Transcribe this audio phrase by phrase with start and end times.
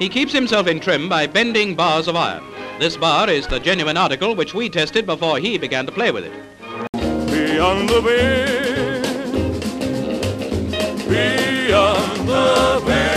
[0.00, 2.42] He keeps himself in trim by bending bars of iron.
[2.78, 6.24] This bar is the genuine article which we tested before he began to play with
[6.24, 6.32] it.
[7.30, 8.00] Beyond the
[11.06, 13.09] beyond the.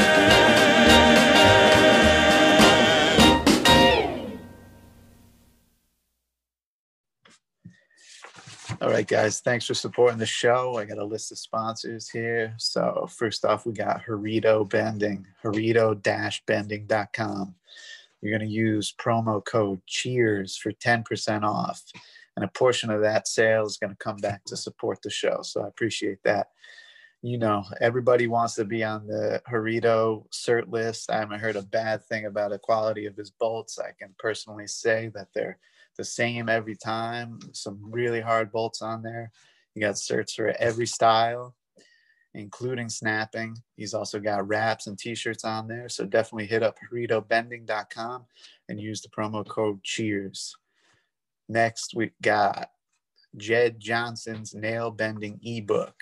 [8.83, 10.77] All right, guys, thanks for supporting the show.
[10.77, 12.53] I got a list of sponsors here.
[12.57, 17.55] So, first off, we got Harito Bending, harito-bending.com.
[18.19, 21.81] You're going to use promo code CHEERS for 10% off.
[22.35, 25.39] And a portion of that sale is going to come back to support the show.
[25.43, 26.47] So, I appreciate that.
[27.21, 31.09] You know, everybody wants to be on the Harito cert list.
[31.09, 33.79] I haven't heard a bad thing about the quality of his bolts.
[33.79, 35.57] I can personally say that they're
[35.97, 37.39] the same every time.
[37.53, 39.31] Some really hard bolts on there.
[39.75, 41.55] You got certs for every style,
[42.33, 43.57] including snapping.
[43.75, 45.89] He's also got wraps and t-shirts on there.
[45.89, 48.25] So definitely hit up HaritoBending.com
[48.69, 50.55] and use the promo code CHEERS.
[51.49, 52.69] Next, we got
[53.37, 55.95] Jed Johnson's nail bending ebook.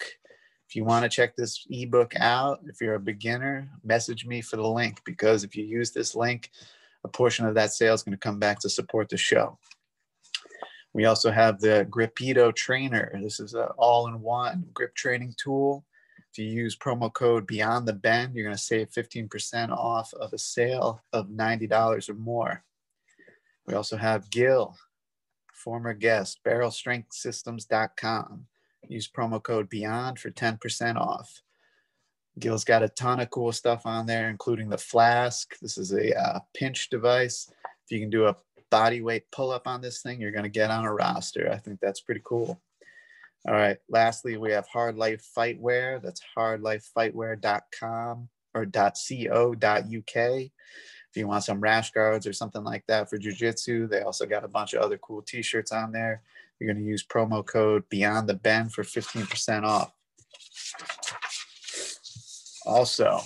[0.70, 4.56] If you want to check this ebook out, if you're a beginner, message me for
[4.56, 6.50] the link because if you use this link,
[7.04, 9.58] a portion of that sale is going to come back to support the show.
[10.94, 13.18] We also have the Gripito Trainer.
[13.22, 15.86] This is an all-in-one grip training tool.
[16.32, 20.34] If you use promo code Beyond the Bend, you're going to save 15% off of
[20.34, 22.64] a sale of $90 or more.
[23.68, 24.76] We also have Gil,
[25.54, 28.46] former guest, barrelstrengthsystems.com.
[28.88, 31.42] Use promo code Beyond for 10% off.
[32.40, 35.58] Gil's got a ton of cool stuff on there, including the flask.
[35.60, 37.52] This is a uh, pinch device.
[37.86, 38.36] If you can do a
[38.72, 41.52] body weight pull up on this thing, you're going to get on a roster.
[41.52, 42.60] I think that's pretty cool.
[43.48, 43.78] All right.
[43.90, 46.02] Lastly, we have Hard Life Fightwear.
[46.02, 50.16] That's hardlifefightwear.com or .co.uk.
[50.16, 54.46] If you want some rash guards or something like that for jujitsu, they also got
[54.46, 56.22] a bunch of other cool t-shirts on there.
[56.60, 59.92] You're going to use promo code Beyond the Bend for 15% off.
[62.66, 63.20] Also,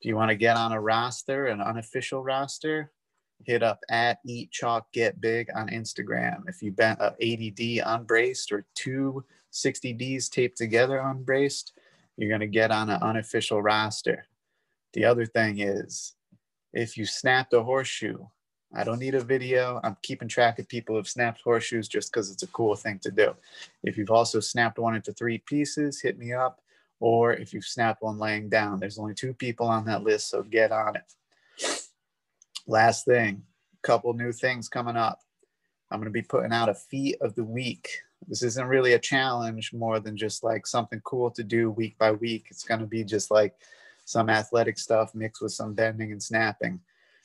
[0.00, 2.90] if you want to get on a roster, an unofficial roster,
[3.44, 6.48] hit up at Eat Chalk Get Big on Instagram.
[6.48, 11.72] If you bent a 80D unbraced or two 60Ds taped together unbraced,
[12.16, 14.26] you're going to get on an unofficial roster.
[14.94, 16.14] The other thing is,
[16.72, 18.18] if you snapped a horseshoe,
[18.74, 19.80] I don't need a video.
[19.84, 23.10] I'm keeping track of people who've snapped horseshoes just because it's a cool thing to
[23.10, 23.34] do.
[23.84, 26.60] If you've also snapped one into three pieces, hit me up.
[26.98, 30.42] Or if you've snapped one laying down, there's only two people on that list, so
[30.42, 31.12] get on it
[32.66, 33.42] last thing,
[33.82, 35.20] a couple new things coming up.
[35.90, 37.88] I'm going to be putting out a feat of the week.
[38.26, 42.12] This isn't really a challenge more than just like something cool to do week by
[42.12, 42.46] week.
[42.50, 43.54] It's going to be just like
[44.04, 46.80] some athletic stuff mixed with some bending and snapping.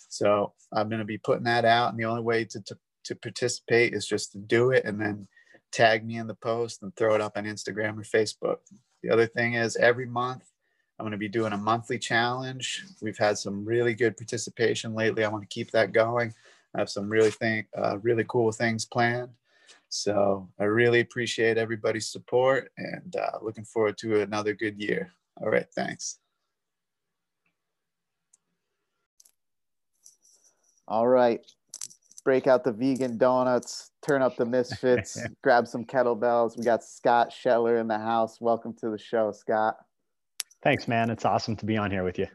[0.09, 1.89] So I'm going to be putting that out.
[1.89, 5.27] And the only way to, to, to participate is just to do it and then
[5.71, 8.57] tag me in the post and throw it up on Instagram or Facebook.
[9.01, 10.50] The other thing is every month
[11.01, 12.85] I'm going to be doing a monthly challenge.
[13.01, 15.25] We've had some really good participation lately.
[15.25, 16.31] I want to keep that going.
[16.75, 19.31] I have some really think uh, really cool things planned.
[19.89, 25.11] So I really appreciate everybody's support and uh, looking forward to another good year.
[25.41, 26.19] All right, thanks.
[30.87, 31.41] All right,
[32.23, 36.59] break out the vegan donuts, turn up the misfits, grab some kettlebells.
[36.59, 38.39] We got Scott Shetler in the house.
[38.39, 39.77] Welcome to the show, Scott.
[40.63, 41.09] Thanks, man.
[41.09, 42.27] It's awesome to be on here with you.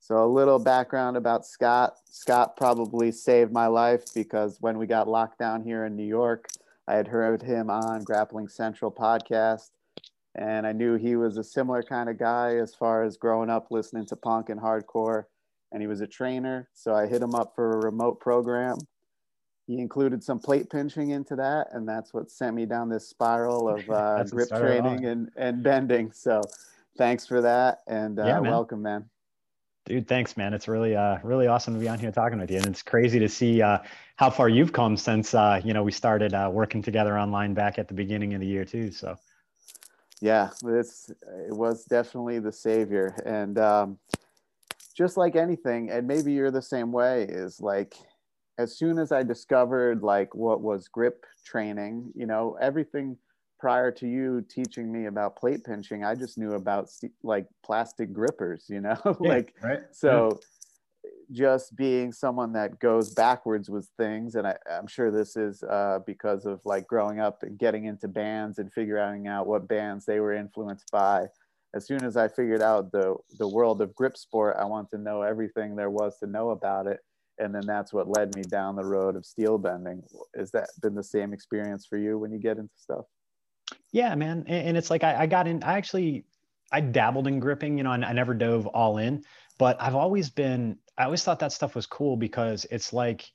[0.00, 1.94] So, a little background about Scott.
[2.10, 6.48] Scott probably saved my life because when we got locked down here in New York,
[6.88, 9.70] I had heard him on Grappling Central podcast,
[10.34, 13.68] and I knew he was a similar kind of guy as far as growing up
[13.70, 15.24] listening to punk and hardcore.
[15.72, 18.76] And he was a trainer, so I hit him up for a remote program.
[19.66, 23.68] He included some plate pinching into that, and that's what sent me down this spiral
[23.68, 26.12] of uh, grip training and, and bending.
[26.12, 26.42] So,
[26.96, 28.50] thanks for that and uh, yeah, man.
[28.50, 29.04] welcome man.
[29.84, 30.52] Dude thanks man.
[30.52, 33.18] It's really uh really awesome to be on here talking with you and it's crazy
[33.18, 33.78] to see uh
[34.16, 37.78] how far you've come since uh you know we started uh working together online back
[37.78, 39.16] at the beginning of the year too so.
[40.20, 41.10] Yeah it's
[41.48, 43.98] it was definitely the savior and um
[44.96, 47.94] just like anything and maybe you're the same way is like
[48.58, 53.16] as soon as i discovered like what was grip training you know everything
[53.58, 56.88] prior to you teaching me about plate pinching, I just knew about
[57.22, 59.80] like plastic grippers, you know, yeah, like right.
[59.92, 60.30] so.
[60.32, 60.38] Yeah.
[61.32, 65.98] Just being someone that goes backwards with things, and I, am sure this is uh,
[66.06, 70.20] because of like growing up and getting into bands and figuring out what bands they
[70.20, 71.26] were influenced by,
[71.76, 75.02] as soon as I figured out the the world of grip sport, I wanted to
[75.02, 77.00] know everything there was to know about it,
[77.38, 80.02] and then that's what led me down the road of steel bending.
[80.34, 83.04] Is that been the same experience for you when you get into stuff?
[83.92, 85.62] Yeah, man, and, it's like I, I got in.
[85.62, 86.24] I actually
[86.70, 89.24] I dabbled in gripping, you know, and I never dove all in,
[89.58, 90.78] but I've always been.
[90.98, 93.30] I always thought that stuff was cool because it's like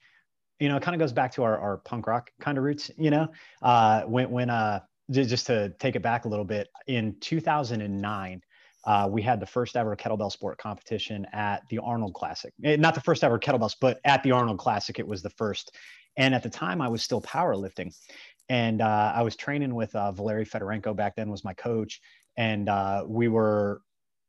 [0.62, 2.92] you know, it kind of goes back to our, our punk rock kind of roots,
[2.96, 3.28] you know,
[3.64, 4.80] uh, when, when, uh,
[5.10, 8.42] just to take it back a little bit in 2009,
[8.86, 12.54] uh, we had the first ever kettlebell sport competition at the Arnold Classic.
[12.64, 15.76] Eh, not the first ever kettlebells, but at the Arnold Classic, it was the first.
[16.16, 17.94] And at the time, I was still powerlifting,
[18.52, 22.02] and uh, I was training with uh, Valery Fedorenko back then was my coach,
[22.36, 23.82] and uh, we were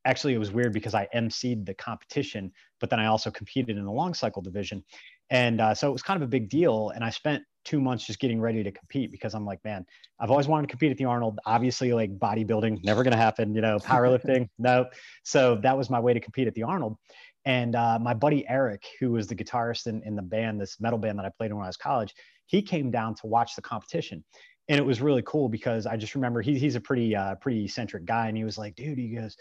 [0.05, 3.85] actually it was weird because I emceed the competition, but then I also competed in
[3.85, 4.85] the long cycle division.
[5.31, 6.91] And uh, so it was kind of a big deal.
[6.91, 9.85] And I spent two months just getting ready to compete because I'm like, man,
[10.21, 11.41] I've always wanted to compete at the Arnold.
[11.45, 13.57] Obviously, like bodybuilding, never to happen.
[13.57, 14.87] You know, powerlifting, no.
[15.25, 16.97] So that was my way to compete at the Arnold.
[17.45, 20.99] And uh, my buddy Eric, who was the guitarist in, in the band, this metal
[21.01, 22.15] band that I played in when I was college,
[22.53, 24.23] he came down to watch the competition.
[24.69, 27.65] And it was really cool because I just remember he, he's a pretty uh, pretty
[27.65, 29.37] eccentric guy, and he was like, "Dude," he goes,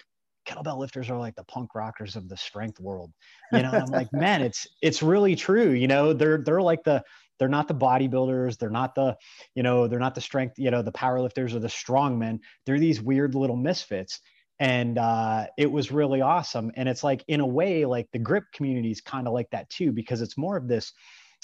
[0.48, 3.12] kettlebell lifters are like the punk rockers of the strength world.
[3.52, 5.72] You know, I'm like, man, it's it's really true.
[5.72, 7.04] You know, they're they're like the
[7.38, 9.18] they're not the bodybuilders, they're not the,
[9.56, 12.40] you know, they're not the strength, you know, the power lifters or the strong men.
[12.66, 14.20] They're these weird little misfits.
[14.60, 16.72] And uh, it was really awesome.
[16.76, 19.68] And it's like in a way, like the grip community is kind of like that
[19.72, 20.94] too, because it's more of this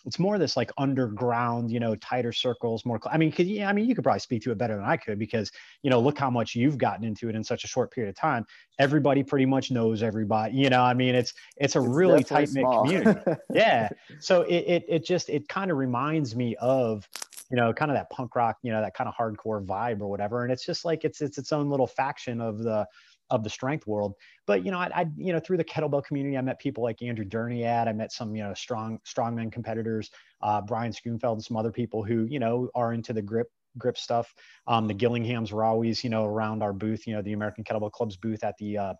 [0.05, 2.99] it's more this like underground, you know, tighter circles, more.
[3.11, 5.19] I mean, yeah, I mean, you could probably speak to it better than I could
[5.19, 5.51] because,
[5.81, 8.15] you know, look how much you've gotten into it in such a short period of
[8.15, 8.45] time.
[8.79, 12.49] Everybody pretty much knows everybody, you know, I mean, it's, it's a it's really tight
[12.53, 13.19] knit community.
[13.53, 13.89] yeah.
[14.19, 17.07] So it, it, it just, it kind of reminds me of,
[17.49, 20.07] you know, kind of that punk rock, you know, that kind of hardcore vibe or
[20.07, 20.43] whatever.
[20.43, 22.85] And it's just like, it's, it's its own little faction of the,
[23.29, 24.15] of the strength world.
[24.45, 27.01] But you know, I, I, you know through the kettlebell community, I met people like
[27.01, 27.87] Andrew Durniat.
[27.87, 32.03] I met some you know strong strongman competitors, uh, Brian Schoenfeld, and some other people
[32.03, 33.47] who you know are into the grip
[33.77, 34.33] grip stuff.
[34.67, 37.91] Um, the Gillinghams were always you know around our booth, you know the American Kettlebell
[37.91, 38.93] Club's booth at the uh,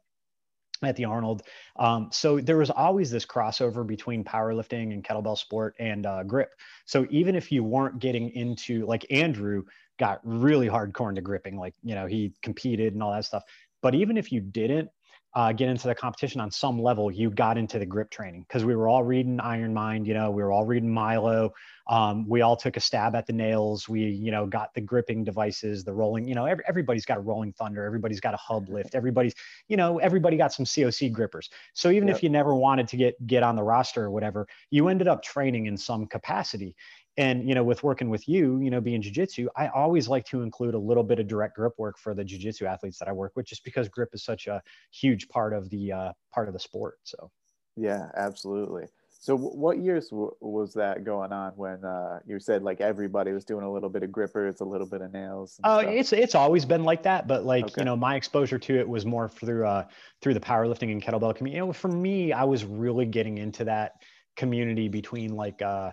[0.84, 1.44] at the Arnold.
[1.78, 6.52] Um, so there was always this crossover between powerlifting and kettlebell sport and uh, grip.
[6.86, 9.64] So even if you weren't getting into like Andrew
[9.98, 13.44] got really hardcore into gripping, like you know he competed and all that stuff.
[13.82, 14.90] But even if you didn't
[15.38, 18.66] uh, get into the competition on some level, you got into the grip training because
[18.66, 20.08] we were all reading Iron Mind.
[20.08, 21.54] You know, we were all reading Milo.
[21.88, 23.88] Um, we all took a stab at the nails.
[23.88, 26.28] We, you know, got the gripping devices, the rolling.
[26.28, 27.86] You know, every, everybody's got a rolling thunder.
[27.86, 28.96] Everybody's got a hub lift.
[28.96, 29.36] Everybody's,
[29.68, 31.50] you know, everybody got some COC grippers.
[31.74, 32.18] So even yep.
[32.18, 35.22] if you never wanted to get get on the roster or whatever, you ended up
[35.22, 36.76] training in some capacity
[37.18, 40.42] and you know with working with you you know being jiu-jitsu i always like to
[40.42, 43.34] include a little bit of direct grip work for the jiu-jitsu athletes that i work
[43.36, 44.62] with just because grip is such a
[44.92, 47.32] huge part of the uh, part of the sport so.
[47.78, 48.86] Yeah absolutely.
[49.20, 53.46] So what years w- was that going on when uh, you said like everybody was
[53.46, 56.66] doing a little bit of grippers a little bit of nails oh it's it's always
[56.66, 57.74] been like that but like okay.
[57.78, 59.86] you know my exposure to it was more through uh
[60.22, 63.64] through the powerlifting and kettlebell community you know for me i was really getting into
[63.64, 63.94] that
[64.36, 65.92] community between like uh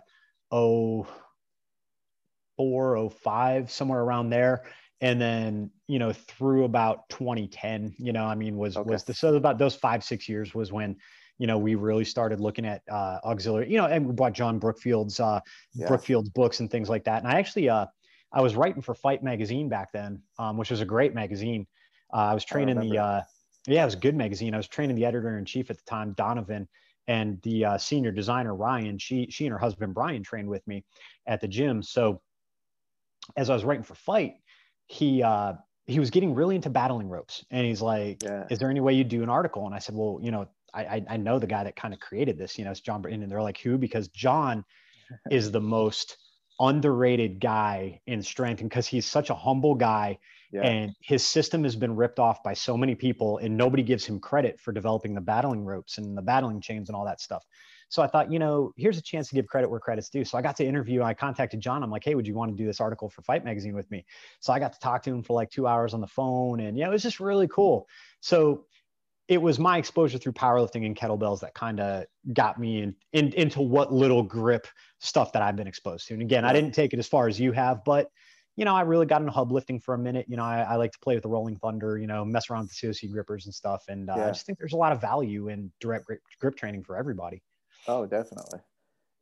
[0.51, 1.07] oh
[2.57, 4.65] four, oh five, somewhere around there.
[5.01, 8.89] And then, you know, through about 2010, you know, I mean, was okay.
[8.89, 10.97] was the so about those five, six years was when,
[11.39, 14.59] you know, we really started looking at uh, auxiliary, you know, and we bought John
[14.59, 15.41] Brookfield's uh,
[15.75, 15.89] yeah.
[15.89, 17.23] Brookfield's books and things like that.
[17.23, 17.87] And I actually, uh,
[18.33, 21.67] I was writing for Fight Magazine back then, um, which was a great magazine.
[22.13, 23.23] Uh, I was training I the, uh,
[23.67, 24.55] yeah, it was a good magazine.
[24.55, 26.69] I was training the editor in chief at the time, Donovan,
[27.07, 28.99] and the uh, senior designer Ryan.
[28.99, 30.85] She she and her husband Brian trained with me
[31.27, 31.83] at the gym.
[31.83, 32.21] So
[33.37, 34.35] as I was writing for Fight,
[34.87, 35.55] he uh,
[35.87, 38.47] he was getting really into battling ropes, and he's like, yeah.
[38.51, 41.05] "Is there any way you do an article?" And I said, "Well, you know, I
[41.09, 42.59] I know the guy that kind of created this.
[42.59, 44.65] You know, it's John Burton." And they're like, "Who?" Because John
[45.31, 46.17] is the most
[46.61, 50.19] underrated guy in strength, and because he's such a humble guy
[50.55, 50.63] yeah.
[50.63, 54.21] And his system has been ripped off by so many people, and nobody gives him
[54.21, 57.45] credit for developing the battling ropes and the battling chains and all that stuff.
[57.89, 60.25] So I thought, you know, here's a chance to give credit where credit's due.
[60.25, 61.03] So I got to interview.
[61.03, 61.83] I contacted John.
[61.83, 64.07] I'm like, hey, would you want to do this article for Fight Magazine with me?
[64.39, 66.79] So I got to talk to him for like two hours on the phone, and
[66.79, 67.89] yeah, it was just really cool.
[68.21, 68.65] So
[69.27, 73.33] it was my exposure through powerlifting and kettlebells that kind of got me in, in,
[73.33, 74.69] into what little grip
[75.01, 76.15] stuff that I've been exposed to.
[76.15, 78.09] And again, I didn't take it as far as you have, but
[78.57, 80.27] you know, I really got into hub lifting for a minute.
[80.29, 82.63] You know, I, I like to play with the Rolling Thunder, you know, mess around
[82.63, 83.85] with the COC grippers and stuff.
[83.89, 84.27] And uh, yeah.
[84.27, 87.43] I just think there's a lot of value in direct grip, grip training for everybody.
[87.89, 88.61] Oh, definitely.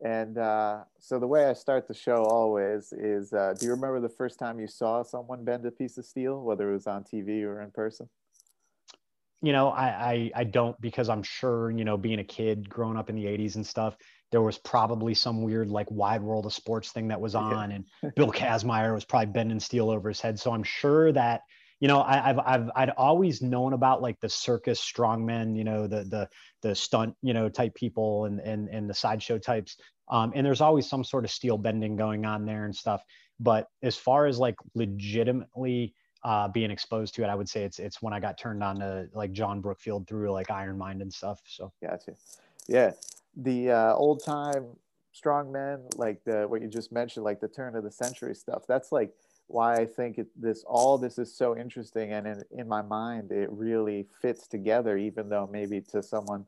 [0.05, 4.01] And uh, so the way I start the show always is uh, do you remember
[4.01, 7.05] the first time you saw someone bend a piece of steel, whether it was on
[7.05, 8.09] TV or in person?
[9.43, 12.97] you know, I, I I don't because I'm sure, you know, being a kid growing
[12.97, 13.97] up in the 80s and stuff,
[14.33, 17.85] there was probably some weird like wide world of sports thing that was on and
[18.17, 20.41] Bill Kazmaier was probably bending steel over his head.
[20.41, 21.43] So I'm sure that,
[21.81, 25.87] you know, I, have I've I'd always known about like the circus strongmen, you know,
[25.87, 26.29] the the
[26.63, 29.77] the stunt, you know, type people and and and the sideshow types.
[30.09, 33.03] Um, and there's always some sort of steel bending going on there and stuff.
[33.39, 37.79] But as far as like legitimately uh, being exposed to it, I would say it's
[37.79, 41.13] it's when I got turned on to like John Brookfield through like Iron Mind and
[41.13, 41.41] stuff.
[41.47, 42.15] So gotcha.
[42.69, 42.93] Yeah,
[43.37, 44.67] the uh, old time
[45.13, 48.65] strong men, like the what you just mentioned, like the turn of the century stuff.
[48.67, 49.13] That's like
[49.47, 53.31] why I think it, this all this is so interesting, and in, in my mind,
[53.31, 54.97] it really fits together.
[54.97, 56.47] Even though maybe to someone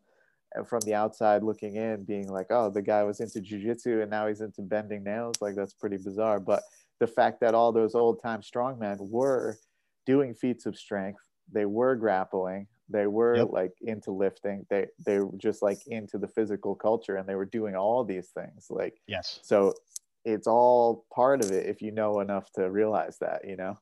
[0.58, 4.10] uh, from the outside looking in, being like, "Oh, the guy was into jujitsu and
[4.10, 6.40] now he's into bending nails," like that's pretty bizarre.
[6.40, 6.62] But
[7.00, 9.58] the fact that all those old time strongmen were
[10.06, 11.20] doing feats of strength,
[11.52, 13.48] they were grappling, they were yep.
[13.50, 17.46] like into lifting, they they were just like into the physical culture, and they were
[17.46, 18.66] doing all these things.
[18.70, 19.74] Like yes, so
[20.24, 23.78] it's all part of it if you know enough to realize that, you know.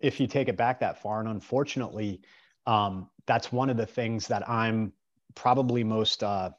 [0.00, 2.20] If you take it back that far, and unfortunately,
[2.66, 4.92] um, that's one of the things that I'm
[5.34, 6.50] probably most uh,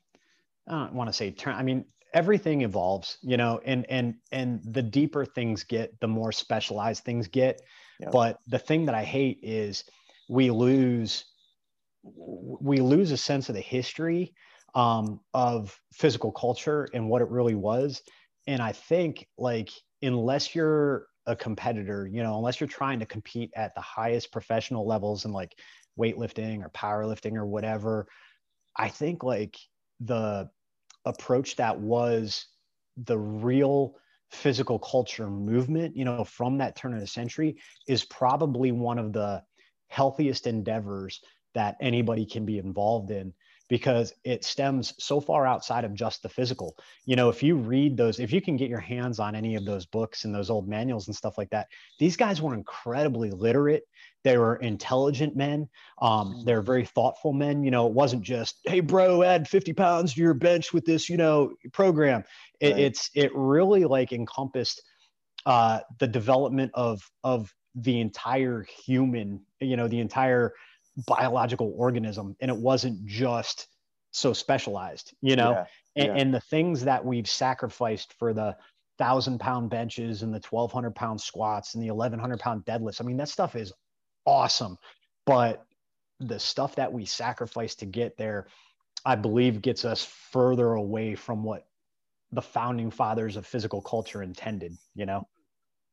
[0.67, 1.55] I don't want to say turn.
[1.55, 6.31] I mean, everything evolves you know and and and the deeper things get the more
[6.31, 7.61] specialized things get
[7.99, 8.11] yep.
[8.11, 9.83] but the thing that i hate is
[10.29, 11.25] we lose
[12.03, 14.33] we lose a sense of the history
[14.75, 18.01] um, of physical culture and what it really was.
[18.47, 19.69] And i think like
[20.01, 24.85] unless you're a competitor you know unless you're trying to compete at the highest professional
[24.85, 25.57] levels in like
[25.97, 28.05] weightlifting or powerlifting or whatever
[28.75, 29.57] i think like
[30.01, 30.49] the
[31.05, 32.47] approach that was
[32.97, 33.95] the real
[34.31, 37.57] physical culture movement, you know, from that turn of the century
[37.87, 39.41] is probably one of the
[39.87, 41.21] healthiest endeavors
[41.53, 43.33] that anybody can be involved in
[43.69, 46.77] because it stems so far outside of just the physical.
[47.05, 49.65] You know, if you read those, if you can get your hands on any of
[49.65, 51.67] those books and those old manuals and stuff like that,
[51.97, 53.83] these guys were incredibly literate.
[54.23, 55.69] They were intelligent men.
[56.01, 56.45] Um, mm.
[56.45, 57.63] they're very thoughtful men.
[57.63, 61.09] You know, it wasn't just, hey, bro, add 50 pounds to your bench with this,
[61.09, 62.23] you know, program.
[62.59, 62.79] It, right.
[62.79, 64.83] It's, it really like encompassed
[65.45, 70.53] uh, the development of, of the entire human, you know, the entire,
[71.07, 73.67] biological organism and it wasn't just
[74.11, 75.51] so specialized you know?
[75.51, 76.21] Yeah, and, yeah.
[76.21, 78.55] and, the things that we've sacrificed for the
[78.97, 83.17] thousand pound benches and the 1200 pound squats and the 1100 pound deadlifts i mean
[83.17, 83.73] that stuff is
[84.25, 84.77] awesome.
[85.25, 85.65] But
[86.19, 88.47] the stuff that we sacrifice to get there
[89.05, 91.67] i believe gets us further away from what
[92.31, 95.27] the founding fathers of physical culture intended you know?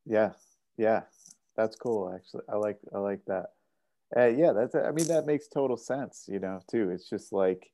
[0.05, 0.33] Yeah
[0.77, 1.03] yeah.
[1.57, 2.45] That's cool actually.
[2.49, 3.51] I like i like that
[4.17, 4.75] uh, yeah, that's.
[4.75, 6.27] I mean, that makes total sense.
[6.29, 6.91] You know, too.
[6.91, 7.71] It's just like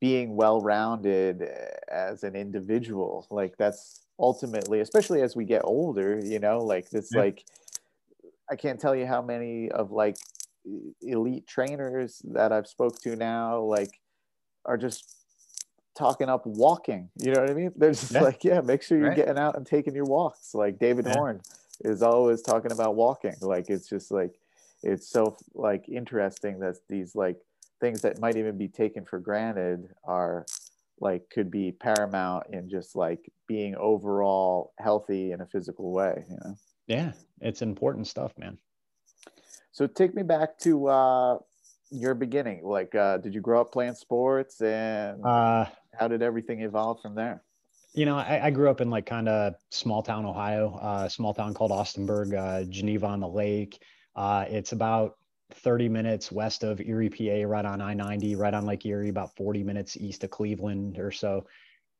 [0.00, 3.26] being well-rounded uh, as an individual.
[3.30, 6.20] Like that's ultimately, especially as we get older.
[6.22, 7.20] You know, like it's yeah.
[7.20, 7.44] like
[8.50, 10.16] I can't tell you how many of like
[11.02, 14.00] elite trainers that I've spoke to now, like,
[14.64, 15.16] are just
[15.96, 17.10] talking up walking.
[17.16, 17.72] You know what I mean?
[17.76, 18.20] They're just yeah.
[18.22, 19.16] like, yeah, make sure you're right.
[19.16, 20.54] getting out and taking your walks.
[20.54, 21.14] Like David yeah.
[21.14, 21.40] Horne
[21.84, 23.34] is always talking about walking.
[23.40, 24.39] Like it's just like
[24.82, 27.36] it's so like interesting that these like
[27.80, 30.46] things that might even be taken for granted are
[31.00, 36.36] like could be paramount in just like being overall healthy in a physical way you
[36.44, 36.54] know?
[36.86, 38.58] Yeah it's important stuff man.
[39.72, 41.38] So take me back to uh
[41.90, 42.64] your beginning.
[42.64, 47.14] Like uh did you grow up playing sports and uh how did everything evolve from
[47.14, 47.42] there?
[47.92, 51.34] you know i, I grew up in like kind of small town ohio uh small
[51.34, 53.82] town called austinburg uh geneva on the lake
[54.16, 55.16] uh, it's about
[55.54, 59.34] 30 minutes west of Erie, PA, right on I 90, right on Lake Erie, about
[59.36, 61.46] 40 minutes east of Cleveland or so.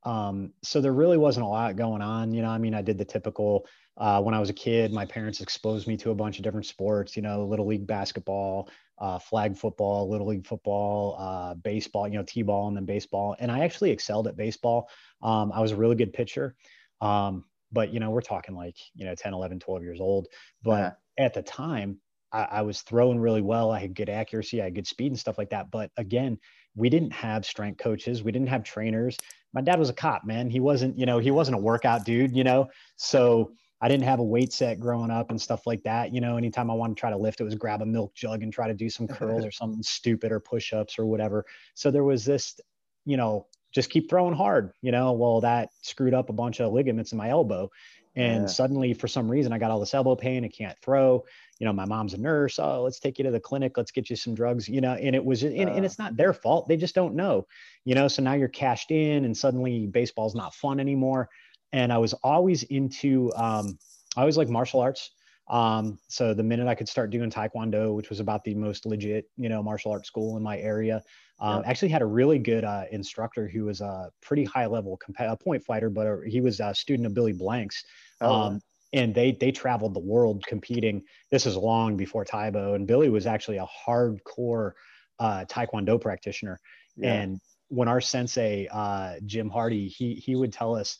[0.04, 2.32] Um, so there really wasn't a lot going on.
[2.32, 5.04] You know, I mean, I did the typical uh, when I was a kid, my
[5.04, 9.18] parents exposed me to a bunch of different sports, you know, little league basketball, uh,
[9.18, 13.36] flag football, little league football, uh, baseball, you know, t-ball and then baseball.
[13.38, 14.88] And I actually excelled at baseball.
[15.22, 16.54] Um, I was a really good pitcher.
[17.02, 20.28] Um, but, you know, we're talking like, you know, 10, 11, 12 years old.
[20.62, 21.98] But yeah at the time,
[22.32, 23.70] I, I, was throwing really well.
[23.70, 25.70] I had good accuracy, I had good speed and stuff like that.
[25.70, 26.38] But again,
[26.76, 29.16] we didn't have strength coaches, we didn't have trainers.
[29.52, 30.48] My dad was a cop, man.
[30.48, 32.68] He wasn't, you know, he wasn't a workout dude, you know.
[32.96, 36.14] So I didn't have a weight set growing up and stuff like that.
[36.14, 38.42] You know, anytime I wanted to try to lift, it was grab a milk jug
[38.42, 41.44] and try to do some curls or something stupid or push ups or whatever.
[41.74, 42.60] So there was this,
[43.04, 45.12] you know, just keep throwing hard, you know.
[45.12, 47.70] Well, that screwed up a bunch of ligaments in my elbow
[48.16, 48.46] And Yeah.
[48.48, 50.44] suddenly, for some reason, I got all this elbow pain.
[50.44, 51.24] I can't throw.
[51.58, 52.58] You know, my mom's a nurse.
[52.58, 53.76] Oh, let's take you to the clinic.
[53.76, 54.68] Let's get you some drugs.
[54.68, 55.82] You know, and it was, and, and Uh.
[55.84, 56.68] it's not their fault.
[56.68, 57.46] They just don't know.
[57.84, 61.28] You know, so now you're cashed in, and suddenly baseball's not fun anymore.
[61.72, 63.78] And I was always into, um,
[64.16, 65.10] I always like martial arts.
[65.48, 69.26] Um, so the minute I could start doing Taekwondo, which was about the most legit,
[69.36, 71.02] you know, martial arts school in my area,
[71.40, 75.40] um, actually had a really good uh, instructor who was a pretty high level comp-
[75.40, 77.84] point fighter, but uh he was a student of Billy Blanks.
[78.20, 78.60] Oh, Um,
[78.92, 81.02] and they they traveled the world competing.
[81.30, 84.72] This is long before Tae Bo, and Billy was actually a hardcore
[85.18, 86.60] uh, Taekwondo practitioner.
[86.96, 87.12] yeah.
[87.12, 90.98] And when our sensei uh, Jim Hardy, he he would tell us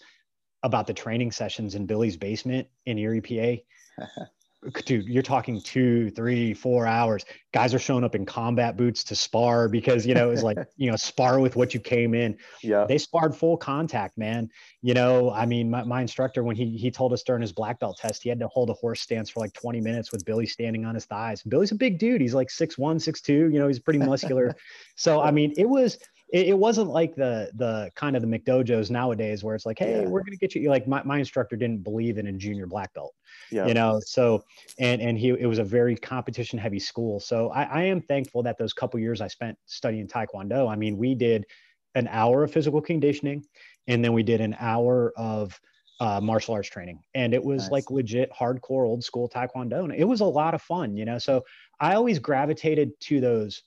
[0.63, 4.05] about the training sessions in Billy's basement in Erie, PA.
[4.85, 7.25] Dude, you're talking two, three, four hours.
[7.53, 10.91] Guys are showing up in combat boots to spar because you know it's like you
[10.91, 12.85] know spar with what you came in yeah.
[12.87, 14.51] they sparred full contact, man.
[14.83, 17.81] You know, I mean, my, my instructor, when he he told us during his black
[17.81, 20.47] belt test, he had to hold a horse stance for like 20 minutes with Billy
[20.47, 21.43] standing on his thighs.
[21.43, 22.21] Billy's a big dude.
[22.21, 23.49] He's like six one, six two.
[23.51, 24.55] You know, he's pretty muscular.
[24.95, 25.99] so I mean, it was
[26.33, 30.03] it, it wasn't like the the kind of the McDojos nowadays where it's like, hey,
[30.03, 30.09] Yeah.
[30.09, 30.69] we're gonna get you.
[30.69, 33.15] Like my, my instructor didn't believe in a junior black belt
[33.51, 33.67] yeah.
[33.67, 34.43] you know so
[34.79, 38.43] and and he it was a very competition heavy school so I, I am thankful
[38.45, 41.47] that those couple years i spent studying taekwondo i mean we did
[41.95, 43.45] an hour of physical conditioning
[43.87, 45.59] and then we did an hour of
[46.01, 47.71] uh, martial arts training and it was Nice.
[47.73, 51.19] like legit hardcore old school taekwondo and it was a lot of fun you know
[51.19, 51.45] so
[51.79, 53.63] i always gravitated to those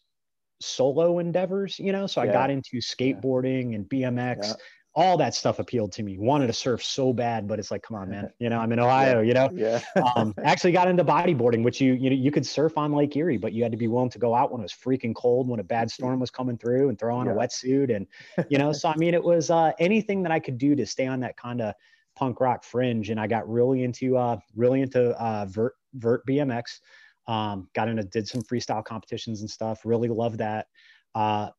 [0.63, 4.53] solo endeavors you know so i got into skateboarding and bmx Yeah.
[4.95, 7.97] all that stuff appealed to me wanted to surf so bad but it's like come
[7.97, 9.79] on man you know i'm in ohio you know yeah.
[10.15, 13.37] um, actually got into bodyboarding, which you you know you could surf on Lake Erie,
[13.37, 15.59] but you had to be willing to go out when it was freaking cold, when
[15.59, 18.07] a bad storm was coming through, and throw on a wetsuit, and
[18.49, 18.71] you know.
[18.71, 21.37] so I mean, it was uh, anything that I could do to stay on that
[21.37, 21.73] kind of
[22.15, 26.79] punk rock fringe, and I got really into uh, really into uh, vert vert BMX.
[27.27, 29.81] Um, got into did some freestyle competitions and stuff.
[29.85, 30.67] Really loved that.
[31.15, 31.49] Uh,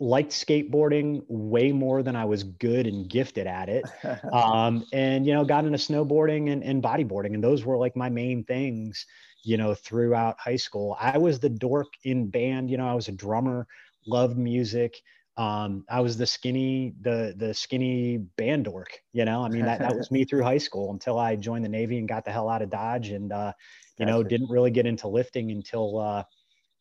[0.00, 3.84] liked skateboarding way more than I was good and gifted at it
[4.32, 8.08] um, and you know got into snowboarding and, and bodyboarding and those were like my
[8.08, 9.06] main things
[9.44, 13.08] you know throughout high school i was the dork in band you know i was
[13.08, 13.66] a drummer
[14.06, 15.00] loved music
[15.36, 19.78] um, i was the skinny the the skinny band dork you know i mean that,
[19.78, 22.48] that was me through high school until i joined the navy and got the hell
[22.48, 23.52] out of dodge and uh,
[23.98, 26.24] you know didn't really get into lifting until uh,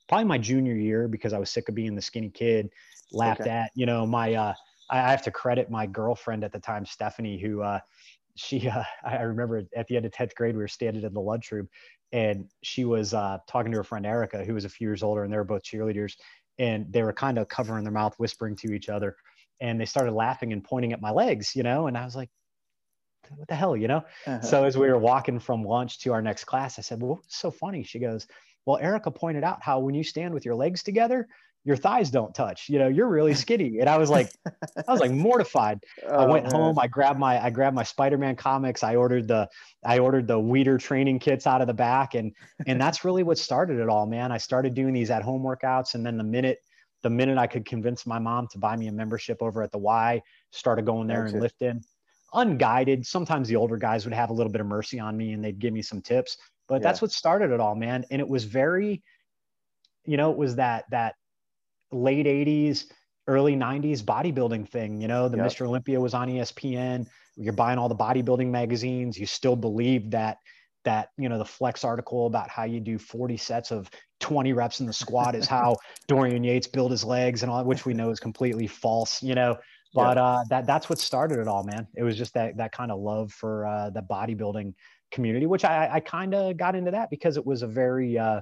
[0.08, 2.70] probably my junior year because i was sick of being the skinny kid
[3.12, 3.50] laughed Okay.
[3.50, 4.54] at you know my uh,
[4.90, 7.80] I have to credit my girlfriend at the time, Stephanie, who uh,
[8.36, 11.14] she uh, I I remember at the end of 10th grade, we were standing in
[11.14, 11.70] the lunchroom
[12.12, 15.24] and she was uh, talking to her friend Erica, who was a few years older,
[15.24, 16.14] and they were both cheerleaders.
[16.60, 19.16] And they were kind of covering their mouth, whispering to each other.
[19.60, 22.30] And they started laughing and pointing at my legs, you know, and I was like,
[23.36, 24.04] what the hell, you know?
[24.28, 24.42] Uh-huh.
[24.42, 27.38] So as we were walking from lunch to our next class, I said, Well, what's
[27.38, 27.84] so funny?
[27.84, 28.28] She goes,
[28.66, 31.28] Well, Erica pointed out how when you stand with your legs together,
[31.66, 32.68] your thighs don't touch.
[32.68, 33.80] You know, you're really skinny.
[33.80, 35.80] And I was like, I was like mortified.
[36.06, 36.54] I Oh, went man.
[36.54, 36.80] home.
[36.80, 38.84] I grabbed my I grabbed my Spider-Man comics.
[38.84, 39.48] I ordered the
[39.86, 42.34] I ordered the Weider training kits out of the back, and
[42.68, 44.32] and that's really what started it all, man.
[44.32, 46.60] I started doing these at home workouts, and then the minute
[47.02, 49.78] the minute I could convince my mom to buy me a membership over at the
[49.78, 51.84] Y, started going there and lifting.
[52.34, 53.06] Unguided.
[53.06, 55.60] Sometimes the older guys would have a little bit of mercy on me, and they'd
[55.60, 56.38] give me some tips.
[56.68, 58.06] But that's what started it all, man.
[58.10, 59.04] And it was very,
[60.06, 61.16] you know, it was that that
[61.92, 62.86] late 80s
[63.28, 65.46] early 90s bodybuilding thing you know the Yep.
[65.46, 70.40] mr olympia was on espn you're buying all the bodybuilding magazines you still believe that
[70.84, 74.82] that you know the flex article about how you do 40 sets of 20 reps
[74.82, 78.10] in the squat is how dorian yates built his legs and all which we know
[78.10, 79.56] is completely false you know
[79.94, 82.92] but uh that that's what started it all man it was just that that kind
[82.92, 84.74] of love for uh the bodybuilding
[85.12, 88.42] community which i i kind of got into that because it was a very uh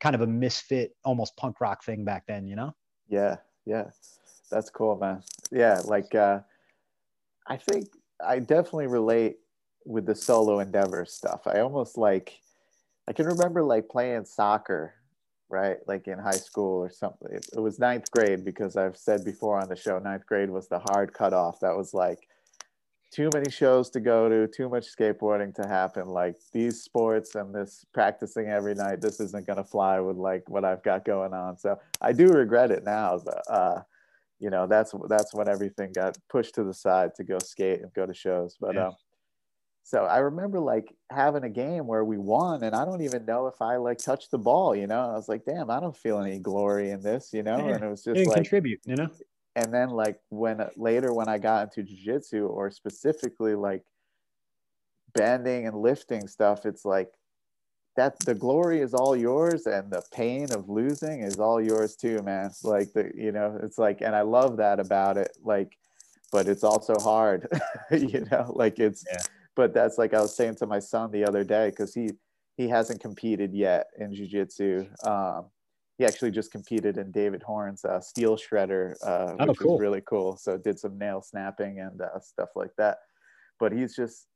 [0.00, 2.74] kind of a misfit almost punk rock thing back then you know
[3.08, 3.36] Yeah,
[3.66, 3.90] yeah.
[4.50, 5.22] That's cool, man.
[5.50, 6.40] Yeah, like uh
[7.46, 7.88] I think
[8.24, 9.36] I definitely relate
[9.84, 11.42] with the solo endeavor stuff.
[11.46, 12.38] I almost like
[13.08, 14.94] I can remember like playing soccer,
[15.50, 15.76] right?
[15.86, 17.28] Like in high school or something.
[17.32, 20.68] It, it was ninth grade because I've said before on the show, ninth grade was
[20.68, 21.60] the hard cutoff.
[21.60, 22.28] That was like
[23.12, 26.06] too many shows to go to, too much skateboarding to happen.
[26.06, 30.64] Like these sports and this practicing every night, this isn't gonna fly with like what
[30.64, 31.58] I've got going on.
[31.58, 33.20] So I do regret it now.
[33.24, 33.82] But, uh,
[34.38, 37.92] you know, that's that's when everything got pushed to the side to go skate and
[37.92, 38.56] go to shows.
[38.60, 38.86] But Yeah.
[38.86, 38.96] um,
[39.82, 43.46] so I remember like having a game where we won, and I don't even know
[43.46, 44.74] if I like touched the ball.
[44.76, 47.30] You know, I was like, damn, I don't feel any glory in this.
[47.32, 47.74] You know, Yeah.
[47.74, 49.08] and it was just like contribute you know
[49.56, 53.84] and then like when uh, later when I got into jujitsu or specifically like
[55.14, 57.10] bending and lifting stuff, it's like
[57.96, 62.22] that the glory is all yours and the pain of losing is all yours too,
[62.22, 62.50] man.
[62.62, 65.36] Like the, you know, it's like, and I love that about it.
[65.42, 65.76] Like,
[66.30, 67.48] but it's also hard,
[67.90, 69.18] you know, like it's, yeah.
[69.56, 72.10] But that's like I was saying to my son the other day, cause he,
[72.56, 74.86] he hasn't competed yet in jiu-jitsu.
[75.04, 75.46] Um,
[75.98, 79.72] he actually just competed in David Horne's uh, steel shredder, uh, oh, which cool.
[79.72, 80.36] was really cool.
[80.36, 82.98] So did some nail snapping and uh, stuff like that.
[83.58, 84.26] But he's just,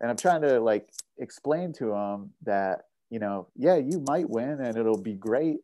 [0.00, 2.82] and I'm trying to like explain to him that
[3.12, 5.58] you know, yeah, you might win and it'll be great,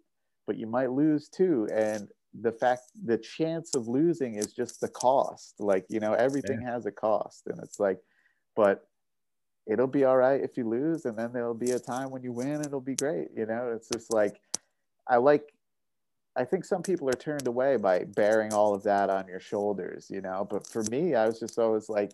[0.46, 1.66] but you might lose too.
[1.72, 2.06] And
[2.38, 5.54] the fact, the chance of losing is just the cost.
[5.58, 6.72] Like, you know, everything yeah.
[6.72, 7.46] has a cost.
[7.46, 8.00] And it's like,
[8.54, 8.86] but
[9.68, 11.04] it'll be all right if you lose.
[11.04, 13.28] And then there'll be a time when you win, it'll be great.
[13.36, 14.40] You know, it's just like,
[15.06, 15.52] I like,
[16.36, 20.08] I think some people are turned away by bearing all of that on your shoulders,
[20.08, 22.12] you know, but for me, I was just always like,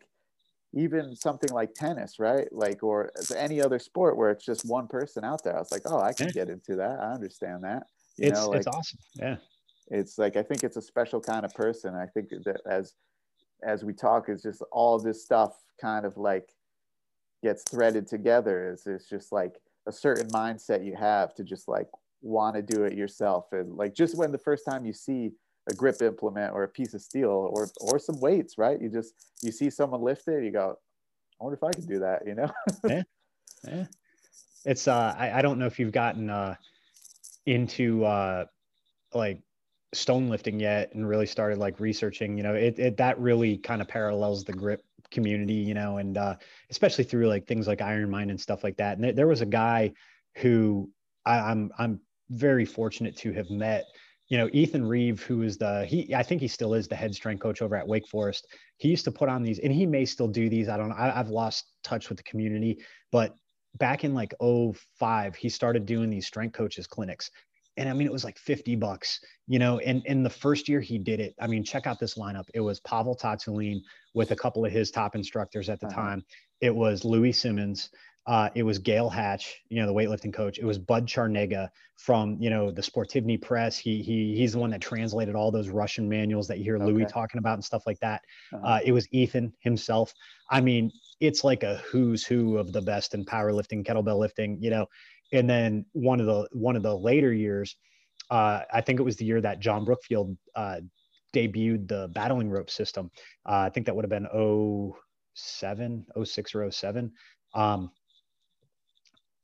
[0.76, 2.48] even something like tennis, right?
[2.50, 5.54] Like, or any other sport where it's just one person out there.
[5.54, 6.98] I was like, oh, I can get into that.
[7.00, 7.86] I understand that.
[8.16, 8.98] You it's, know, like, it's awesome.
[9.14, 9.36] Yeah.
[9.88, 11.94] It's like, I think it's a special kind of person.
[11.94, 12.94] I think that as,
[13.62, 16.53] as we talk, it's just all this stuff kind of like
[17.44, 18.72] gets threaded together.
[18.72, 21.88] Is it's just like a certain mindset you have to just like
[22.22, 23.52] want to do it yourself.
[23.52, 25.30] And like, just when the first time you see
[25.70, 28.80] a grip implement or a piece of steel or or some weights, right?
[28.80, 30.78] You just you see someone lift it, you go,
[31.40, 32.50] I wonder if I could do that, you know?
[32.88, 33.02] yeah.
[33.66, 33.84] Yeah.
[34.64, 36.56] It's uh I, I don't know if you've gotten uh
[37.46, 38.46] into uh
[39.12, 39.40] like
[39.92, 43.80] stone lifting yet and really started like researching, you know, it, it that really kind
[43.80, 44.82] of parallels the grip
[45.14, 46.36] community, you know, and uh
[46.70, 48.98] especially through like things like Iron Mind and stuff like that.
[48.98, 49.92] And th- there was a guy
[50.36, 50.90] who
[51.24, 52.00] I, I'm I'm
[52.30, 53.84] very fortunate to have met
[54.28, 57.14] you know, Ethan Reeve, who is the he, I think he still is the head
[57.14, 58.46] strength coach over at Wake Forest.
[58.78, 60.68] He used to put on these, and he may still do these.
[60.68, 60.96] I don't know.
[60.96, 63.34] I, have lost touch with the community, but
[63.76, 67.30] back in like 05, he started doing these strength coaches clinics.
[67.76, 70.80] And I mean, it was like 50 bucks, you know, and in the first year
[70.80, 71.34] he did it.
[71.40, 72.44] I mean, check out this lineup.
[72.54, 73.82] It was Pavel Tsatsouline
[74.14, 76.00] with a couple of his top instructors at the uh-huh.
[76.00, 76.24] time.
[76.60, 77.90] It was Louie Simmons.
[78.26, 80.58] Uh, it was Gayle Hatch, you know, the weightlifting coach.
[80.58, 83.76] It was Bud Charniga from, you know, the Sportivny Press.
[83.76, 86.86] He he he's the one that translated all those Russian manuals that you hear okay.
[86.86, 88.22] Louie talking about and stuff like that.
[88.54, 88.66] Uh-huh.
[88.66, 90.14] Uh, it was Ethan himself.
[90.50, 94.70] I mean, it's like a who's who of the best in powerlifting, kettlebell lifting, you
[94.70, 94.86] know.
[95.32, 97.76] And then one of the one of the later years,
[98.30, 100.80] uh, I think it was the year that John Brookfield uh,
[101.34, 103.10] debuted the battling rope system.
[103.46, 104.92] Uh, I think that would have been
[105.34, 107.12] 07, 06 or 07.
[107.54, 107.90] Um,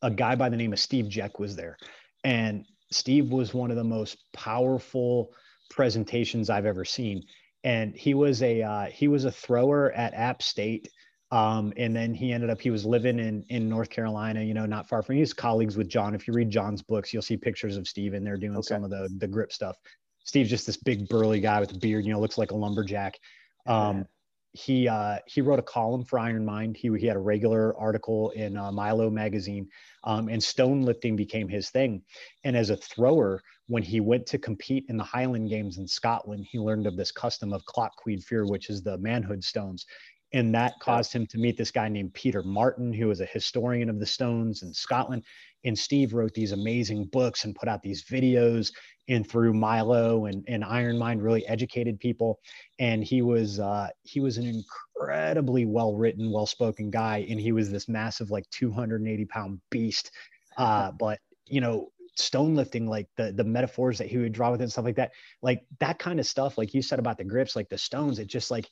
[0.02, 1.76] a guy by the name of Steve Jeck was there.
[2.24, 5.32] And Steve was one of the most powerful
[5.68, 7.22] presentations I've ever seen.
[7.64, 10.88] And he was a uh, he was a thrower at App State.
[11.32, 14.66] Um, and then he ended up he was living in in North Carolina, you know,
[14.66, 16.14] not far from his colleagues with John.
[16.14, 18.66] If you read John's books, you'll see pictures of Steve in there doing okay.
[18.66, 19.76] some of the the grip stuff.
[20.24, 23.18] Steve's just this big burly guy with a beard, you know, looks like a lumberjack.
[23.66, 24.06] Um,
[24.52, 26.76] he uh, he wrote a column for Iron Mind.
[26.76, 29.68] He he had a regular article in uh, Milo magazine,
[30.04, 32.02] um, and stone lifting became his thing.
[32.42, 36.46] And as a thrower, when he went to compete in the Highland Games in Scotland,
[36.50, 37.92] he learned of this custom of Cloc
[38.26, 39.86] fear, which is the manhood stones.
[40.32, 43.90] And that caused him to meet this guy named Peter Martin, who was a historian
[43.90, 45.24] of the stones in Scotland.
[45.64, 48.72] And Steve wrote these amazing books and put out these videos
[49.08, 52.38] and through Milo and, and Iron Mind really educated people.
[52.78, 57.52] And he was uh, he was an incredibly well written, well spoken guy, and he
[57.52, 60.12] was this massive like 280 pound beast.
[60.56, 64.60] Uh, but you know, stone lifting, like the the metaphors that he would draw with
[64.60, 65.10] it and stuff like that,
[65.42, 68.28] like that kind of stuff, like you said about the grips, like the stones, it
[68.28, 68.68] just like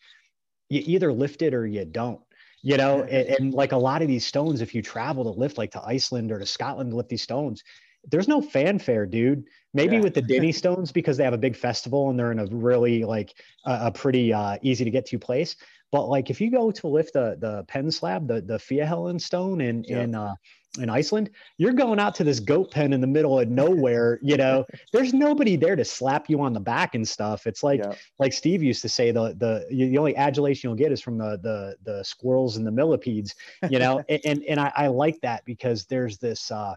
[0.69, 2.21] you either lift it or you don't
[2.63, 5.59] you know and, and, like a lot of these stones if you travel to lift
[5.59, 7.63] like to iceland or to scotland to lift these stones
[8.11, 9.45] there's no fanfare, dude.
[9.75, 10.03] Maybe yeah.
[10.03, 13.05] with the Dinnie Stones because they have a big festival and they're in a really
[13.05, 15.57] like a, a pretty uh, easy to get to place.
[15.91, 19.61] But like if you go to lift the the pen slab, the the Fjällhäll stone
[19.61, 20.03] in yeah.
[20.03, 20.35] in uh,
[20.79, 24.19] in Iceland, you're going out to this goat pen in the middle of nowhere.
[24.23, 27.47] You know, there's nobody there to slap you on the back and stuff.
[27.47, 27.95] It's like yeah.
[28.19, 31.39] like Steve used to say, the the the only adulation you'll get is from the
[31.43, 33.35] the the squirrels and the millipedes.
[33.71, 36.51] You know, and and, and I, I like that because there's this.
[36.51, 36.75] uh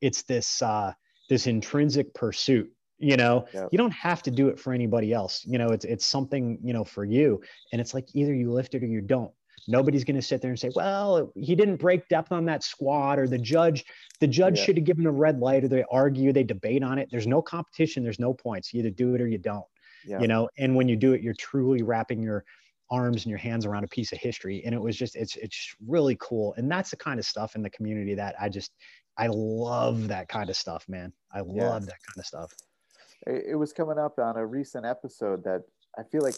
[0.00, 0.92] it's this uh,
[1.28, 3.68] this intrinsic pursuit you know yep.
[3.70, 6.72] you don't have to do it for anybody else you know it's it's something you
[6.72, 7.40] know for you
[7.72, 9.30] and it's like either you lift it or you don't
[9.66, 13.18] nobody's going to sit there and say well he didn't break depth on that squat
[13.18, 13.84] or the judge
[14.20, 17.08] the judge should have given a red light or they argue they debate on it
[17.10, 19.66] there's no competition there's no points you either do it or you don't
[20.20, 22.44] you know and when you do it you're truly wrapping your
[22.90, 24.62] arms and your hands around a piece of history.
[24.64, 26.54] And it was just, it's, it's really cool.
[26.56, 28.72] And that's the kind of stuff in the community that I just,
[29.16, 31.12] I love that kind of stuff, man.
[31.32, 31.86] I love yeah.
[31.86, 32.52] that kind of stuff.
[33.26, 35.64] It was coming up on a recent episode that
[35.98, 36.36] I feel like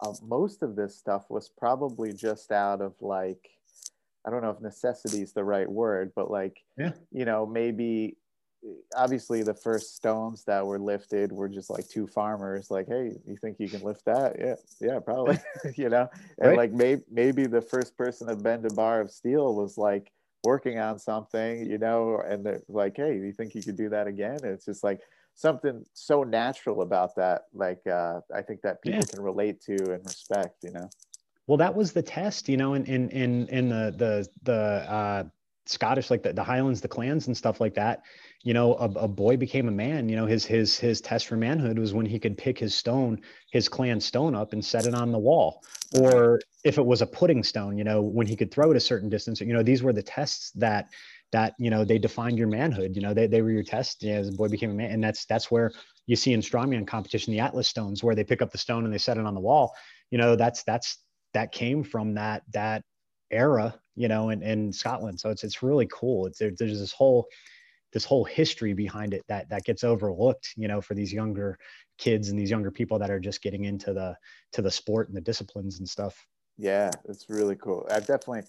[0.00, 3.50] uh, most of this stuff was probably just out of like,
[4.26, 6.92] I don't know if necessity is the right word, but like, yeah.
[7.10, 8.16] you know, maybe
[8.96, 13.36] obviously the first stones that were lifted were just like two farmers like hey you
[13.36, 15.38] think you can lift that yeah yeah probably
[15.76, 16.56] you know and right.
[16.56, 20.12] like maybe maybe the first person to bend a bar of steel was like
[20.44, 24.06] working on something you know and they're like hey you think you could do that
[24.06, 25.00] again and it's just like
[25.40, 29.14] something so natural about that like uh i think that people yeah.
[29.14, 30.88] can relate to and respect you know
[31.46, 35.24] well that was the test you know in in in, in the the the uh
[35.70, 38.02] Scottish, like the, the Highlands, the clans and stuff like that,
[38.42, 40.08] you know, a, a, boy became a man.
[40.08, 43.20] You know, his his his test for manhood was when he could pick his stone,
[43.52, 45.62] his clan stone up and set it on the wall.
[46.00, 48.80] Or if it was a pudding stone, you know, when he could throw it a
[48.80, 49.40] certain distance.
[49.40, 50.88] You know, these were the tests that
[51.32, 52.94] that you know they defined your manhood.
[52.94, 55.24] You know, they, they were your test as a boy became a man, and that's
[55.26, 55.72] that's where
[56.06, 58.92] you see in strongman competition the Atlas stones, where they pick up the stone and
[58.92, 59.74] they set it on the wall.
[60.10, 60.98] You know, that's that's
[61.34, 62.82] that came from that that
[63.30, 65.20] era, you know, in, in Scotland.
[65.20, 66.26] So it's it's really cool.
[66.26, 67.28] It's there, there's this whole
[67.92, 71.58] this whole history behind it that that gets overlooked, you know, for these younger
[71.98, 74.16] kids and these younger people that are just getting into the
[74.52, 76.26] to the sport and the disciplines and stuff.
[76.56, 77.86] Yeah, it's really cool.
[77.90, 78.42] I've definitely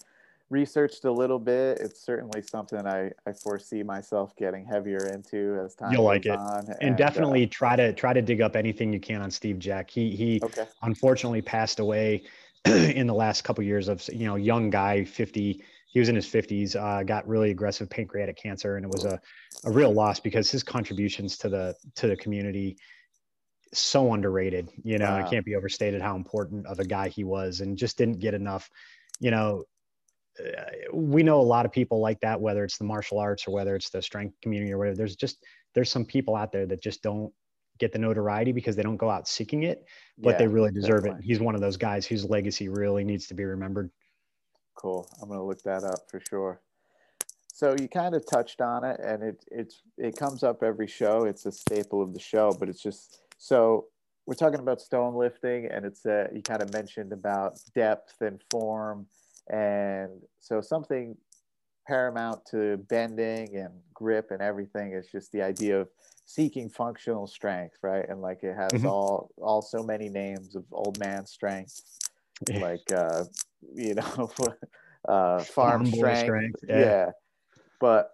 [0.52, 1.80] researched a little bit.
[1.80, 6.38] It's certainly something I, I foresee myself getting heavier into as time You'll like it.
[6.38, 9.58] And, and, definitely uh, try to try to dig up anything you can on Steve
[9.58, 9.90] Jeck.
[9.90, 10.68] He he okay.
[10.84, 12.24] unfortunately passed away
[12.66, 16.16] in the last couple of years of you know young guy 50 he was in
[16.16, 19.20] his 50s uh, got really aggressive pancreatic cancer and it was a,
[19.66, 22.78] a real loss because his contributions to the to the community
[23.74, 25.26] so underrated you know wow.
[25.26, 28.36] it can't be overstated how important of a guy he was and just didn't get
[28.36, 28.70] enough
[29.20, 29.64] you know uh,
[30.93, 33.75] we know a lot of people like that whether it's the martial arts or whether
[33.75, 37.01] it's the strength community or whatever there's just there's some people out there that just
[37.01, 37.32] don't
[37.82, 39.86] get the notoriety because they don't go out seeking it,
[40.19, 41.25] but yeah, they really deserve definitely.
[41.25, 41.27] it.
[41.27, 43.89] He's one of those guys whose legacy really needs to be remembered.
[44.75, 45.10] Cool.
[45.21, 46.62] I'm going to look that up for sure.
[47.51, 51.25] So you kind of touched on it and it it's it comes up every show.
[51.25, 53.86] It's a staple of the show, but it's just so
[54.25, 58.41] we're talking about stone lifting and it's a you kind of mentioned about depth and
[58.49, 59.06] form
[59.49, 61.15] and so something
[61.88, 65.89] paramount to bending and grip and everything is just the idea of
[66.25, 68.08] seeking functional strength, right?
[68.08, 68.88] And like it has mm-hmm.
[68.88, 71.82] all all so many names of old man strength,
[72.60, 73.25] like uh,
[73.73, 74.32] you know,
[75.08, 76.19] uh, farm, farm strength.
[76.21, 76.60] strength.
[76.67, 76.80] Yeah.
[76.80, 77.10] yeah.
[77.80, 78.12] But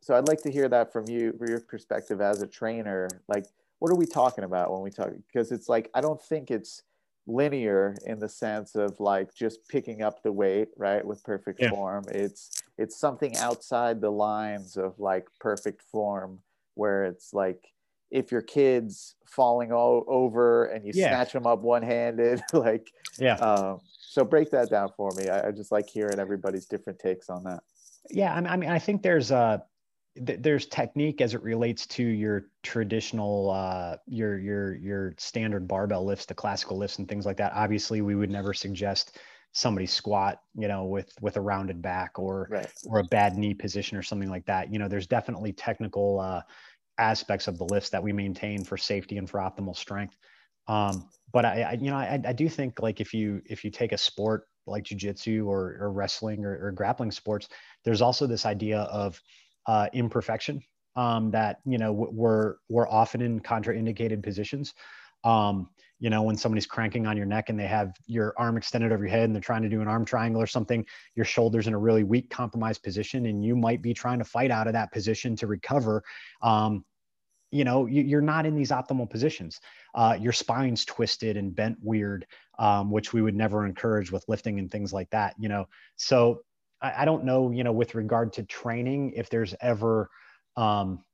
[0.00, 3.08] so I'd like to hear that from you, from your perspective as a trainer.
[3.28, 3.46] Like,
[3.78, 5.10] what are we talking about when we talk?
[5.26, 6.82] Because it's like I don't think it's
[7.26, 11.70] linear in the sense of like just picking up the weight right with perfect yeah.
[11.70, 16.38] form it's it's something outside the lines of like perfect form
[16.74, 17.72] where it's like
[18.12, 21.08] if your kid's falling all over and you yeah.
[21.08, 25.50] snatch them up one-handed like yeah um, so break that down for me I, I,
[25.50, 27.64] just like hearing everybody's different takes on that
[28.08, 29.32] yeah i mean i think there's
[30.18, 36.04] uh there's technique as it relates to your traditional uh, your your your standard barbell
[36.04, 37.52] lifts the classical lifts and things like that.
[37.54, 39.18] Obviously we would never suggest
[39.52, 42.72] somebody squat you know with with a rounded back or right.
[42.86, 44.72] or a bad knee position or something like that.
[44.72, 46.42] You know there's definitely technical uh,
[46.98, 50.16] aspects of the lifts that we maintain for safety and for optimal strength.
[50.68, 53.70] Um, but I, I, you know I, I do think like if you if you
[53.70, 57.48] take a sport like jujitsu or, or wrestling or, or grappling sports
[57.84, 59.20] there's also this idea of
[59.66, 60.62] uh, imperfection
[60.96, 64.74] um, that you know we're we're often in contraindicated positions.
[65.24, 68.92] Um, you know when somebody's cranking on your neck and they have your arm extended
[68.92, 71.66] over your head and they're trying to do an arm triangle or something your shoulders
[71.66, 74.74] in a really weak compromised position and you might be trying to fight out of
[74.74, 76.02] that position to recover
[76.42, 76.84] um,
[77.50, 79.60] you know you, are not in these optimal positions.
[79.94, 82.26] Uh, your spine's twisted and bent weird
[82.58, 85.66] um, which we would never encourage with lifting and things like that you know.
[85.96, 86.42] So
[86.86, 90.10] I, I don't know you know with regard to training if there's ever
[90.56, 91.04] um,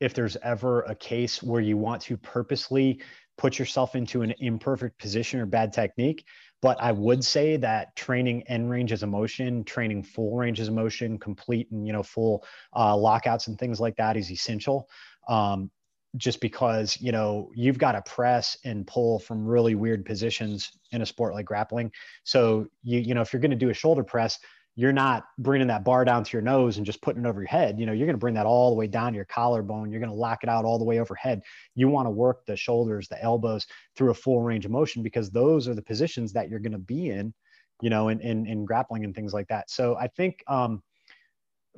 [0.00, 3.00] if there's ever a case where you want to purposely
[3.38, 6.24] put yourself into an imperfect position or bad technique.
[6.60, 11.18] But I would say that training end ranges of motion, training full ranges of motion,
[11.18, 14.88] complete and you know full uh, lockouts and things like that is essential.
[15.28, 15.70] Um,
[16.16, 21.02] just because you know you've got to press and pull from really weird positions in
[21.02, 21.90] a sport like grappling.
[22.24, 24.38] So you you know if you're going to do a shoulder press,
[24.74, 27.48] you're not bringing that bar down to your nose and just putting it over your
[27.48, 27.78] head.
[27.78, 29.90] You know, you're going to bring that all the way down to your collarbone.
[29.90, 31.42] You're going to lock it out all the way overhead.
[31.74, 35.30] You want to work the shoulders, the elbows through a full range of motion because
[35.30, 37.34] those are the positions that you're going to be in,
[37.82, 39.70] you know, in, in, in grappling and things like that.
[39.70, 40.82] So I think um,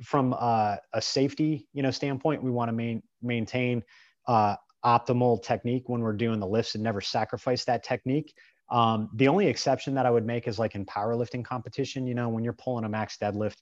[0.01, 3.83] from uh, a safety, you know, standpoint, we want to main, maintain
[4.27, 4.55] uh,
[4.85, 8.33] optimal technique when we're doing the lifts and never sacrifice that technique.
[8.69, 12.29] Um, the only exception that I would make is like in powerlifting competition, you know,
[12.29, 13.57] when you're pulling a max deadlift,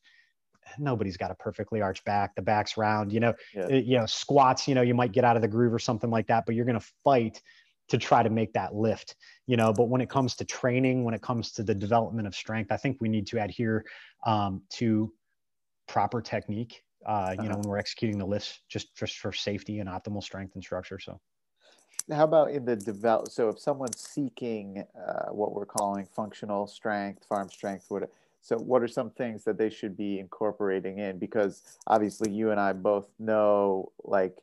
[0.77, 2.35] nobody's got a perfectly arched back.
[2.35, 3.67] The back's round, you know, yeah.
[3.67, 6.09] it, you know, squats, you know, you might get out of the groove or something
[6.09, 7.41] like that, but you're going to fight
[7.89, 11.13] to try to make that lift, you know, but when it comes to training, when
[11.13, 13.83] it comes to the development of strength, I think we need to adhere
[14.25, 15.11] um, to
[15.87, 17.49] proper technique, uh, you uh-huh.
[17.49, 20.97] know, when we're executing the lifts just, just for safety and optimal strength and structure.
[20.97, 21.19] So
[22.11, 23.29] how about in the develop?
[23.29, 28.09] So if someone's seeking uh, what we're calling functional strength, farm strength, what?
[28.41, 31.17] So what are some things that they should be incorporating in?
[31.17, 34.37] Because obviously you and I both know like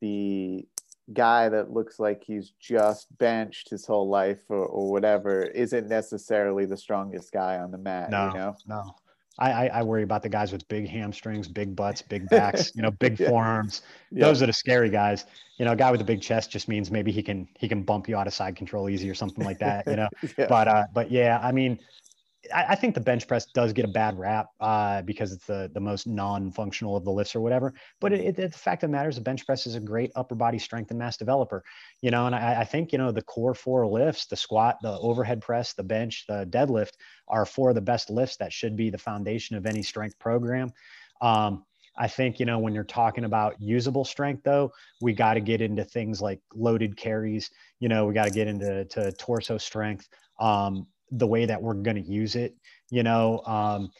[0.00, 0.66] the
[1.12, 6.64] guy that looks like he's just benched his whole life or, or whatever isn't necessarily
[6.64, 8.10] the strongest guy on the mat.
[8.10, 8.56] No, you know?
[8.66, 8.94] no.
[9.38, 12.90] I, I, worry about the guys with big hamstrings, big butts, big backs, you know,
[12.90, 13.28] big yeah.
[13.28, 13.82] forearms.
[14.10, 14.26] Yeah.
[14.26, 15.24] Those are the scary guys.
[15.58, 17.82] You know, a guy with a big chest just means maybe he can he can
[17.82, 19.86] bump you out of side control easy or something like that.
[19.86, 20.46] You know, yeah.
[20.48, 21.78] but uh, but yeah, I mean,
[22.54, 25.70] I, I, think the bench press does get a bad rap uh, because it's the
[25.74, 27.74] the most non-functional of the lifts or whatever.
[28.00, 30.10] But it, it, the fact of the matter is, the bench press is a great
[30.16, 31.62] upper body strength and mass developer.
[32.00, 34.98] You know, and I, I think you know the core four lifts: the squat, the
[34.98, 36.92] overhead press, the bench, the deadlift,
[37.28, 40.72] are four of the best lifts that should be the foundation of any strength program.
[41.20, 41.64] Um,
[41.96, 45.60] I think, you know, when you're talking about usable strength, though, we got to get
[45.60, 47.50] into things like loaded carries.
[47.80, 50.08] You know, we got to get into to torso strength.
[50.40, 52.56] Um, the way that we're going to use it.
[52.90, 53.90] You know, um,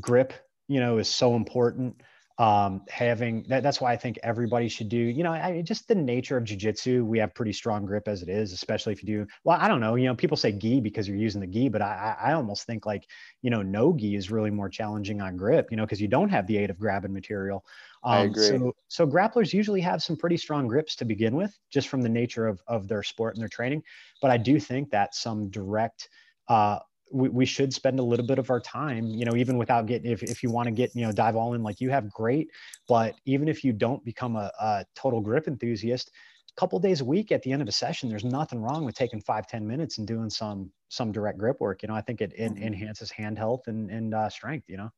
[0.00, 0.32] grip,
[0.66, 2.00] you know, is so important.
[2.36, 5.94] Um, having that, that's why I think everybody should do, you know, I, just the
[5.94, 9.26] nature of jujitsu, we have pretty strong grip as it is, especially if you do,
[9.44, 11.80] well, I don't know, you know, people say gi because you're using the gi, but
[11.80, 13.06] I, I almost think like,
[13.42, 16.28] you know, no gi is really more challenging on grip, you know, because you don't
[16.28, 17.64] have the aid of grabbing material.
[18.04, 18.46] Um, I agree.
[18.48, 22.08] So, so grapplers usually have some pretty strong grips to begin with, just from the
[22.08, 23.82] nature of, of their sport and their training.
[24.20, 26.10] But I do think that some direct,
[26.48, 29.86] uh, we, we should spend a little bit of our time, you know, even without
[29.86, 32.10] getting, if, if you want to get, you know, dive all in like you have,
[32.10, 32.50] great.
[32.88, 36.10] But even if you don't become a, a total grip enthusiast,
[36.56, 38.94] a couple days a week at the end of a session, there's nothing wrong with
[38.94, 41.82] taking five ten minutes and doing some, some direct grip work.
[41.82, 42.62] You know, I think it, it mm-hmm.
[42.62, 44.90] enhances hand health and, and uh, strength, you know?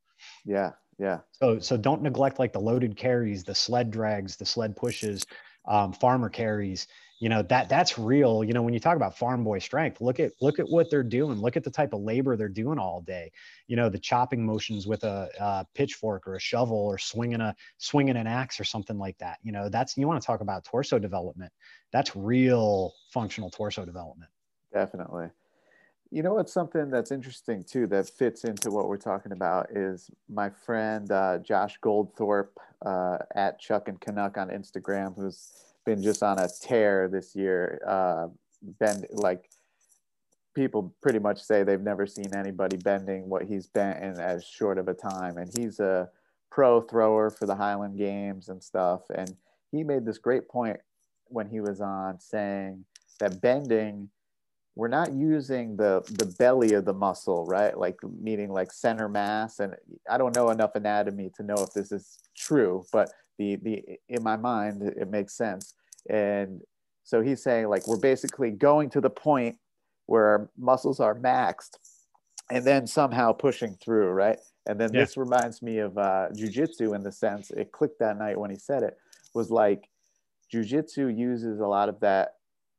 [0.44, 0.72] Yeah.
[0.98, 1.20] Yeah.
[1.32, 5.24] So, so don't neglect like the loaded carries, the sled drags, the sled pushes,
[5.66, 6.86] um, farmer carries,
[7.18, 8.44] you know that that's real.
[8.44, 11.02] You know when you talk about farm boy strength look at look at what they're
[11.02, 11.40] doing.
[11.40, 13.32] Look at the type of labor they're doing all day.
[13.68, 17.54] You know the chopping motions with a, a pitchfork or a shovel or swinging a
[17.78, 19.38] swinging an axe or something like that.
[19.42, 21.52] You know that's you want to talk about torso development.
[21.90, 24.30] That's real functional torso development.
[24.72, 25.30] Definitely
[26.10, 30.10] you know what's something that's interesting too that fits into what we're talking about is
[30.28, 32.48] my friend uh, josh goldthorpe
[32.84, 35.52] uh, at chuck and canuck on instagram who's
[35.86, 37.80] been just on a tear this year.
[37.86, 38.26] Uh,
[39.12, 39.48] like
[40.54, 44.76] people pretty much say they've never seen anybody bending what he's bent in as short
[44.76, 45.38] of a time.
[45.38, 46.10] And he's a
[46.50, 49.02] pro thrower for the Highland Games and stuff.
[49.14, 49.34] And
[49.70, 50.78] he made this great point
[51.28, 52.84] when he was on saying
[53.20, 54.10] that bending
[54.76, 57.76] we're not using the the belly of the muscle right?
[57.76, 59.74] Like meaning like center mass and
[60.08, 64.22] i don't know enough anatomy to know if this is true but the the in
[64.22, 65.74] my mind it makes sense.
[66.08, 66.60] And
[67.04, 69.56] so he's saying like we're basically going to the point
[70.06, 71.78] where our muscles are maxed
[72.50, 74.38] and then somehow pushing through right?
[74.68, 75.00] And then yeah.
[75.00, 78.56] this reminds me of uh, jiu-jitsu in the sense it clicked that night when he
[78.56, 78.96] said it
[79.34, 79.88] was like
[80.50, 82.35] jiu-jitsu uses a lot of that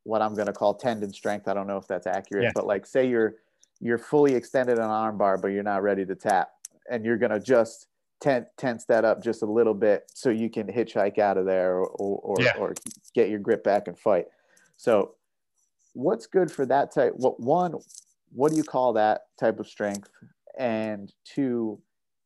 [0.08, 2.52] what i'm going to call tendon strength i don't know if that's accurate yeah.
[2.54, 3.36] but like say you're
[3.80, 6.50] you're fully extended on arm bar but you're not ready to tap
[6.90, 7.88] and you're going to just
[8.20, 11.86] tense that up just a little bit so you can hitchhike out of there or,
[11.86, 12.56] or, yeah.
[12.58, 12.74] or
[13.14, 14.26] get your grip back and fight.
[14.76, 15.14] So
[15.92, 17.12] what's good for that type?
[17.16, 17.74] What one,
[18.32, 20.08] what do you call that type of strength?
[20.58, 21.80] And two,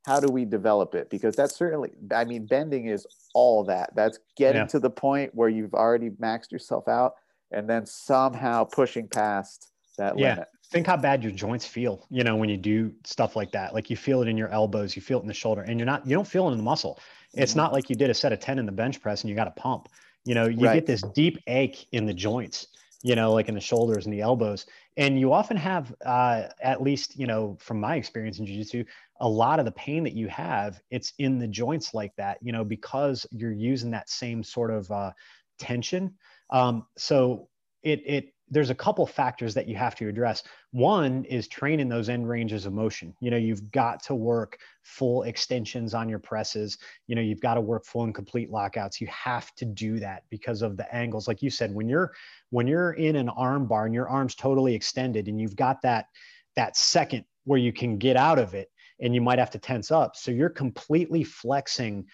[0.06, 1.10] how do we develop it?
[1.10, 3.94] Because that's certainly, I mean, bending is all that.
[3.94, 4.66] That's getting yeah.
[4.68, 7.14] to the point where you've already maxed yourself out
[7.52, 10.30] and then somehow pushing past that yeah.
[10.30, 13.74] limit think how bad your joints feel, you know, when you do stuff like that.
[13.74, 15.86] Like you feel it in your elbows, you feel it in the shoulder, and you're
[15.86, 16.98] not, you don't feel it in the muscle.
[17.34, 17.58] It's mm-hmm.
[17.58, 19.48] not like you did a set of 10 in the bench press and you got
[19.48, 19.90] a pump.
[20.24, 20.74] You know, you right.
[20.74, 22.68] get this deep ache in the joints.
[23.02, 24.66] you know, like in the shoulders and the elbows.
[24.96, 28.84] And you often have, uh, at least, you know, from my experience in jiu-jitsu,
[29.20, 32.52] a lot of the pain that you have, it's in the joints like that, you
[32.52, 35.10] know, because you're using that same sort of uh,
[35.58, 36.14] tension.
[36.52, 37.48] Um, so
[37.82, 40.42] it, it there's a couple factors that you have to address.
[40.72, 43.14] One is training those end ranges of motion.
[43.18, 46.76] You know, you've got to work full extensions on your presses.
[47.06, 49.00] You know, you've got to work full and complete lockouts.
[49.00, 51.26] You have to do that because of the angles.
[51.26, 52.12] Like you said, when you're
[52.50, 56.06] when you're in an arm bar and your arm's totally extended and you've got that
[56.54, 58.68] that second where you can get out of it
[59.00, 60.14] and you might have to tense up.
[60.14, 62.04] So you're completely flexing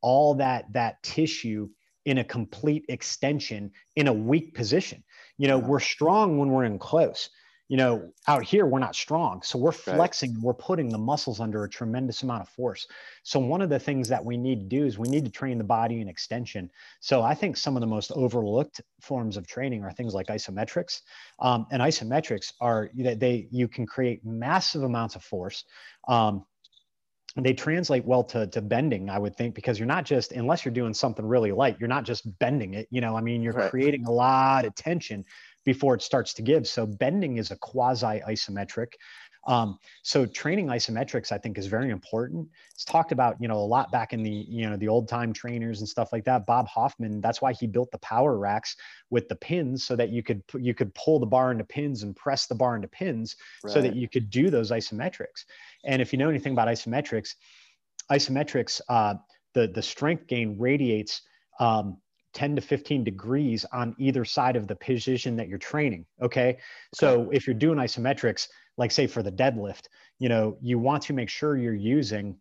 [0.00, 1.68] all that that tissue
[2.04, 5.02] in a complete extension in a weak position
[5.38, 7.30] you know, we're strong when we're in close.
[7.68, 10.32] You know, out here we're not strong, so we're flexing.
[10.34, 10.42] Right.
[10.42, 12.86] We're putting the muscles under a tremendous amount of force.
[13.24, 15.58] So one of the things that we need to do is we need to train
[15.58, 16.70] the body in extension.
[17.00, 21.02] So I think some of the most overlooked forms of training are things like isometrics,
[21.40, 25.64] um, and isometrics are that they you can create massive amounts of force.
[26.08, 26.46] Um,
[27.44, 30.72] they translate well to, to bending i would think because you're not just unless you're
[30.74, 33.70] doing something really light you're not just bending it you know i mean you're right.
[33.70, 35.24] creating a lot of tension
[35.64, 38.92] before it starts to give so bending is a quasi isometric
[39.48, 43.70] um, so training isometrics i think is very important it's talked about you know a
[43.74, 46.68] lot back in the you know the old time trainers and stuff like that bob
[46.68, 48.76] hoffman that's why he built the power racks
[49.10, 52.14] with the pins so that you could you could pull the bar into pins and
[52.14, 53.34] press the bar into pins
[53.64, 53.72] right.
[53.72, 55.44] so that you could do those isometrics
[55.84, 57.34] and if you know anything about isometrics,
[58.10, 59.14] isometrics, uh,
[59.54, 61.22] the, the strength gain radiates
[61.60, 61.96] um,
[62.34, 66.04] 10 to 15 degrees on either side of the position that you're training.
[66.20, 66.58] Okay.
[66.94, 68.48] So if you're doing isometrics,
[68.78, 72.36] like say for the deadlift, you know, you want to make sure you're using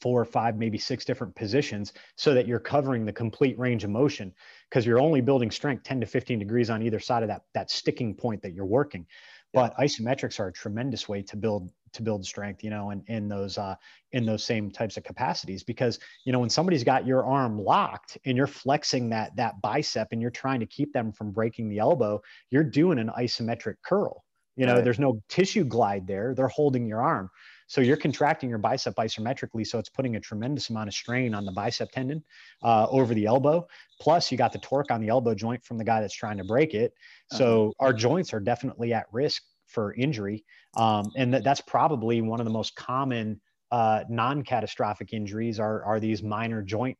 [0.00, 3.90] four or five, maybe six different positions so that you're covering the complete range of
[3.90, 4.32] motion
[4.68, 7.70] because you're only building strength 10 to 15 degrees on either side of that, that
[7.70, 9.06] sticking point that you're working.
[9.54, 13.26] But isometrics are a tremendous way to build to build strength, you know, and in
[13.26, 13.74] those uh,
[14.12, 15.62] in those same types of capacities.
[15.62, 20.08] Because you know, when somebody's got your arm locked and you're flexing that that bicep
[20.12, 24.25] and you're trying to keep them from breaking the elbow, you're doing an isometric curl.
[24.56, 24.84] You know, right.
[24.84, 26.34] there's no tissue glide there.
[26.34, 27.30] They're holding your arm.
[27.68, 29.66] So you're contracting your bicep isometrically.
[29.66, 32.22] So it's putting a tremendous amount of strain on the bicep tendon
[32.62, 33.66] uh, over the elbow.
[34.00, 36.44] Plus, you got the torque on the elbow joint from the guy that's trying to
[36.44, 36.94] break it.
[37.32, 37.86] So uh-huh.
[37.86, 40.44] our joints are definitely at risk for injury.
[40.76, 43.40] Um, and that, that's probably one of the most common
[43.72, 46.96] uh, non-catastrophic injuries are, are these minor joint,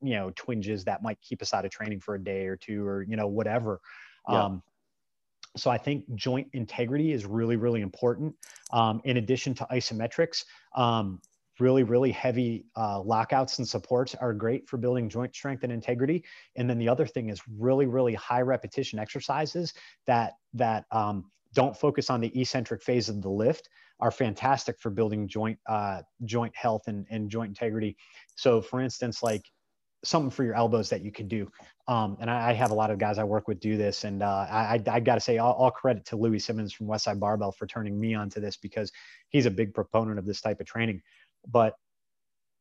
[0.00, 2.86] you know, twinges that might keep us out of training for a day or two
[2.86, 3.78] or, you know, whatever.
[4.26, 4.44] Yeah.
[4.44, 4.62] Um,
[5.58, 8.34] so I think joint integrity is really, really important.
[8.72, 10.44] Um, in addition to isometrics,
[10.74, 11.20] um,
[11.60, 16.24] really, really heavy uh, lockouts and supports are great for building joint strength and integrity.
[16.56, 19.74] And then the other thing is really, really high repetition exercises
[20.06, 23.68] that that um, don't focus on the eccentric phase of the lift
[24.00, 27.96] are fantastic for building joint uh, joint health and, and joint integrity.
[28.36, 29.42] So, for instance, like
[30.04, 31.50] something for your elbows that you can do.
[31.86, 34.04] Um, and I, I, have a lot of guys I work with do this.
[34.04, 37.18] And uh, I, I got to say, all, all, credit to Louie Simmons from Westside
[37.18, 38.92] Barbell for turning me onto this because
[39.30, 41.02] he's a big proponent of this type of training.
[41.46, 41.74] But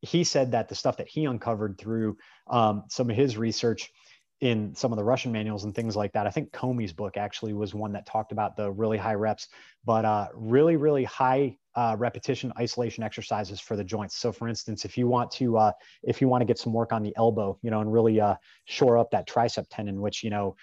[0.02, 2.18] he said that the stuff that he uncovered through
[2.50, 3.92] um, some of his research
[4.40, 6.28] in some of the Russian manuals and things like that.
[6.28, 9.48] I think Comey's book actually was one that talked about the really high reps,
[9.84, 14.16] but uh, really, really high uh, repetition isolation exercises for the joints.
[14.18, 15.72] So, for instance, if you want to uh,
[16.04, 18.36] if you want to get some work on the elbow, you know, and really uh,
[18.66, 20.56] shore up that tricep tendon, which you know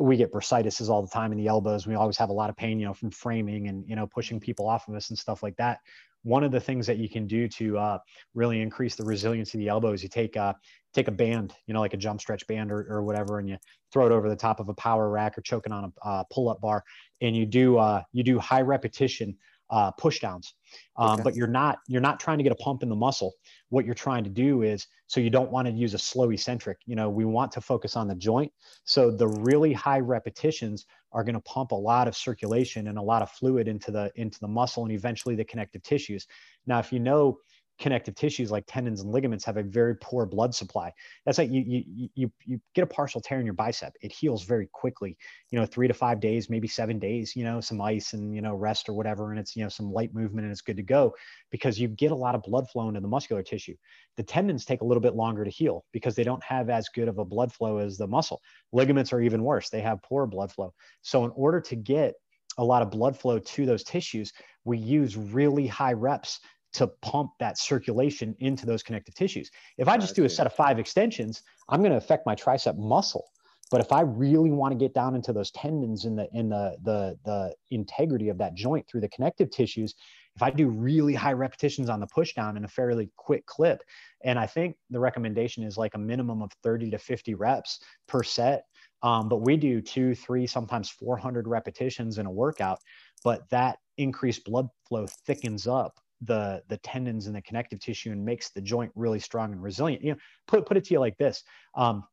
[0.00, 1.86] we get bursitis all the time in the elbows.
[1.86, 4.40] We always have a lot of pain, you know, from framing and you know pushing
[4.40, 5.78] people off of us and stuff like that
[6.24, 7.98] one of the things that you can do to uh,
[8.34, 10.56] really increase the resilience of the elbow is you take a
[10.94, 13.56] take a band, you know, like a jump stretch band or, or whatever, and you
[13.92, 16.48] throw it over the top of a power rack or choking on a uh, pull
[16.48, 16.82] up bar,
[17.20, 19.36] and you do uh, you do high repetition
[19.70, 20.54] uh, push downs.
[20.96, 21.22] Um, okay.
[21.22, 23.32] But you're not you're not trying to get a pump in the muscle.
[23.68, 26.78] What you're trying to do is so you don't want to use a slow eccentric.
[26.86, 28.52] You know, we want to focus on the joint.
[28.84, 33.02] So the really high repetitions are going to pump a lot of circulation and a
[33.02, 36.26] lot of fluid into the into the muscle and eventually the connective tissues.
[36.66, 37.38] Now, if you know
[37.78, 40.92] connective tissues like tendons and ligaments have a very poor blood supply.
[41.26, 43.92] That's like you you you you get a partial tear in your bicep.
[44.00, 45.16] It heals very quickly.
[45.50, 47.34] You know, three to five days, maybe seven days.
[47.34, 49.92] You know, some ice and you know rest or whatever, and it's you know some
[49.92, 51.14] light movement and it's good to go
[51.50, 53.74] because you get a lot of blood flow into the muscular tissue.
[54.16, 57.08] The tendons take a little bit longer to heal because they don't have as good
[57.08, 58.40] of a blood flow as the muscle.
[58.72, 59.68] Ligaments are even worse.
[59.68, 60.72] They have poor blood flow.
[61.02, 62.14] So in order to get
[62.58, 64.32] a lot of blood flow to those tissues,
[64.64, 66.40] we use really high reps
[66.74, 69.50] to pump that circulation into those connective tissues.
[69.78, 72.76] If I just do a set of five extensions, I'm going to affect my tricep
[72.76, 73.24] muscle.
[73.70, 76.76] But if I really want to get down into those tendons and the in the
[76.82, 79.94] the the integrity of that joint through the connective tissues,
[80.36, 83.82] if I do really high repetitions on the push down in a fairly quick clip,
[84.22, 88.22] and I think the recommendation is like a minimum of 30 to 50 reps per
[88.22, 88.64] set.
[89.02, 92.78] Um, but we do two, three, sometimes 400 repetitions in a workout.
[93.22, 98.24] But that increased blood flow thickens up the the tendons and the connective tissue and
[98.24, 100.02] makes the joint really strong and resilient.
[100.02, 101.42] You know, put put it to you like this.
[101.74, 102.04] Um,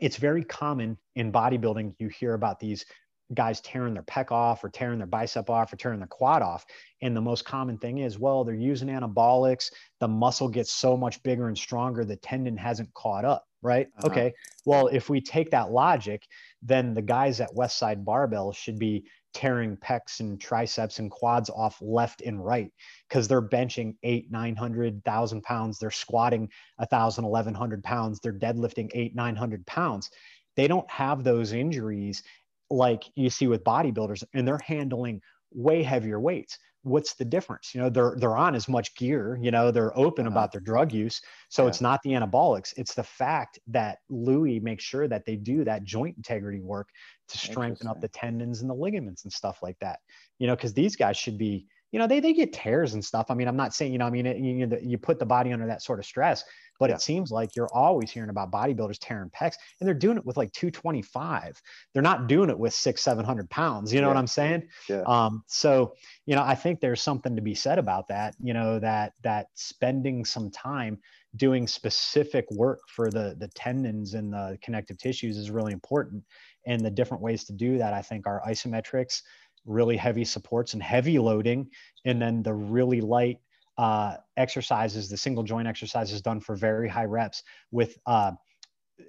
[0.00, 1.94] it's very common in bodybuilding.
[1.98, 2.84] You hear about these
[3.32, 6.64] guys tearing their pec off or tearing their bicep off or tearing their quad off.
[7.00, 9.70] And the most common thing is, well, they're using anabolics.
[10.00, 13.88] The muscle gets so much bigger and stronger, the tendon hasn't caught up, right?
[13.98, 14.08] Uh-huh.
[14.08, 14.34] Okay.
[14.66, 16.26] Well, if we take that logic,
[16.62, 19.04] then the guys at Westside Barbell should be
[19.34, 22.72] tearing pecs and triceps and quads off left and right
[23.08, 25.78] because they're benching eight, 900,000 pounds.
[25.78, 28.20] They're squatting a thousand, 1100 pounds.
[28.20, 30.10] They're deadlifting eight, 900 pounds.
[30.56, 32.22] They don't have those injuries
[32.70, 35.20] like you see with bodybuilders and they're handling
[35.52, 39.50] way heavier weights what's the difference you know they're they're on as much gear you
[39.50, 40.32] know they're open uh-huh.
[40.32, 41.68] about their drug use so yeah.
[41.68, 45.82] it's not the anabolics it's the fact that louie makes sure that they do that
[45.84, 46.88] joint integrity work
[47.28, 49.98] to strengthen up the tendons and the ligaments and stuff like that
[50.38, 53.26] you know because these guys should be you know they, they get tears and stuff
[53.30, 55.52] i mean i'm not saying you know i mean it, you, you put the body
[55.52, 56.44] under that sort of stress
[56.78, 56.96] but yeah.
[56.96, 60.36] it seems like you're always hearing about bodybuilders tearing pecs, and they're doing it with
[60.36, 61.60] like 225.
[61.92, 63.92] They're not doing it with six, 700 pounds.
[63.92, 64.14] You know yeah.
[64.14, 64.68] what I'm saying?
[64.88, 65.02] Yeah.
[65.06, 65.94] Um, so,
[66.26, 68.34] you know, I think there's something to be said about that.
[68.42, 70.98] You know, that that spending some time
[71.36, 76.24] doing specific work for the the tendons and the connective tissues is really important.
[76.66, 79.22] And the different ways to do that, I think, are isometrics,
[79.66, 81.70] really heavy supports and heavy loading,
[82.04, 83.38] and then the really light
[83.76, 88.32] uh, exercises, the single joint exercises done for very high reps with uh,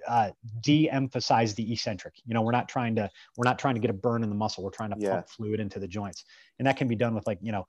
[0.08, 0.30] uh,
[0.60, 2.14] de-emphasize the eccentric.
[2.24, 4.34] You know, we're not trying to we're not trying to get a burn in the
[4.34, 4.64] muscle.
[4.64, 5.14] We're trying to yeah.
[5.14, 6.24] pump fluid into the joints,
[6.58, 7.66] and that can be done with like you know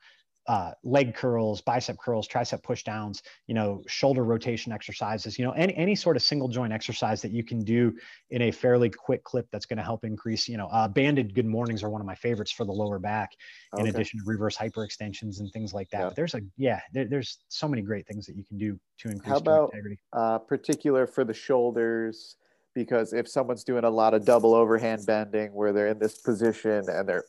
[0.48, 5.52] uh, leg curls, bicep curls, tricep push downs, you know, shoulder rotation exercises, you know,
[5.52, 7.94] any, any sort of single joint exercise that you can do
[8.30, 11.46] in a fairly quick clip that's going to help increase, you know, uh, banded good
[11.46, 13.32] mornings are one of my favorites for the lower back,
[13.74, 13.90] in okay.
[13.90, 16.00] addition to reverse hyperextensions and things like that.
[16.00, 16.10] Yeah.
[16.16, 19.30] There's a, yeah, there, there's so many great things that you can do to increase
[19.30, 20.00] How about, integrity.
[20.14, 22.38] Uh, particular for the shoulders,
[22.78, 26.88] because if someone's doing a lot of double overhand bending where they're in this position
[26.88, 27.24] and they're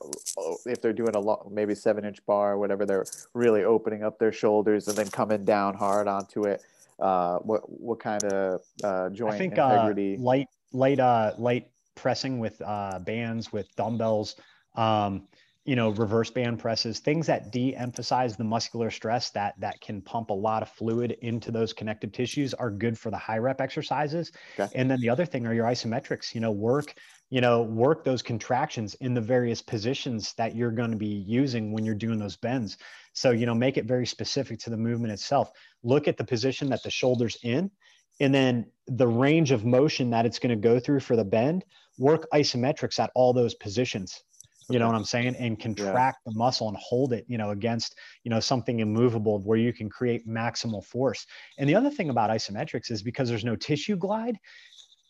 [0.67, 4.19] if they're doing a lot maybe seven inch bar or whatever they're really opening up
[4.19, 6.63] their shoulders and then coming down hard onto it
[7.01, 10.17] uh, what what kind of uh, joint I think, uh, integrity?
[10.17, 14.37] uh, light light uh light pressing with uh bands with dumbbells
[14.77, 15.29] um
[15.69, 20.31] you know reverse band presses things that de-emphasize the muscular stress that that can pump
[20.31, 24.33] a lot of fluid into those connective tissues are good for the high rep exercises.
[24.59, 24.73] Okay.
[24.75, 26.95] and then the other thing are your isometrics you know work
[27.29, 31.71] you know work those contractions in the various positions that you're going to be using
[31.71, 32.79] when you're doing those bends.
[33.13, 35.53] So you know make it very specific to the movement itself.
[35.83, 37.71] Look at the position that the shoulders in
[38.21, 41.67] and then the range of motion that it's going to go through for the bend
[41.99, 44.23] work isometrics at all those positions
[44.69, 45.37] you know what i'm saying?
[45.37, 46.33] And contract yeah.
[46.33, 49.89] the muscle and hold it you know against you know something immovable where you can
[49.89, 51.27] create maximal force.
[51.59, 54.39] And the other thing about isometrics is because there's no tissue glide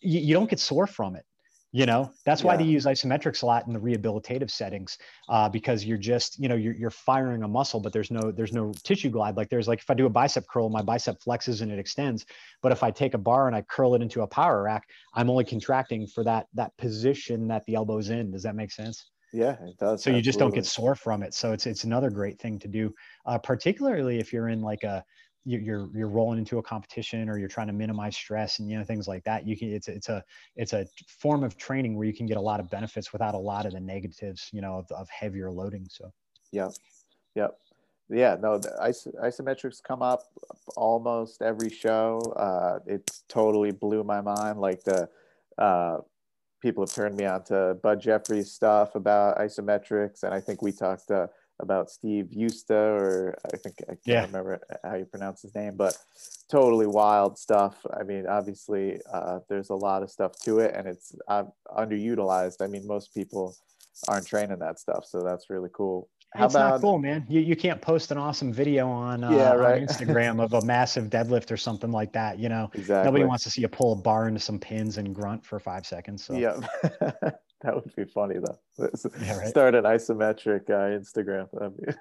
[0.00, 1.24] you, you don't get sore from it
[1.72, 2.10] you know?
[2.24, 2.58] That's why yeah.
[2.58, 4.96] they use isometrics a lot in the rehabilitative settings
[5.28, 8.52] uh, because you're just you know you're, you're firing a muscle but there's no there's
[8.52, 9.36] no tissue glide.
[9.36, 12.24] Like there's like if i do a bicep curl my bicep flexes and it extends.
[12.62, 15.30] But if i take a bar and i curl it into a power rack i'm
[15.30, 18.30] only contracting for that that position that the elbow's in.
[18.30, 20.02] Does that make sense yeah, it does.
[20.02, 21.34] So you just don't get sore from it.
[21.34, 22.94] So it's it's another great thing to do,
[23.26, 25.04] uh, particularly if you're in like a
[25.44, 28.84] you're you're rolling into a competition or you're trying to minimize stress and you know
[28.84, 29.46] things like that.
[29.46, 30.22] You can it's it's a
[30.56, 33.38] it's a form of training where you can get a lot of benefits without a
[33.38, 35.86] lot of the negatives, you know, of, of heavier loading.
[35.90, 36.10] So
[36.52, 36.68] yeah,
[37.34, 37.48] yeah,
[38.10, 38.36] yeah.
[38.40, 40.22] No, the is- isometrics come up
[40.76, 42.20] almost every show.
[42.36, 44.60] Uh, it's totally blew my mind.
[44.60, 45.08] Like the
[45.56, 45.98] uh,
[46.60, 50.72] people have turned me on to Bud Jeffries stuff about isometrics, and I think we
[50.72, 51.26] talked uh,
[51.60, 54.26] about Steve Yusta, or I think I can't yeah.
[54.26, 55.96] remember how you pronounce his name, but
[56.50, 57.84] totally wild stuff.
[57.98, 61.44] I mean, obviously, uh, there's a lot of stuff to it, and it's uh,
[61.76, 62.62] underutilized.
[62.62, 63.56] I mean, most people
[64.06, 66.08] aren't training that stuff, so that's really cool.
[66.34, 67.24] How it's about, not cool, man.
[67.28, 69.80] You, you can't post an awesome video on, uh, yeah, right.
[69.80, 72.38] on Instagram of a massive deadlift or something like that.
[72.38, 73.06] You know, exactly.
[73.06, 75.86] nobody wants to see you pull a bar into some pins and grunt for five
[75.86, 76.22] seconds.
[76.22, 76.34] So.
[76.34, 76.60] Yeah,
[77.62, 78.58] that would be funny though.
[79.22, 79.48] Yeah, right?
[79.48, 81.48] Start an isometric uh, Instagram.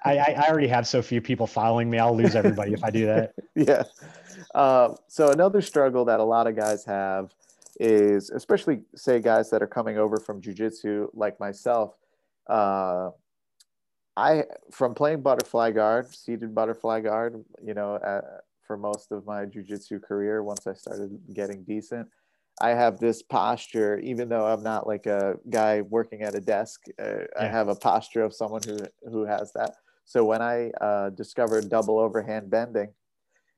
[0.04, 1.98] I, I already have so few people following me.
[1.98, 3.32] I'll lose everybody if I do that.
[3.54, 3.84] yeah.
[4.54, 7.32] Uh, so another struggle that a lot of guys have
[7.80, 11.94] is especially say guys that are coming over from jujitsu like myself.
[14.18, 18.20] I from playing butterfly guard, seated butterfly guard, you know, uh,
[18.66, 20.42] for most of my jujitsu career.
[20.42, 22.08] Once I started getting decent,
[22.60, 26.80] I have this posture, even though I'm not like a guy working at a desk.
[27.00, 27.26] Uh, yeah.
[27.38, 29.76] I have a posture of someone who who has that.
[30.04, 32.92] So when I uh, discovered double overhand bending,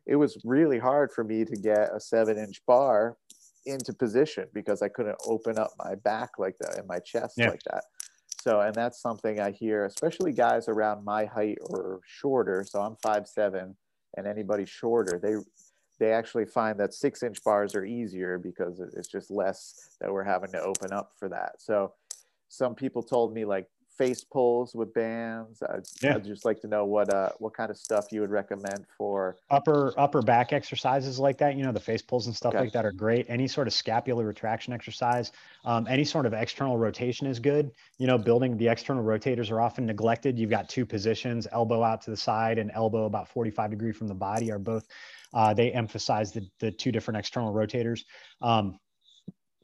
[0.07, 3.17] it was really hard for me to get a seven inch bar
[3.65, 7.49] into position because I couldn't open up my back like that and my chest yeah.
[7.49, 7.85] like that.
[8.43, 12.65] So, and that's something I hear, especially guys around my height or shorter.
[12.67, 13.77] So I'm five seven,
[14.17, 15.37] and anybody shorter, they
[15.99, 20.25] they actually find that six inch bars are easier because it's just less that we're
[20.25, 21.57] having to open up for that.
[21.59, 21.93] So
[22.49, 23.69] some people told me like
[24.01, 25.63] face pulls with bands.
[25.63, 26.15] I'd, yeah.
[26.15, 29.37] I'd, just like to know what uh what kind of stuff you would recommend for
[29.51, 31.55] upper upper back exercises like that.
[31.55, 32.65] You know, the face pulls and stuff okay.
[32.65, 33.27] like that are great.
[33.29, 35.33] Any sort of scapular retraction exercise,
[35.67, 37.73] um, any sort of external rotation is good.
[37.99, 40.39] You know, building the external rotators are often neglected.
[40.39, 44.09] You've got two positions, elbow out to the side and elbow about 45 degree from
[44.09, 44.89] the body are both
[45.35, 48.05] uh, they emphasize the, the two different external rotators.
[48.41, 48.79] Um,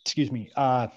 [0.01, 0.51] excuse me.
[0.55, 0.89] Uh,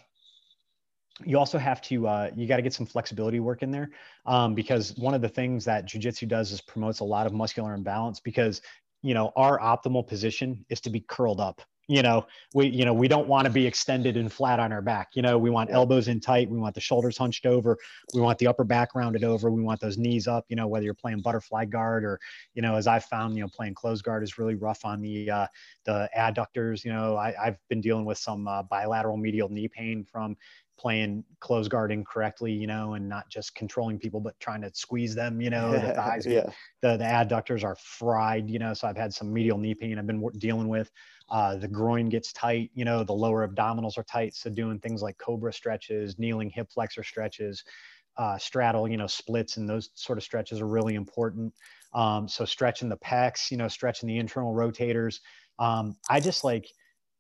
[1.26, 3.90] you also have to uh, you got to get some flexibility work in there
[4.26, 7.74] um, because one of the things that jiu-jitsu does is promotes a lot of muscular
[7.74, 8.62] imbalance because
[9.02, 11.62] you know our optimal position is to be curled up.
[11.88, 14.82] You know we you know we don't want to be extended and flat on our
[14.82, 15.10] back.
[15.16, 17.78] You know we want elbows in tight we want the shoulders hunched over
[18.14, 20.86] we want the upper back rounded over we want those knees up you know whether
[20.86, 22.20] you're playing butterfly guard or
[22.54, 25.32] you know as i've found you know playing closed guard is really rough on the
[25.32, 25.48] uh,
[25.86, 26.86] the adductors.
[26.86, 30.38] You know I I, have been dealing with some uh, bilateral medial knee pain from
[30.80, 35.14] playing close guard incorrectly, you know, and not just controlling people, but trying to squeeze
[35.14, 36.50] them, you know, the thighs, yeah.
[36.82, 40.08] the, the adductors are fried, you know, so I've had some medial knee pain I've
[40.08, 40.90] been dealing with.
[41.30, 44.36] Uh, the groin gets tight, you know, the lower abdominals are tight.
[44.36, 47.64] So doing things like cobra stretches, kneeling hip flexor stretches,
[48.18, 51.54] uh, straddle, you know, splits and those sort of stretches are really important.
[51.94, 55.20] Um, so stretching the pecs, you know, stretching the internal rotators.
[55.60, 56.70] Um, I just like,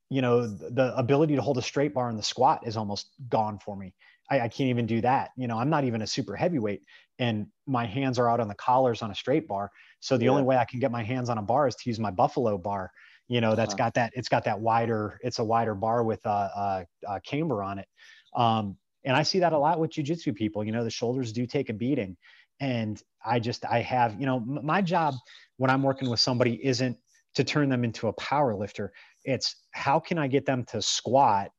[0.09, 3.59] you know, the ability to hold a straight bar in the squat is almost gone
[3.59, 3.93] for me.
[4.29, 5.31] I, I, can't even do that.
[5.37, 6.81] You know, I'm not even a super heavyweight
[7.19, 9.71] and my hands are out on the collars on a straight bar.
[9.99, 10.31] So the yeah.
[10.31, 12.57] only way I can get my hands on a bar is to use my buffalo
[12.57, 12.91] bar,
[13.27, 13.85] you know, that's uh-huh.
[13.85, 17.61] got that, it's got that wider, it's a wider bar with a, a, a camber
[17.61, 17.87] on it.
[18.35, 21.45] Um, and I see that a lot with jujitsu people, you know, the shoulders do
[21.45, 22.17] take a beating.
[22.59, 25.13] And I just, I have, you know, my job
[25.57, 26.97] when I'm working with somebody isn't
[27.35, 28.91] to turn them into a power lifter.
[29.23, 31.51] It's how can I get them to squat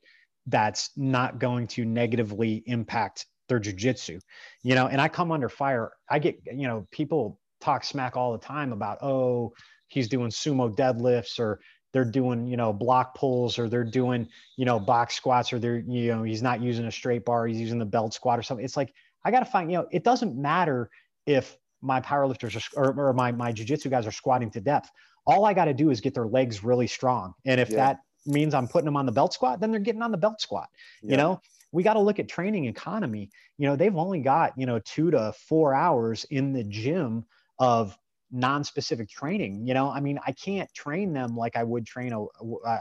[0.47, 4.21] that's not going to negatively impact their jujitsu,
[4.63, 4.87] you know?
[4.87, 5.93] And I come under fire.
[6.09, 9.53] I get, you know, people talk smack all the time about, oh,
[9.89, 11.61] he's doing sumo deadlifts or
[11.93, 15.83] they're doing, you know, block pulls or they're doing, you know, box squats or they're,
[15.87, 18.65] you know, he's not using a straight bar, he's using the belt squat or something.
[18.65, 18.95] It's like,
[19.25, 20.89] I got to find, you know, it doesn't matter
[21.27, 24.91] if my powerlifters are, or, or my, my jujitsu guys are squatting to depth
[25.31, 27.35] all I got to do is get their legs really strong.
[27.47, 27.77] And if yeah.
[27.77, 30.41] that means I'm putting them on the belt squat, then they're getting on the belt
[30.41, 30.69] squat.
[31.03, 31.13] Yeah.
[31.13, 31.41] You know,
[31.73, 33.31] we got to look at training economy.
[33.57, 37.25] You know, they've only got, you know, two to four hours in the gym
[37.61, 37.97] of
[38.33, 42.25] non-specific training you know i mean i can't train them like i would train a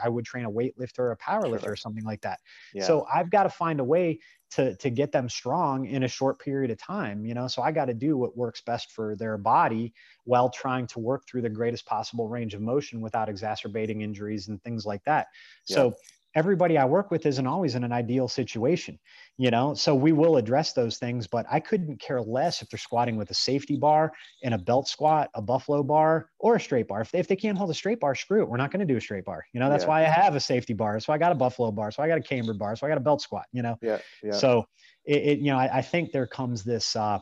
[0.03, 1.71] i would train a weightlifter or a powerlifter sure.
[1.71, 2.39] or something like that
[2.73, 2.83] yeah.
[2.83, 4.19] so i've got to find a way
[4.51, 7.71] to to get them strong in a short period of time you know so i
[7.71, 9.91] got to do what works best for their body
[10.25, 14.61] while trying to work through the greatest possible range of motion without exacerbating injuries and
[14.61, 15.27] things like that
[15.67, 15.75] yeah.
[15.75, 15.95] so
[16.36, 18.99] everybody I work with isn't always in an ideal situation,
[19.38, 19.73] you know?
[19.73, 23.32] So we will address those things, but I couldn't care less if they're squatting with
[23.32, 24.11] a safety bar
[24.43, 27.01] and a belt squat, a buffalo bar, or a straight bar.
[27.01, 28.49] If they, if they can't hold a straight bar, screw it.
[28.49, 29.43] We're not going to do a straight bar.
[29.53, 29.89] You know, that's yeah.
[29.89, 30.99] why I have a safety bar.
[30.99, 31.91] So I got a buffalo bar.
[31.91, 32.75] So I got a camber bar.
[32.75, 33.77] So I got a belt squat, you know?
[33.82, 33.97] Yeah.
[34.23, 34.34] yeah.
[34.34, 34.65] So
[35.05, 37.19] it, it you know, I, I think there comes this, uh,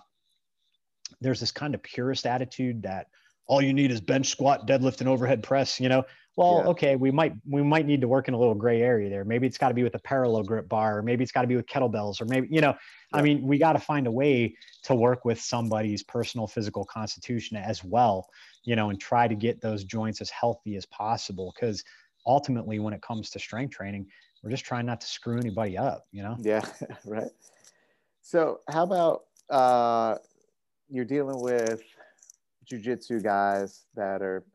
[1.21, 3.07] there's this kind of purist attitude that
[3.45, 6.03] all you need is bench squat, deadlift, and overhead press, you know?
[6.37, 6.69] Well yeah.
[6.69, 9.45] okay we might we might need to work in a little gray area there maybe
[9.45, 11.57] it's got to be with a parallel grip bar or maybe it's got to be
[11.57, 12.73] with kettlebells or maybe you know
[13.13, 13.19] yeah.
[13.19, 17.57] i mean we got to find a way to work with somebody's personal physical constitution
[17.57, 18.29] as well
[18.63, 21.83] you know and try to get those joints as healthy as possible because
[22.25, 24.07] ultimately when it comes to strength training
[24.43, 26.63] we're just trying not to screw anybody up you know yeah
[27.05, 27.31] right
[28.21, 30.15] so how about uh
[30.89, 31.81] you're dealing with
[32.69, 34.45] jujitsu guys that are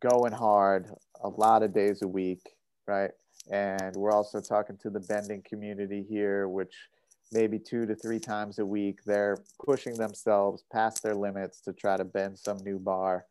[0.00, 0.90] going hard
[1.22, 2.40] a lot of days a week,
[2.86, 3.10] right?
[3.50, 6.74] And we're also talking to the bending community here, which
[7.32, 11.96] maybe two to three times a week they're pushing themselves past their limits to try
[11.96, 13.26] to bend some new bar.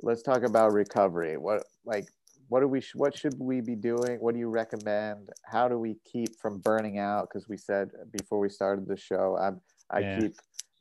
[0.00, 1.36] Let's talk about recovery.
[1.36, 2.06] What like
[2.48, 5.96] what do we what should we be doing what do you recommend how do we
[6.04, 9.60] keep from burning out because we said before we started the show i'm
[9.90, 10.20] i Yeah.
[10.20, 10.32] keep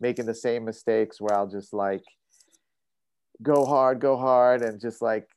[0.02, 2.04] making the same mistakes where i'll just like
[3.42, 5.30] go hard go hard and just like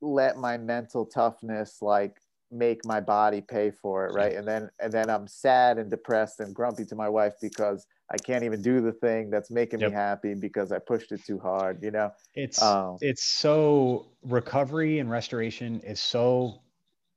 [0.00, 4.92] let my mental toughness like make my body pay for it right and then and
[4.92, 8.80] then i'm sad and depressed and grumpy to my wife because i can't even do
[8.80, 9.90] the thing that's making Yep.
[9.90, 14.98] me happy because i pushed it too hard you know It's um it's so recovery
[14.98, 16.62] and restoration is so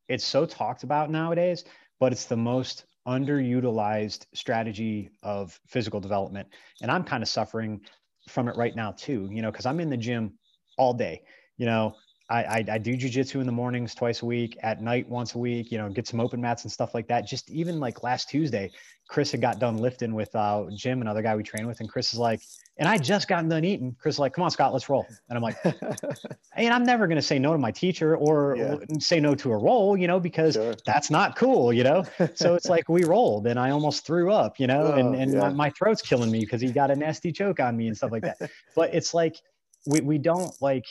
[0.07, 1.63] it's so talked about nowadays,
[1.99, 6.49] but it's the most underutilized strategy of physical development.
[6.81, 7.81] And I'm kind of suffering
[8.27, 10.33] from it right now too, you know, because I'm in the gym
[10.77, 11.21] all day.
[11.57, 11.95] You know,
[12.29, 15.37] I, I, I do jujitsu in the mornings twice a week, at night once a
[15.37, 17.27] week, you know, get some open mats and stuff like that.
[17.27, 18.71] Just even like last Tuesday,
[19.07, 21.79] Chris had got done lifting with uh, Jim, another guy we train with.
[21.79, 22.41] And Chris is like,
[22.77, 23.95] and I just gotten done eating.
[23.99, 25.05] Chris is like, come on, Scott, let's roll.
[25.29, 25.57] And I'm like,
[26.55, 28.75] and I'm never going to say no to my teacher or Yeah.
[28.99, 30.75] say no to a roll, you know, because Sure.
[30.85, 32.03] that's not cool, you know?
[32.33, 35.31] So it's like we rolled and I almost threw up, you know, and, Oh, and
[35.33, 35.39] yeah.
[35.39, 38.11] my, my throat's killing me because he got a nasty choke on me and stuff
[38.11, 38.49] like that.
[38.75, 39.35] But it's like,
[39.85, 40.85] we, we don't like,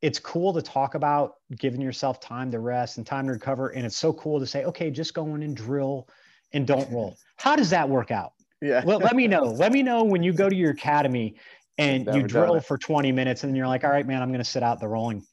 [0.00, 3.70] it's cool to talk about giving yourself time to rest and time to recover.
[3.70, 6.08] And it's so cool to say, okay, just go in and drill
[6.52, 7.16] and don't roll.
[7.36, 8.32] How does that work out?
[8.60, 9.44] yeah well, let me know.
[9.64, 11.36] Let me know when you go to your academy
[11.78, 14.42] and Never you drill for 20 minutes and you're like, all right, man, I'm going
[14.42, 15.24] to sit out the rolling.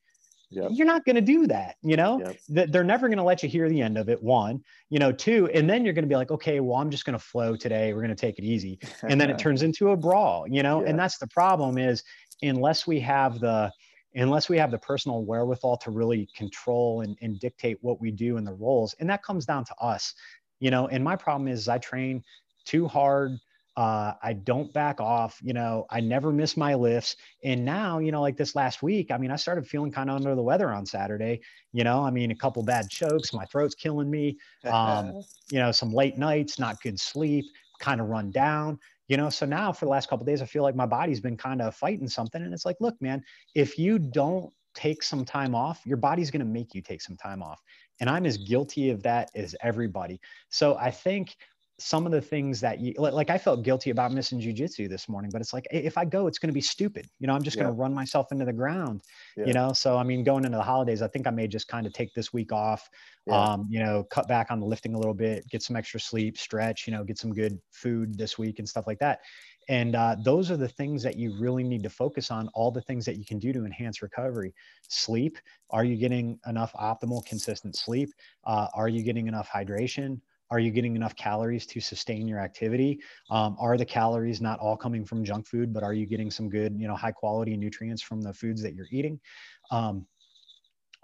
[0.51, 0.71] Yep.
[0.73, 1.75] You're not going to do that.
[1.81, 2.69] You know, Yep.
[2.71, 4.21] they're never going to let you hear the end of it.
[4.21, 7.03] One, you know, two, and then you're going to be like, okay, well, I'm just
[7.03, 7.93] going to flow today.
[7.93, 8.79] We're going to take it easy.
[9.01, 10.89] And then it turns into a brawl, you know, Yeah.
[10.89, 12.03] and that's the problem is
[12.43, 13.71] unless we have the,
[14.15, 18.37] unless we have the personal wherewithal to really control and, and dictate what we do
[18.37, 18.95] in the roles.
[18.99, 20.13] And that comes down to us,
[20.59, 22.23] you know, and my problem is I train
[22.65, 23.37] too hard.
[23.77, 27.17] Uh, I don't back off, you know, I never miss my lifts.
[27.43, 30.15] And now, you know, like this last week, I mean, I started feeling kind of
[30.15, 31.41] under the weather on Saturday,
[31.73, 35.73] you know, I mean, a couple bad chokes, my throat's killing me, um, you know,
[35.73, 37.43] some late nights, not good sleep,
[37.79, 39.29] kind of run down, you know.
[39.29, 41.75] So now for the last couple days, I feel like my body's been kind of
[41.75, 42.41] fighting something.
[42.41, 46.45] And it's like, look, man, if you don't take some time off, your body's going
[46.45, 47.61] to make you take some time off.
[47.99, 50.19] And I'm as guilty of that as everybody.
[50.49, 51.35] So I think
[51.77, 55.29] some of the things that you like, I felt guilty about missing jujitsu this morning,
[55.33, 57.05] but it's like if I go, it's going to be stupid.
[57.19, 59.01] You know, I'm just going to run myself into the ground.
[59.35, 59.47] Yeah.
[59.47, 61.85] You know, so I mean, going into the holidays, I think I may just kind
[61.85, 62.89] of take this week off.
[63.27, 63.41] Yeah.
[63.41, 66.37] Um, you know, cut back on the lifting a little bit, get some extra sleep,
[66.37, 66.87] stretch.
[66.87, 69.19] You know, get some good food this week and stuff like that.
[69.67, 72.47] And uh, those are the things that you really need to focus on.
[72.53, 74.53] All the things that you can do to enhance recovery.
[74.87, 75.37] Sleep.
[75.71, 78.09] Are you getting enough optimal, consistent sleep?
[78.45, 80.21] Uh, are you getting enough hydration?
[80.51, 83.01] Are you getting enough calories to sustain your activity?
[83.29, 86.49] Um, are the calories not all coming from junk food, but are you getting some
[86.49, 89.19] good, you know, high quality nutrients from the foods that you're eating?
[89.71, 90.05] Um,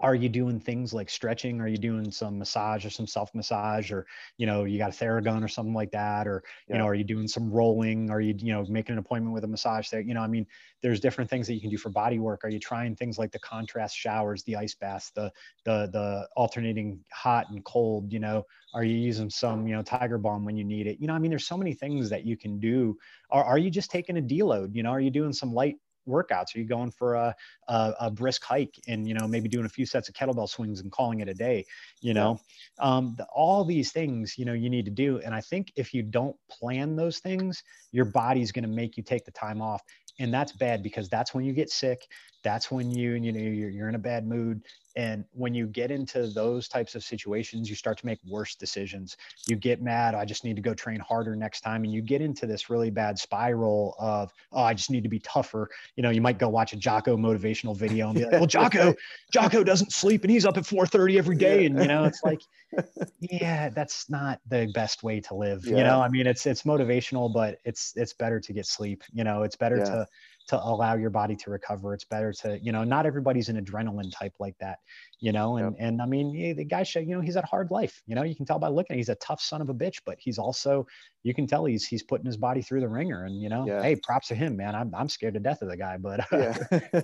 [0.02, 1.60] are you doing things like stretching?
[1.60, 4.04] Are you doing some massage or some self massage, or
[4.36, 7.04] you know, you got a Theragun or something like that, or you know, are you
[7.04, 8.10] doing some rolling?
[8.10, 10.00] Are you you know making an appointment with a massage there?
[10.00, 10.44] You know, I mean,
[10.82, 12.44] there's different things that you can do for body work.
[12.44, 15.32] Are you trying things like the contrast showers, the ice baths, the
[15.64, 18.12] the the alternating hot and cold?
[18.12, 18.44] You know,
[18.74, 20.98] are you using some you know Tiger Balm when you need it?
[21.00, 22.98] You know, I mean, there's so many things that you can do.
[23.30, 24.74] Are are you just taking a deload?
[24.74, 25.76] You know, are you doing some light
[26.08, 26.54] workouts?
[26.54, 27.34] Are you going for a,
[27.68, 30.80] a, a brisk hike and, you know, maybe doing a few sets of kettlebell swings
[30.80, 31.64] and calling it a day,
[32.00, 32.40] you know,
[32.78, 35.20] um, the, all these things, you know, you need to do.
[35.24, 39.02] And I think if you don't plan those things, your body's going to make you
[39.02, 39.82] take the time off.
[40.18, 42.06] And that's bad because that's when you get sick.
[42.44, 44.62] That's when you, you know, you're, you're in a bad mood.
[44.96, 49.16] And when you get into those types of situations, you start to make worse decisions.
[49.48, 50.14] You get mad.
[50.14, 51.84] I just need to go train harder next time.
[51.84, 55.20] And you get into this really bad spiral of, oh, I just need to be
[55.20, 55.68] tougher.
[55.96, 58.94] You know, you might go watch a Jocko motivational video and be like, well, Jocko,
[59.32, 61.64] Jocko doesn't sleep and he's up at 4:30 every day.
[61.66, 62.40] And you know, it's like,
[63.20, 65.64] yeah, that's not the best way to live.
[65.64, 69.02] You know, I mean, it's it's motivational, but it's it's better to get sleep.
[69.12, 69.84] You know, it's better Yeah.
[69.84, 70.06] to
[70.48, 71.94] to allow your body to recover.
[71.94, 74.78] It's better to, you know, not everybody's an adrenaline type like that,
[75.20, 77.48] you know, and, and I mean, yeah, the guy show, you know, he's had a
[77.48, 79.74] hard life, you know, you can tell by looking, he's a tough son of a
[79.74, 80.86] bitch, but he's also,
[81.22, 83.82] you can tell he's, he's putting his body through the ringer and, you know, Yeah.
[83.82, 84.74] Hey, props to him, man.
[84.74, 86.56] I'm, I'm scared to death of the guy, but, yeah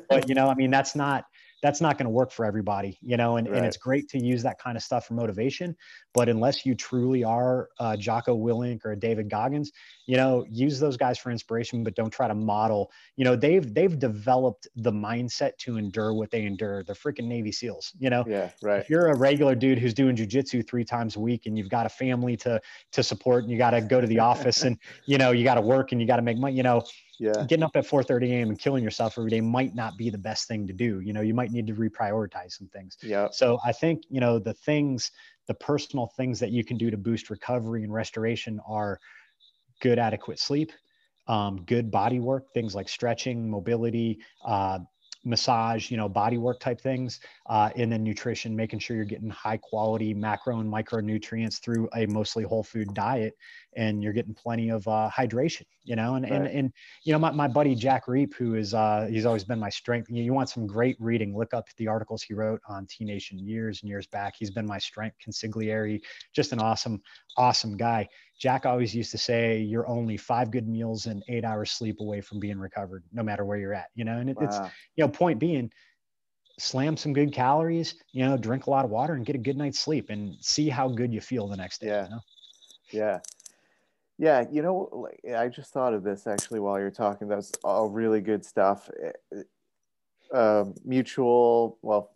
[0.09, 1.25] but you know, I mean, that's not,
[1.63, 4.43] that's not going to work for everybody, you know, and, and it's great to use
[4.45, 5.77] that kind of stuff for motivation,
[6.15, 9.73] but unless you truly are uh, Jocko Willink or David Goggins,
[10.09, 13.73] you know use those guys for inspiration but don't try to model you know they've
[13.75, 18.25] they've developed the mindset to endure what they endure the freaking navy seals you know
[18.27, 21.57] yeah right if you're a regular dude who's doing jujitsu three times a week and
[21.57, 24.63] you've got a family to to support and you got to go to the office
[24.63, 26.83] and you know you got to work and you got to make money you know
[27.19, 28.49] yeah getting up at 4:30 a.m.
[28.49, 31.01] and killing yourself every day might not be the best thing to do.
[31.01, 32.97] You know, you might need to reprioritize some things.
[33.03, 35.11] yeah So I think you know the things,
[35.47, 39.01] the personal things that you can do to boost recovery and restoration are
[39.81, 40.73] good, adequate sleep,
[41.27, 44.21] um, good body work, things like stretching, mobility.
[44.45, 44.81] Uh,
[45.25, 49.29] massage you know body work type things uh, and then nutrition making sure you're getting
[49.29, 53.35] high quality macro and micronutrients through a mostly whole food diet
[53.77, 56.53] and you're getting plenty of uh, hydration you know and, and Right.
[56.55, 56.73] and
[57.05, 60.09] you know my, my buddy jack reape who is uh, he's always been my strength
[60.09, 63.39] you, you want some great reading look up the articles he wrote on t nation
[63.39, 66.01] years and years back he's been my strength consigliere
[66.33, 67.03] just an awesome
[67.37, 68.07] awesome guy
[68.39, 72.21] jack always used to say you're only five good meals and eight hours sleep away
[72.21, 74.59] from being recovered no matter where you're at you know and it, it's
[74.97, 75.71] you know point being
[76.59, 79.57] slam some good calories you know drink a lot of water and get a good
[79.57, 82.05] night's sleep and see how good you feel the next day Yeah.
[82.05, 82.21] you know?
[82.93, 83.21] Yeah.
[84.21, 87.29] Yeah, you know, like, I just thought of this actually while you're talking.
[87.29, 88.91] That's all really good stuff.
[90.35, 92.11] Um, mutual, well,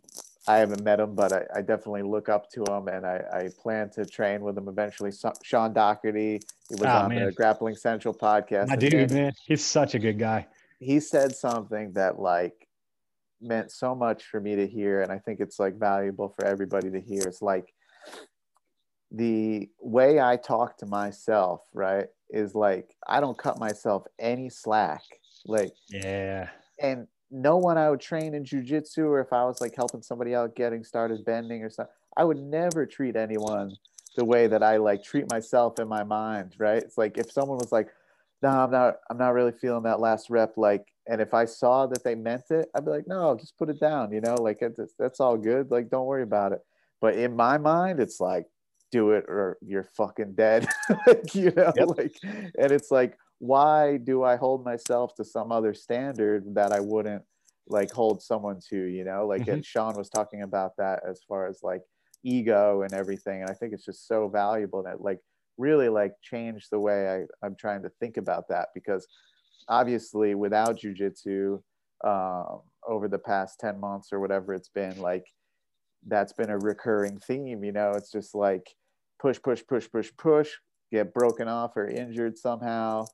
[0.47, 3.49] I haven't met him, but I, I definitely look up to him and I, I
[3.61, 5.11] plan to train with him eventually.
[5.11, 7.25] So, Sean Doherty, he was Oh, on man.
[7.25, 8.67] the Grappling Central podcast.
[8.67, 10.45] my and dude man he's such a good guy
[10.79, 12.67] he said something that like
[13.41, 16.89] meant so much for me to hear and i think it's like valuable for everybody
[16.91, 17.73] to hear it's like
[19.11, 25.01] the way i talk to myself right is like i don't cut myself any slack
[25.45, 26.49] like yeah
[26.81, 30.35] and no one I would train in jujitsu or if I was like helping somebody
[30.35, 33.75] out getting started bending or something, I would never treat anyone
[34.15, 36.81] the way that I like treat myself in my mind, right?
[36.81, 37.89] It's like if someone was like,
[38.43, 40.53] no, I'm not, I'm not really feeling that last rep.
[40.57, 43.69] Like, and if I saw that they meant it, I'd be like, no, just put
[43.69, 45.71] it down, you know, like it's, that's all good.
[45.71, 46.61] Like, don't worry about it.
[47.01, 48.45] But in my mind, it's like,
[48.91, 50.67] do it or you're fucking dead,
[51.33, 51.87] you know, Yep.
[51.97, 56.79] like, and it's like, why do I hold myself to some other standard that I
[56.79, 57.23] wouldn't
[57.67, 59.27] like hold someone to, you know?
[59.27, 59.53] Like Mhm.
[59.53, 61.83] and Sean was talking about that as far as like
[62.23, 63.41] ego and everything.
[63.41, 65.19] And I think it's just so valuable that like
[65.57, 69.07] really like changed the way I, I'm trying to think about that because
[69.67, 71.61] obviously without jujitsu
[72.03, 75.25] um, over the past 10 months or whatever it's been, like
[76.05, 78.75] that's been a recurring theme, you know, it's just like
[79.19, 80.51] push, push, push, push, push,
[80.91, 83.05] get broken off or injured somehow,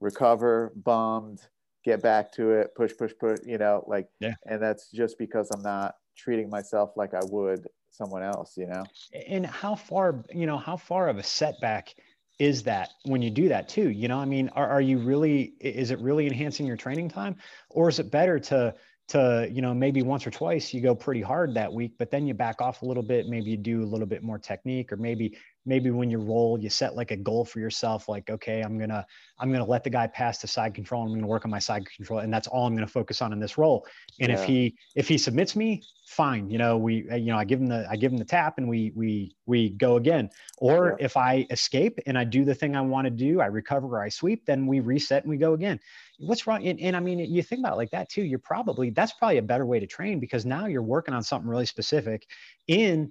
[0.00, 1.40] recover, bummed,
[1.84, 4.34] get back to it, push, push, push, you know, like, Yeah.
[4.46, 8.84] and that's just because I'm not treating myself like I would someone else, you know?
[9.28, 11.94] and how far you know how far of a setback
[12.38, 15.54] is that when you do that too you know i mean are, are you really
[15.60, 17.34] is it really enhancing your training time
[17.70, 18.74] or is it better to
[19.08, 22.26] to you know maybe once or twice you go pretty hard that week but then
[22.26, 24.96] you back off a little bit maybe you do a little bit more technique or
[24.96, 28.78] maybe maybe when you roll you set like a goal for yourself like okay i'm
[28.78, 29.04] gonna
[29.38, 31.84] i'm gonna let the guy pass the side control i'm gonna work on my side
[31.96, 33.86] control and that's all i'm gonna focus on in this roll
[34.20, 37.44] and if he if he submits me fine you know we uh, you know i
[37.44, 40.30] give him the i give him the tap and we we we go again.
[40.58, 43.86] Or if i escape and i do the thing i want to do i recover
[43.86, 45.80] or i sweep then we reset and we go again.
[46.18, 48.90] What's wrong and, and i mean you think about it like that too you're probably
[48.90, 52.26] that's probably a better way to train because now you're working on something really specific
[52.68, 53.10] in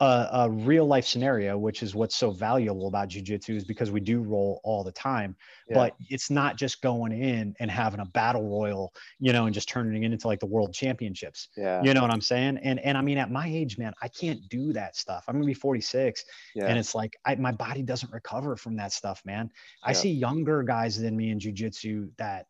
[0.00, 4.00] a, a real life scenario which is what's so valuable about jujitsu is because we
[4.00, 5.34] do roll all the time
[5.68, 5.76] Yeah.
[5.76, 9.68] but it's not just going in and having a battle royal you know and just
[9.68, 11.82] turning it into like the world championships yeah.
[11.82, 14.40] you know what i'm saying and and i mean at my age man i can't
[14.50, 16.24] do that stuff i'm gonna be 46
[16.54, 16.66] yeah.
[16.66, 19.50] and it's like I, my body doesn't recover from that stuff man
[19.82, 19.94] i Yeah.
[19.94, 22.46] see younger guys than me in jujitsu that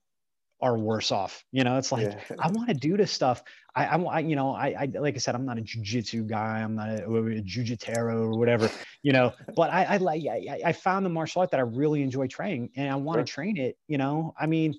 [0.61, 2.36] are worse off you know it's like yeah.
[2.40, 3.42] I want to do this stuff.
[3.76, 6.62] I, I, you know, I, I, like I said, I'm not a jujitsu guy.
[6.62, 8.70] I'm not a, a jujitero or whatever,
[9.02, 9.34] you know.
[9.54, 12.70] But I, I like, I, I found the martial art that I really enjoy training,
[12.76, 13.24] and I want Sure.
[13.24, 13.76] to train it.
[13.86, 14.74] You know, I mean,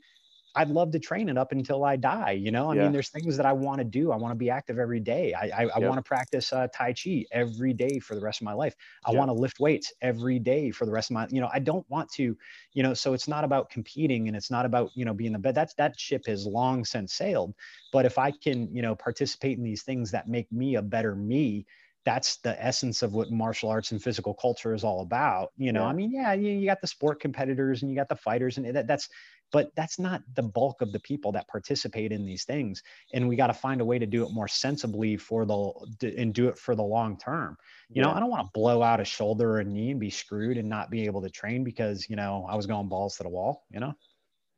[0.57, 2.31] I'd love to train it up until I die.
[2.31, 2.91] You know, I Yeah.
[2.91, 4.11] mean, there's things that I want to do.
[4.11, 5.33] I want to be active every day.
[5.33, 8.45] I, I, I want to practice uh, Tai Chi every day for the rest of
[8.45, 8.75] my life.
[9.05, 9.11] I Yep.
[9.11, 11.87] want to lift weights every day for the rest of my, you know, I don't
[11.89, 12.35] want to,
[12.73, 15.39] you know, so it's not about competing and it's not about, you know, being the
[15.39, 15.55] best.
[15.55, 17.55] That's that ship has long since sailed.
[17.91, 21.15] But if I can, you know, participate in these things that make me a better
[21.15, 21.65] me,
[22.07, 25.49] that's the essence of what martial arts and physical culture is all about.
[25.57, 25.87] You know, Yeah.
[25.87, 28.73] I mean, yeah, you, you got the sport competitors and you got the fighters, and
[28.73, 29.09] that, that's,
[29.51, 32.81] but that's not the bulk of the people that participate in these things.
[33.13, 36.33] And we got to find a way to do it more sensibly for the and
[36.33, 37.57] do it for the long term.
[37.89, 40.09] You know, I don't want to blow out a shoulder or a knee and be
[40.09, 43.23] screwed and not be able to train because you know I was going balls to
[43.23, 43.65] the wall.
[43.69, 43.93] You know.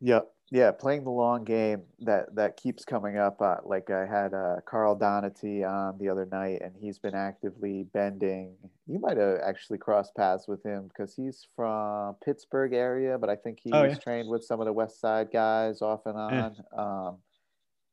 [0.02, 0.28] Yep.
[0.52, 3.40] Yeah, playing the long game that that keeps coming up.
[3.40, 7.84] Uh, like I had uh, Carl Donati on the other night, and he's been actively
[7.94, 8.56] bending.
[8.88, 13.36] You might have actually crossed paths with him because he's from Pittsburgh area, but I
[13.36, 13.96] think he's Oh, yeah.
[13.96, 16.50] trained with some of the West Side guys off and Yeah.
[16.50, 17.08] on.
[17.08, 17.18] Um,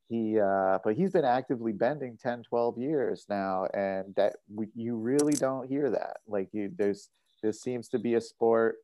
[0.09, 4.95] he, uh, but he's been actively bending 10, 12 years now, and that we, you
[4.95, 6.17] really don't hear that.
[6.27, 7.09] Like you, there's
[7.43, 8.77] this seems to be a sport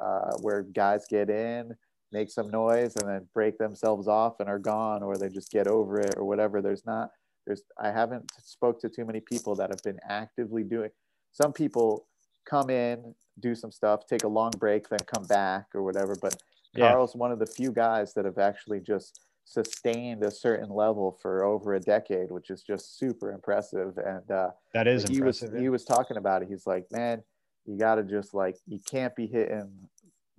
[0.00, 1.74] uh, where guys get in
[2.12, 5.66] make some noise and then break themselves off and are gone or they just get
[5.66, 7.10] over it or whatever there's not
[7.46, 10.90] there's i haven't spoke to too many people that have been actively doing
[11.32, 12.06] some people
[12.48, 16.40] come in do some stuff take a long break then come back or whatever but
[16.74, 16.90] Yeah.
[16.90, 21.44] carl's one of the few guys that have actually just sustained a certain level for
[21.44, 25.60] over a decade which is just super impressive and uh That is he was impressive.
[25.60, 26.48] he was talking about it.
[26.48, 27.22] He's like, man,
[27.64, 29.70] you got to just like you can't be hitting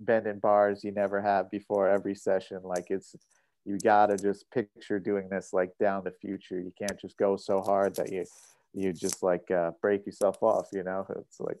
[0.00, 2.60] bending bars you never have before every session.
[2.62, 3.14] Like it's
[3.64, 6.58] you got to just picture doing this like down the future.
[6.60, 8.24] You can't just go so hard that you
[8.74, 10.68] you just like uh, break yourself off.
[10.72, 11.58] You know, it's like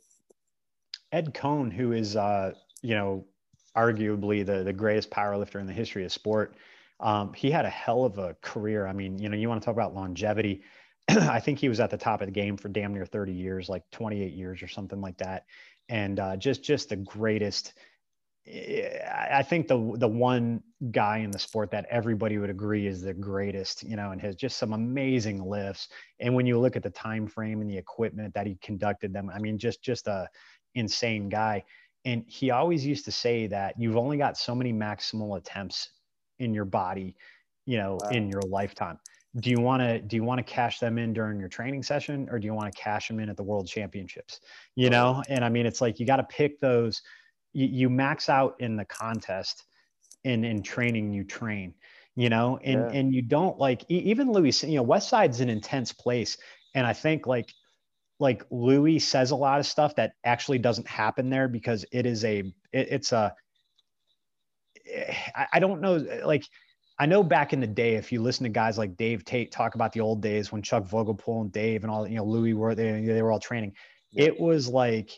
[1.12, 3.24] Ed Coan, who is, uh, you know,
[3.76, 6.54] arguably the, the greatest powerlifter in the history of sport,
[7.00, 8.86] um, he had a hell of a career.
[8.86, 10.62] I mean, you know, you want to talk about longevity.
[11.08, 13.68] I think he was at the top of the game for damn near 30 years,
[13.68, 15.44] like 28 years or something like that.
[15.88, 17.74] And uh, just, just the greatest.
[18.50, 23.12] I think the the one guy in the sport that everybody would agree is the
[23.12, 25.88] greatest, you know, and has just some amazing lifts.
[26.20, 29.30] And when you look at the time frame and the equipment that he conducted them,
[29.30, 30.28] I mean, just just a
[30.74, 31.64] insane guy.
[32.04, 35.90] And he always used to say that you've only got so many maximal attempts
[36.38, 37.16] in your body,
[37.66, 38.08] you know, Wow.
[38.10, 38.98] in your lifetime.
[39.40, 42.28] Do you want to do you want to cash them in during your training session
[42.30, 44.40] or do you want to cash them in at the world championships?
[44.74, 47.02] You know, and I mean it's like you got to pick those
[47.52, 49.64] you, you max out in the contest
[50.24, 51.74] and in training you train
[52.16, 52.98] you know and Yeah.
[52.98, 56.36] and you don't like even louie you know west side's an intense place
[56.74, 57.52] and i think like
[58.18, 62.24] like louie says a lot of stuff that actually doesn't happen there because it is
[62.24, 62.40] a
[62.72, 63.34] it, it's a
[64.92, 66.44] eh, I, I don't know like
[67.00, 69.76] I know back in the day, if you listen to guys like Dave Tate talk
[69.76, 72.74] about the old days when Chuck Vogelpohl and Dave and all, you know, Louie were
[72.74, 73.74] they, they were all training.
[74.10, 74.24] Yeah.
[74.24, 75.12] It was like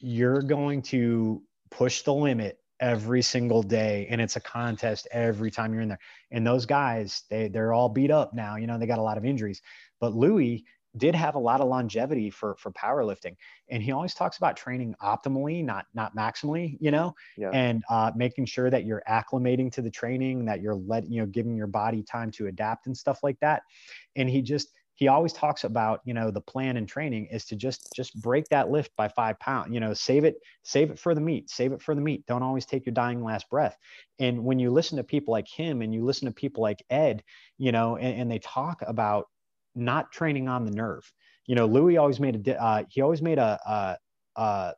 [0.00, 1.42] you're going to
[1.72, 6.00] push the limit every single day, and it's a contest every time you're in there.
[6.30, 8.56] And those guys, they they're all beat up now.
[8.56, 9.62] You know, they got a lot of injuries.
[10.00, 10.64] But Louie
[10.98, 13.36] did have a lot of longevity for for powerlifting,
[13.70, 16.76] and he always talks about training optimally, not not maximally.
[16.80, 20.74] You know, yeah, and uh, making sure that you're acclimating to the training, that you're
[20.74, 23.62] let you know giving your body time to adapt and stuff like that.
[24.16, 27.56] And he just he always talks about you know the plan and training is to
[27.56, 29.72] just just break that lift by five pounds.
[29.72, 32.26] You know, save it save it for the meet, save it for the meet.
[32.26, 33.76] Don't always take your dying last breath.
[34.18, 37.22] And when you listen to people like him and you listen to people like Ed,
[37.58, 39.26] you know, and, and they talk about
[39.74, 41.10] not training on the nerve.
[41.46, 44.74] You know, Louie always made a uh, he always made a, a, a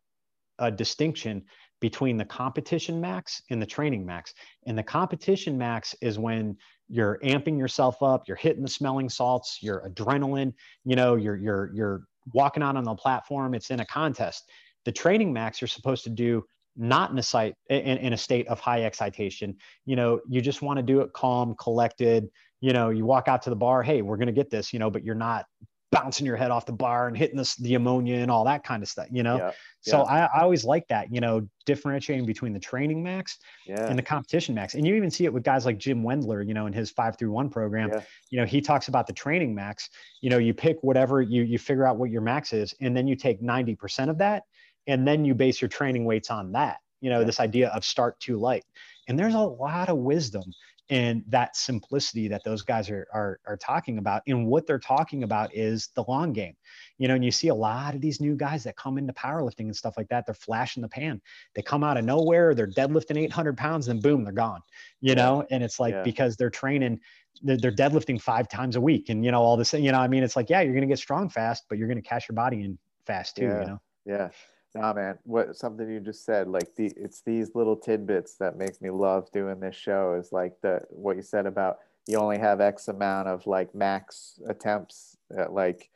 [0.59, 1.45] a distinction
[1.81, 4.33] between the competition max and the training max.
[4.67, 6.57] And the competition max is when
[6.89, 10.53] you're amping yourself up, you're hitting the smelling salts, your adrenaline,
[10.85, 14.51] you know, you're you're you're walking out on the platform, it's in a contest.
[14.85, 16.45] The training max you're supposed to do
[16.77, 19.57] not in a site in, in a state of high excitation.
[19.87, 22.29] You know, you just want to do it calm, collected.
[22.61, 24.91] You know, you walk out to the bar, hey, we're gonna get this, you know,
[24.91, 25.47] but you're not
[25.95, 28.83] bouncing your head off the bar and hitting this, the ammonia and all that kind
[28.83, 29.37] of stuff, you know.
[29.37, 30.29] yeah, So Yeah.
[30.35, 34.03] I, I always like that, you know, differentiating between the training max yeah, and the
[34.03, 34.75] competition max.
[34.75, 37.17] And you even see it with guys like Jim Wendler, you know, in his five
[37.17, 37.91] through one program.
[38.31, 39.89] You know, he talks about the training max.
[40.21, 43.07] You know, you pick whatever you you figure out what your max is, and then
[43.07, 44.43] you take 90% of that,
[44.89, 46.79] and then you base your training weights on that.
[47.01, 48.65] You know, this idea of start too light.
[49.07, 50.45] And there's a lot of wisdom
[50.91, 54.23] in that simplicity that those guys are, are are talking about.
[54.27, 56.55] And what they're talking about is the long game.
[56.99, 59.61] You know, and you see a lot of these new guys that come into powerlifting
[59.61, 60.27] and stuff like that.
[60.27, 61.21] They're flashing the pan.
[61.55, 62.55] They come out of nowhere.
[62.55, 64.61] They're deadlifting 800 pounds, and boom, they're gone.
[65.01, 66.03] You know, and it's like Yeah.
[66.03, 67.01] because they're training,
[67.43, 69.73] they're, they're deadlifting five times a week, and you know all this.
[69.73, 72.03] You know, I mean, it's like yeah, you're gonna get strong fast, but you're gonna
[72.03, 73.45] cash your body in fast too.
[73.45, 73.61] Yeah.
[73.61, 73.81] You know.
[74.07, 74.29] Yeah.
[74.75, 75.19] Nah, man.
[75.25, 79.31] What something you just said, like the it's these little tidbits that make me love
[79.33, 83.29] doing this show is like the what you said about you only have X amount
[83.29, 85.91] of like max attempts at like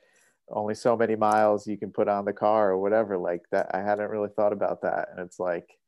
[0.51, 3.81] only so many miles you can put on the car or whatever like that i
[3.81, 5.79] hadn't really thought about that and it's like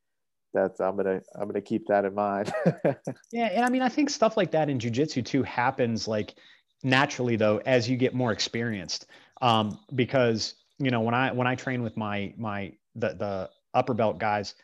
[0.53, 2.53] that's i'm gonna i'm gonna keep that in mind
[3.33, 6.35] yeah and i mean i think stuff like that in jiu-jitsu too happens like
[6.83, 9.07] naturally though as you get more experienced
[9.43, 13.95] um, because you know when i when i train with my my the the upper
[13.95, 14.55] belt guys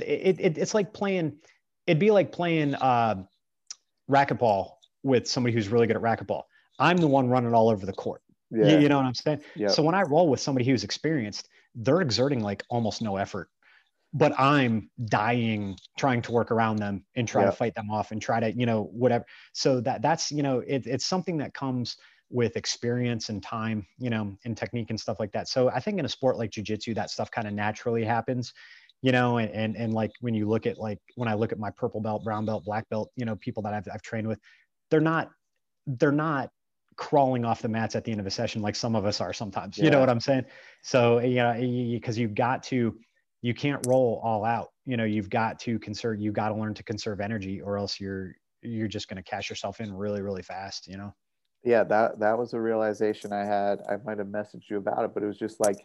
[0.00, 1.36] it, it it's like playing
[1.86, 3.22] it'd be like playing uh
[4.10, 6.42] racquetball with somebody who's really good at racquetball
[6.78, 8.66] i'm the one running all over the court yeah.
[8.66, 9.40] You, you, know what I'm saying?
[9.56, 9.68] Yeah.
[9.68, 13.48] So when I roll with somebody who's experienced, they're exerting like almost no effort,
[14.12, 18.20] but I'm dying trying to work around them and try to fight them off and
[18.20, 19.24] try to, you know, whatever.
[19.54, 21.96] So that that's, you know, it, it's something that comes
[22.32, 25.48] with experience and time, you know, and technique and stuff like that.
[25.48, 28.52] So I think in a sport like jujitsu, that stuff kind of naturally happens,
[29.02, 31.58] you know, and, and, and like when you look at like, when I look at
[31.58, 34.38] my purple belt, brown belt, black belt, you know, people that I've, I've trained with,
[34.90, 35.30] they're not,
[35.86, 36.50] they're not
[36.96, 39.32] crawling off the mats at the end of a session like some of us are
[39.32, 39.84] sometimes yeah.
[39.84, 40.44] you know what i'm saying
[40.82, 42.94] so yeah because you, have got to
[43.40, 46.74] you can't roll all out you know you've got to conserve you've got to learn
[46.74, 50.42] to conserve energy or else you're you're just going to cash yourself in really really
[50.42, 51.14] fast you know
[51.64, 53.82] yeah that that was a realization i had.
[53.88, 55.84] I might have messaged you about it but it was just like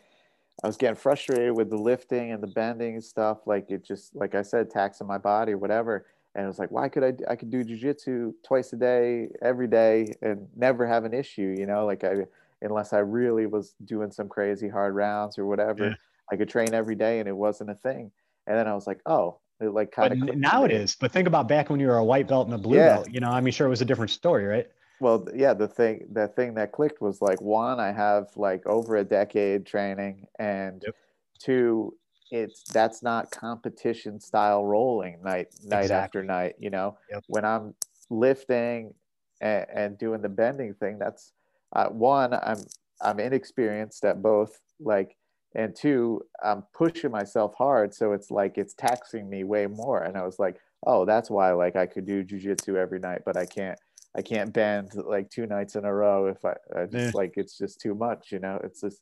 [0.64, 4.16] i was getting frustrated with the lifting and the bending and stuff like it just
[4.16, 6.06] like i said taxing my body or whatever.
[6.36, 9.68] And it was like why could i i could do jujitsu twice a day every
[9.68, 11.86] day and never have an issue you know?
[11.86, 12.26] Like i
[12.62, 15.96] unless i really was doing some crazy hard rounds or whatever yeah.
[16.32, 18.12] i could train every day and it wasn't a thing.
[18.46, 20.96] And then i was like oh it like kind of now it is.
[20.96, 22.98] But think about back when you were a white belt and a blue yeah.
[22.98, 23.30] belt you know?
[23.30, 24.68] I mean sure it was a different story right
[25.00, 28.98] well yeah the thing the thing that clicked was like one i have like over
[28.98, 30.95] a decade training and yep.
[31.39, 31.93] two
[32.32, 35.95] it's that's not competition style rolling night night exactly.
[35.95, 37.24] after night you know yep.
[37.28, 37.74] when i'm
[38.10, 38.93] lifting
[39.41, 41.34] and, and, doing the bending thing that's
[41.74, 42.64] uh, one i'm
[43.02, 45.16] i'm inexperienced at both like
[45.56, 50.18] and two i'm pushing myself hard so it's like it's taxing me way more and
[50.18, 53.45] i was like oh that's why like i could do jujitsu every night but i
[53.45, 53.80] can't
[54.18, 57.11] i can't bend like two nights in a row if i, I just yeah.
[57.13, 59.01] like it's just too much you know it's just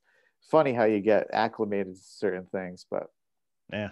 [0.52, 3.08] funny how you get acclimated to certain things but
[3.72, 3.90] yeah.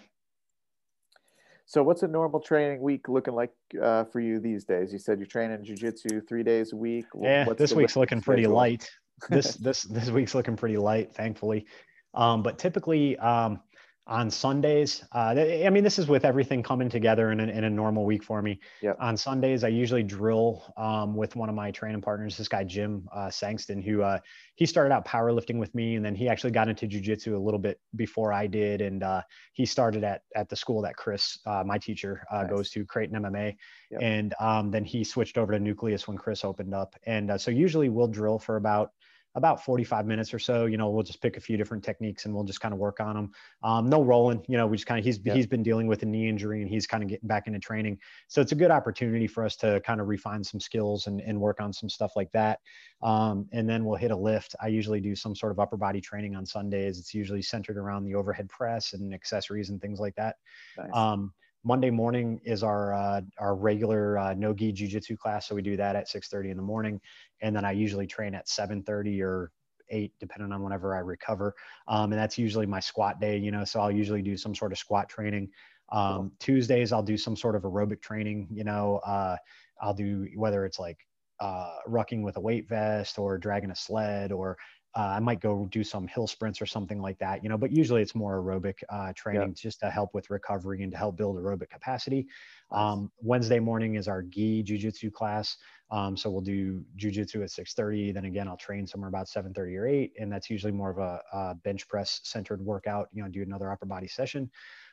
[1.66, 3.52] So, what's a normal training week looking like
[3.82, 4.92] uh, for you these days?
[4.92, 7.06] You said you're training jujitsu three days a week.
[7.20, 8.34] Yeah, what's this week's looking schedule?
[8.34, 8.90] pretty light.
[9.30, 11.66] this this this week's looking pretty light, thankfully.
[12.14, 13.62] Um, but typically, um,
[14.06, 15.04] on Sundays.
[15.14, 15.36] Uh,
[15.66, 18.42] I mean, this is with everything coming together in a, in a normal week for
[18.42, 18.60] me.
[18.82, 18.98] Yep.
[19.00, 23.08] On Sundays, I usually drill um, with one of my training partners, this guy Jim
[23.14, 24.20] uh, Sangston, who uh,
[24.56, 27.60] he started out powerlifting with me, and then he actually got into jujitsu a little
[27.60, 29.22] bit before I did, and uh,
[29.54, 32.50] he started at at the school that Chris, uh, my teacher, uh, nice.
[32.50, 33.56] goes to, Creighton MMA,
[33.92, 34.02] yep.
[34.02, 37.88] and um, then he switched over to Nucleus when Chris opened up, and so usually
[37.88, 38.92] we'll drill for about
[39.36, 40.66] about 45 minutes or so.
[40.66, 43.00] You know, we'll just pick a few different techniques and we'll just kind of work
[43.00, 43.32] on them.
[43.64, 45.34] Um, no rolling, you know, we just kind of, he's, yeah.
[45.34, 48.00] he's been dealing with a knee injury and he's kind of getting back into training.
[48.28, 51.40] So it's a good opportunity for us to kind of refine some skills and, and
[51.40, 52.60] work on some stuff like that.
[53.02, 54.56] Um, and then we'll hit a lift.
[54.62, 57.00] I usually do some sort of upper body training on Sundays.
[57.00, 60.38] It's usually centered around the overhead press and accessories and things like that.
[60.78, 60.90] Nice.
[60.94, 65.62] Um, Monday morning is our uh, our regular uh, no gi jujitsu class, so we
[65.62, 67.00] do that at 6:30 in the morning,
[67.42, 69.52] and then I usually train at 7:30 or
[69.90, 71.54] eight, depending on whenever I recover.
[71.88, 73.64] Um, and that's usually my squat day, you know.
[73.64, 75.50] So I'll usually do some sort of squat training.
[75.92, 76.32] Um, cool.
[76.40, 78.98] Tuesdays I'll do some sort of aerobic training, you know.
[79.06, 79.38] Uh,
[79.82, 80.98] I'll do whether it's like
[81.40, 84.58] uh, rucking with a weight vest or dragging a sled or
[84.96, 87.72] uh, I might go do some hill sprints or something like that, you know, but
[87.72, 91.38] usually it's more aerobic uh, training just to help with recovery and to help build
[91.38, 92.28] aerobic capacity.
[92.72, 95.58] Um, Wednesday morning is our gi jujitsu class.
[95.90, 98.12] Um, so we'll do jujitsu at 6:30.
[98.12, 101.22] Then again, I'll train somewhere about 7:30 or 8, and that's usually more of a,
[101.32, 103.10] a bench press centered workout.
[103.14, 104.50] You know, do another upper body session.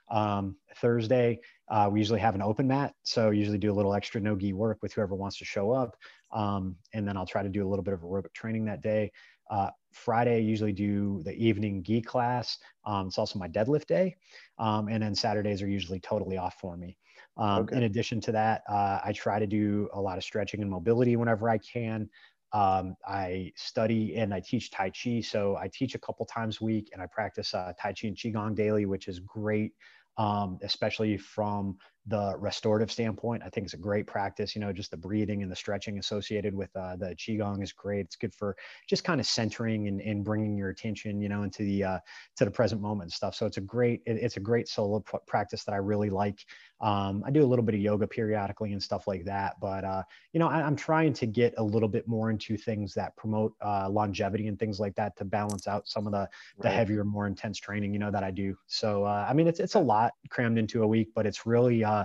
[0.09, 2.95] Um, Thursday, uh, we usually have an open mat.
[3.05, 5.97] So usually do a little extra no gi work with whoever wants to show up.
[6.33, 9.13] Um, and then I'll try to do a little bit of aerobic training that day.
[9.49, 12.59] Uh, Friday, I usually do the evening gi class.
[12.85, 14.17] Um, it's also my deadlift day.
[14.59, 16.97] Um, and then Saturdays are usually totally off for me.
[17.37, 17.77] Um, okay.
[17.77, 21.17] In addition to that, uh, I try to do a lot of stretching and mobility
[21.17, 22.09] whenever I can.
[22.53, 25.21] Um, I study and I teach Tai Chi.
[25.21, 28.17] So I teach a couple times a week and I practice uh, Tai Chi and
[28.17, 29.73] Qigong daily, which is great,
[30.19, 31.77] um, especially from
[32.07, 33.43] the restorative standpoint.
[33.45, 34.55] I think it's a great practice.
[34.55, 38.07] You know, just the breathing and the stretching associated with uh, the qigong is great.
[38.07, 38.57] It's good for
[38.89, 41.99] just kind of centering and, and bringing your attention, you know, into the uh,
[42.37, 43.35] to the present moment and stuff.
[43.35, 46.45] So it's a great it, it's a great solo p- practice that I really like.
[46.81, 50.03] Um, I do a little bit of yoga periodically and stuff like that, but uh,
[50.33, 53.53] you know, I, am trying to get a little bit more into things that promote
[53.61, 56.27] uh, longevity and things like that to balance out some of the
[56.59, 56.75] the right.
[56.75, 58.57] heavier, more intense training, you know, that I do.
[58.67, 61.85] So uh, I mean, it's it's a lot crammed into a week, but it's really
[61.91, 62.05] uh,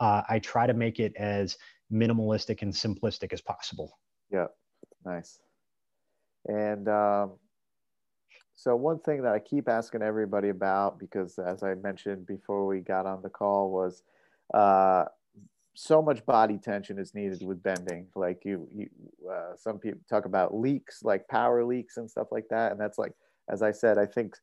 [0.00, 1.56] uh, I try to make it as
[1.92, 3.98] minimalistic and simplistic as possible.
[4.30, 4.46] Yeah,
[5.04, 5.40] nice.
[6.46, 7.32] And um,
[8.54, 12.80] so one thing that I keep asking everybody about, because as I mentioned before we
[12.80, 14.02] got on the call, was
[14.52, 15.04] uh,
[15.74, 18.06] so much body tension is needed with bending.
[18.14, 18.88] Like you, you
[19.30, 22.98] uh, some people talk about leaks, like power leaks and stuff like that, and that's
[22.98, 23.12] like,
[23.50, 24.36] as I said, I think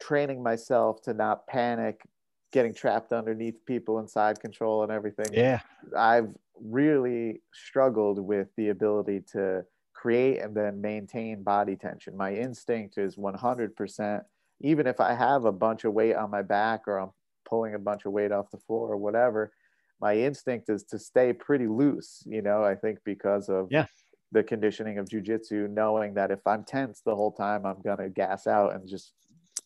[0.00, 2.02] training myself to not panic
[2.52, 5.26] getting trapped underneath people and side control and everything.
[5.32, 5.60] Yeah.
[5.96, 6.28] I've
[6.60, 9.64] really struggled with the ability to
[9.94, 12.16] create and then maintain body tension.
[12.16, 14.22] My instinct is 100%,
[14.60, 17.10] even if I have a bunch of weight on my back or I'm
[17.48, 19.52] pulling a bunch of weight off the floor or whatever,
[20.00, 23.86] my instinct is to stay pretty loose, you know, I think because of yeah.
[24.32, 28.08] the conditioning of jujitsu, knowing that if I'm tense the whole time, I'm going to
[28.10, 29.12] gas out and just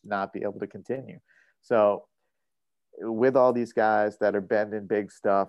[0.04, 1.18] not be able to continue.
[1.62, 2.04] So
[3.00, 5.48] with all these guys that are bending big stuff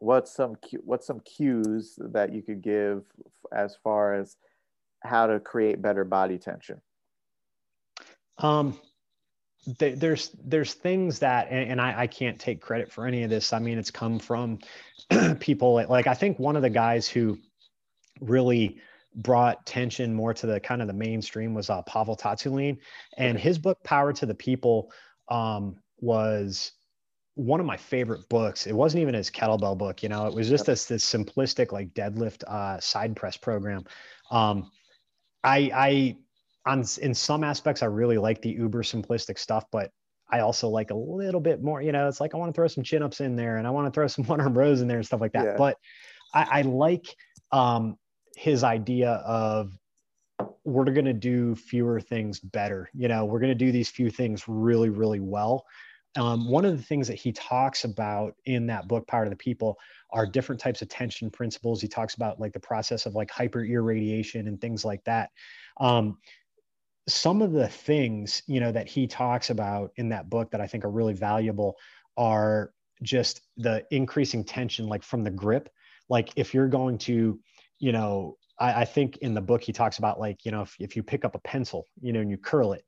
[0.00, 3.04] what's some what's some cues that you could give
[3.52, 4.36] as far as
[5.00, 6.80] how to create better body tension?
[8.38, 8.78] Um
[9.78, 13.52] there's there's things that and, and I, I can't take credit for any of this.
[13.52, 14.58] I mean it's come from
[15.40, 17.38] people like i think one of the guys who
[18.20, 18.78] really
[19.16, 22.78] brought tension more to the kind of the mainstream was uh, Pavel Tsatsouline
[23.16, 24.92] and his book Power to the People
[25.28, 26.72] um, was
[27.34, 28.66] one of my favorite books.
[28.66, 31.94] It wasn't even his kettlebell book, you know, it was just this, this simplistic like
[31.94, 33.84] deadlift uh, side press program.
[34.30, 34.70] Um,
[35.42, 36.16] I, I,
[36.66, 39.90] on in some aspects, I really like the uber simplistic stuff, but
[40.30, 42.68] I also like a little bit more, you know, it's like I want to throw
[42.68, 44.88] some chin ups in there and I want to throw some one arm rows in
[44.88, 45.44] there and stuff like that.
[45.44, 45.56] Yeah.
[45.56, 45.78] But
[46.34, 47.06] I, I like
[47.52, 47.96] um,
[48.36, 49.72] his idea of
[50.64, 52.90] we're going to do fewer things better.
[52.94, 55.64] You know, we're going to do these few things really, really well
[56.16, 59.36] um, one of the things that he talks about in that book power to the
[59.36, 59.78] people
[60.10, 61.80] are different types of tension principles.
[61.80, 65.30] He talks about like the process of like hyper irradiation and things like that.
[65.78, 66.18] Um,
[67.08, 70.66] some of the things you know that he talks about in that book that i
[70.66, 71.76] think are really valuable
[72.16, 72.72] are
[73.02, 75.68] just the increasing tension like from the grip.
[76.08, 77.40] Like if you're going to
[77.78, 80.76] you know I, I think in the book he talks about like you know if,
[80.78, 82.84] if you pick up a pencil you know and you curl it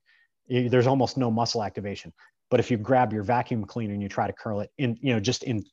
[0.49, 2.12] there's almost no muscle activation
[2.53, 5.15] but if you grab your vacuum cleaner and you try to curl it in, you
[5.15, 5.65] know, just in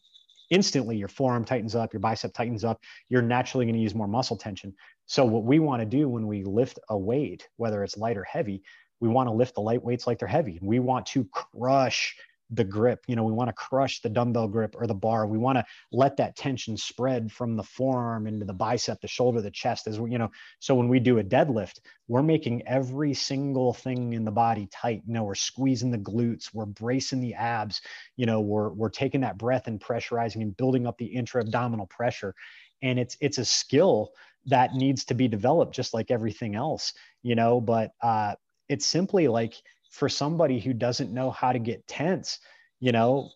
[0.50, 2.80] instantly your forearm tightens up, your bicep tightens up,
[3.10, 4.74] you're naturally going to use more muscle tension.
[5.06, 8.24] So what we want to do when we lift a weight, whether it's light or
[8.24, 8.64] heavy,
[9.02, 10.58] we want to lift the light weights like they're heavy.
[10.62, 12.16] We want to crush
[12.52, 13.04] the grip.
[13.08, 15.28] You know, we want to crush the dumbbell grip or the bar.
[15.28, 19.42] We want to let that tension spread from the forearm into the bicep, the shoulder,
[19.42, 19.88] the chest.
[19.88, 24.14] As we, you know, so when we do a deadlift, we're making every single thing
[24.14, 25.04] in the body tight.
[25.06, 27.82] You know, we're squeezing the glutes, we're bracing the abs.
[28.18, 32.34] You know, we're we're taking that breath and pressurizing and building up the intra-abdominal pressure.
[32.82, 34.12] And it's it's a skill
[34.46, 36.94] that needs to be developed just like everything else.
[37.22, 38.36] You know, but uh,
[38.70, 39.54] it's simply like
[39.90, 42.40] for somebody who doesn't know how to get tense,
[42.80, 43.30] you know,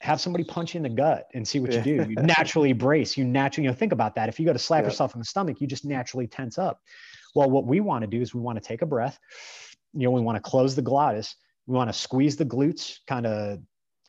[0.00, 2.06] have somebody punch you in the gut and see what you do.
[2.08, 3.16] You naturally brace.
[3.16, 4.28] You naturally, you know, think about that.
[4.28, 4.88] If you go to slap yeah.
[4.88, 6.80] yourself in the stomach, you just naturally tense up.
[7.34, 9.18] Well, what we want to do is we want to take a breath.
[9.92, 11.34] You know, we want to close the glottis.
[11.66, 13.58] We want to squeeze the glutes, kind of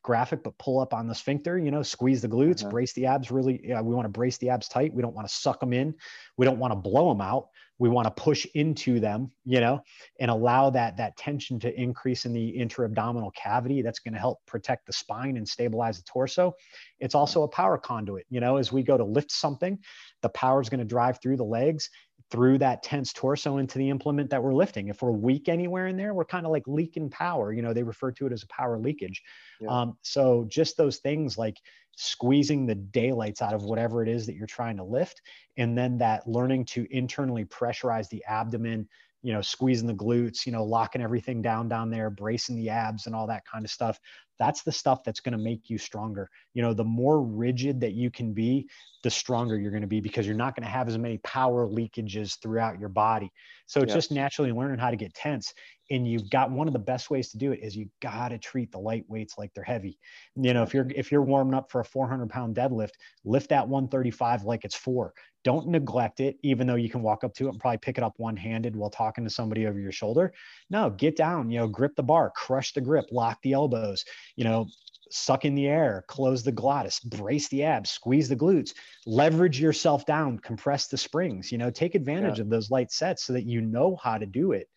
[0.03, 2.71] graphic, but pull up on the sphincter, you know, squeeze the glutes, uh-huh.
[2.71, 3.59] brace the abs really.
[3.63, 4.93] Yeah, we want to brace the abs tight.
[4.93, 5.95] We don't want to suck them in.
[6.37, 7.47] We don't want to blow them out
[7.79, 9.81] we want to push into them you know
[10.19, 14.39] and allow that that tension to increase in the intra-abdominal cavity that's going to help
[14.45, 16.53] protect the spine and stabilize the torso.
[16.99, 19.77] It's also a power conduit you know as we go to lift something
[20.21, 21.89] the power is going to drive through the legs
[22.29, 25.95] through that tense torso into the implement that we're lifting if we're weak anywhere in
[25.95, 28.47] there we're kind of like leaking power you know they refer to it as a
[28.47, 29.21] power leakage
[29.61, 29.69] yeah.
[29.69, 31.57] um, so just those things like
[31.95, 35.21] squeezing the daylights out of whatever it is that you're trying to lift
[35.57, 38.87] and then that learning to internally pressurize the abdomen
[39.23, 43.07] you know squeezing the glutes you know locking everything down down there bracing the abs
[43.07, 43.99] and all that kind of stuff.
[44.39, 46.30] That's the stuff that's going to make you stronger.
[46.53, 48.68] You know the more rigid that you can be
[49.03, 51.68] the stronger you're going to be because you're not going to have as many power
[51.68, 53.31] leakages throughout your body.
[53.65, 53.95] So it's yeah.
[53.95, 55.53] just naturally learning how to get tense
[55.89, 58.38] and you've got one of the best ways to do it is you got to
[58.38, 59.97] treat the light weights like they're heavy.
[60.35, 62.91] You know if you're if you're warming up for a 400 pound deadlift
[63.23, 65.14] lift that 135 like it's four.
[65.43, 68.03] Don't neglect it even though you can walk up to it and probably pick it
[68.03, 70.34] up one handed while talking to somebody over your shoulder.
[70.69, 74.03] No get down you know grip the bar crush the grip lock the elbows
[74.35, 74.68] you know
[75.09, 78.73] suck in the air, close the glottis, brace the abs, squeeze the glutes,
[79.05, 82.43] leverage yourself down, compress the springs, you know, take advantage yeah.
[82.43, 84.68] of those light sets so that you know how to do it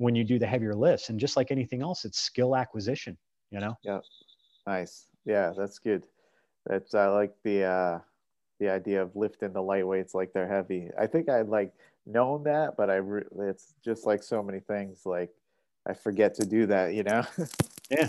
[0.00, 1.10] when you do the heavier lifts.
[1.10, 3.18] And just like anything else, it's skill acquisition,
[3.50, 3.76] you know?
[3.84, 3.98] Yeah.
[4.66, 5.04] Nice.
[5.26, 6.04] Yeah, that's good.
[6.66, 7.98] That's, I like the, uh,
[8.60, 10.88] the idea of lifting the light weights like they're heavy.
[10.98, 11.72] I think I'd like
[12.06, 15.30] known that, but I, re- it's just like so many things, like
[15.86, 17.22] I forget to do that, you know?
[17.90, 18.08] yeah.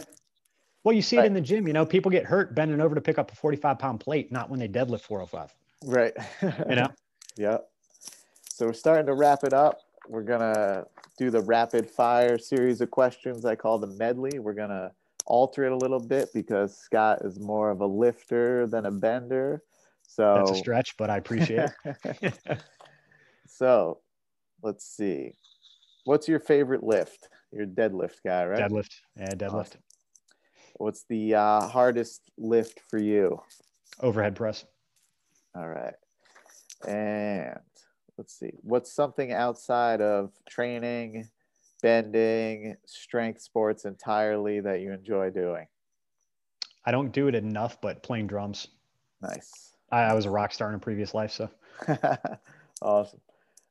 [0.86, 3.02] Well, you see it in the gym, you know, people get hurt bending over to
[3.02, 5.54] pick up a 45 pound plate, not when they deadlift 405.
[5.84, 6.14] Right.
[6.70, 6.88] you know?
[7.36, 7.58] yeah.
[8.50, 10.86] So we're starting to wrap it up we're gonna
[11.18, 14.40] do the rapid fire series of questions I call the medley.
[14.40, 14.92] We're gonna
[15.26, 19.64] alter it a little bit because Scott is more of a lifter than a bender.
[20.04, 22.40] So that's a stretch, but I appreciate it.
[23.48, 24.00] so
[24.62, 25.34] let's see.
[26.06, 27.30] What's your favorite lift?
[27.52, 28.70] You're a deadlift guy, right?
[28.70, 28.92] Deadlift.
[29.16, 29.54] Yeah, deadlift.
[29.54, 29.82] Awesome.
[30.76, 33.40] What's the uh, hardest lift for you?
[34.00, 34.66] Overhead press.
[35.56, 35.94] All right.
[36.88, 37.60] And
[38.18, 41.30] let's see what's something outside of training
[41.82, 45.66] bending strength sports entirely that you enjoy doing?
[46.86, 48.68] I don't do it enough but playing drums.
[49.22, 49.76] Nice.
[49.92, 51.50] I, I was a rock star in a previous life so.
[52.84, 53.22] Awesome.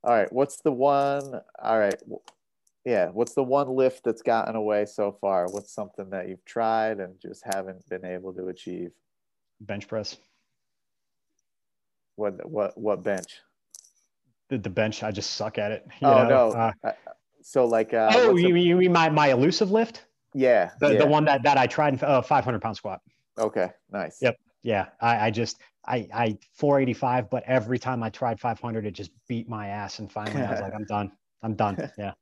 [0.05, 2.01] All right what's the one all right
[2.85, 5.47] yeah what's the one lift that's gotten away so far?
[5.51, 8.93] What's something that you've tried and just haven't been able to achieve?
[9.61, 10.17] Bench press.
[12.17, 13.41] What what what bench
[14.51, 15.02] the, the bench.
[15.02, 15.86] I just suck at it.
[16.02, 16.28] oh know?
[16.28, 16.72] no.
[16.85, 16.93] Uh,
[17.43, 20.05] so like, uh, oh, you, you mean my my elusive lift?
[20.35, 20.98] Yeah the, yeah.
[20.98, 23.01] the one that that I tried uh, 500 pound squat.
[23.39, 24.18] Okay, nice.
[24.20, 24.36] Yep.
[24.62, 29.10] Yeah, I, I just I I 485, but every time I tried 500, it just
[29.27, 31.12] beat my ass, and finally I was like, I'm done.
[31.43, 31.90] I'm done.
[31.98, 32.12] Yeah.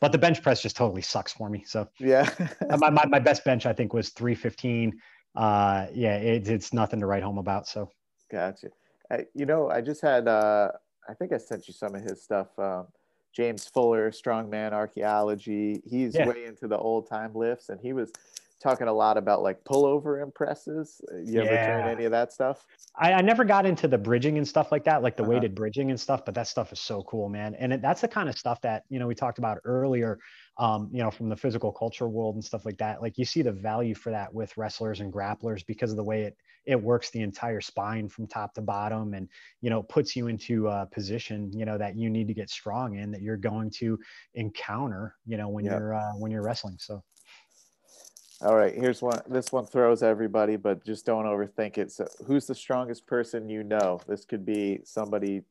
[0.00, 1.62] But the bench press just totally sucks for me.
[1.66, 2.26] So yeah,
[2.78, 4.98] my, my my best bench I think was 315.
[5.36, 7.68] Uh, yeah, it, it's nothing to write home about.
[7.68, 7.90] So
[8.32, 8.68] gotcha.
[9.10, 10.70] I, you know, I just had uh
[11.08, 12.48] I think I sent you some of his stuff.
[12.58, 12.86] Um,
[13.32, 15.82] James Fuller, Strongman Archaeology.
[15.88, 16.28] He's yeah.
[16.28, 18.12] way into the old time lifts, and he was
[18.60, 21.00] talking a lot about like pullover impresses.
[21.24, 21.88] You ever yeah.
[21.88, 22.66] any of that stuff?
[22.96, 25.32] I, I, never got into the bridging and stuff like that, like the uh-huh.
[25.32, 26.24] weighted bridging and stuff.
[26.24, 27.54] But that stuff is so cool, man.
[27.54, 30.18] And it, that's the kind of stuff that you know we talked about earlier.
[30.60, 33.00] Um, you know, from the physical culture world and stuff like that.
[33.00, 36.22] Like you see the value for that with wrestlers and grapplers because of the way
[36.24, 39.28] it it works the entire spine from top to bottom and
[39.60, 42.96] you know puts you into a position you know that you need to get strong
[42.96, 43.98] in that you're going to
[44.34, 47.02] encounter you know when you're uh, when you're wrestling so.
[48.42, 51.92] All right here's one this one throws everybody but just don't overthink it.
[51.92, 54.00] So who's the strongest person you know?
[54.06, 55.42] This could be somebody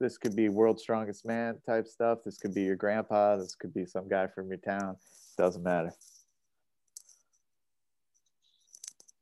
[0.00, 3.72] this could be world's strongest man type stuff this could be your grandpa this could
[3.74, 4.96] be some guy from your town
[5.36, 5.92] doesn't matter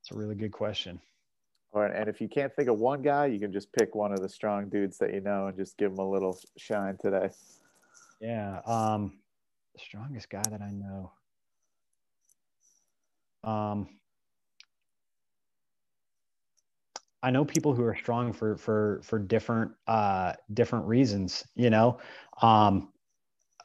[0.01, 1.01] it's a really good question
[1.77, 4.20] or, and if you can't think of one guy, you can just pick one of
[4.20, 7.28] the strong dudes that you know and just give them a little shine today.
[8.19, 8.61] Yeah.
[8.65, 9.19] Um,
[9.74, 11.12] the strongest guy that I know.
[13.44, 13.89] Um,
[17.27, 21.98] I know people who are strong for for for different uh different reasons, you know.
[22.40, 22.93] Um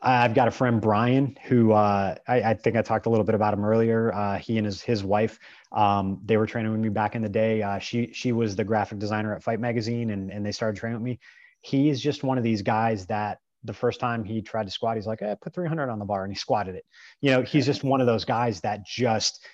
[0.02, 3.36] I've got a friend Brian who uh, I, I, think I talked a little bit
[3.36, 4.12] about him earlier.
[4.12, 5.38] Uh, he and his his wife,
[5.72, 7.62] um, they were training with me back in the day.
[7.62, 10.98] Uh, she she was the graphic designer at Fight Magazine, and and they started training
[10.98, 11.20] with me.
[11.62, 14.96] He is just one of these guys that the first time he tried to squat,
[14.96, 16.86] he's like, eh, put 300 on the bar, and he squatted it.
[17.22, 19.46] You know, he's just one of those guys that just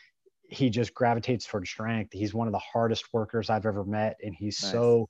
[0.50, 2.14] he just gravitates toward strength.
[2.14, 4.72] He's one of the hardest workers I've ever met, and he's nice.
[4.72, 5.10] so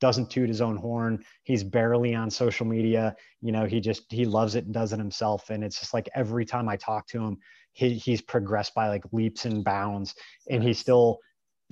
[0.00, 1.24] doesn't toot his own horn.
[1.42, 3.16] He's barely on social media.
[3.42, 5.50] You know, he just he loves it and does it himself.
[5.50, 7.38] And it's just like every time I talk to him,
[7.72, 10.14] he he's progressed by like leaps and bounds,
[10.50, 11.18] and he still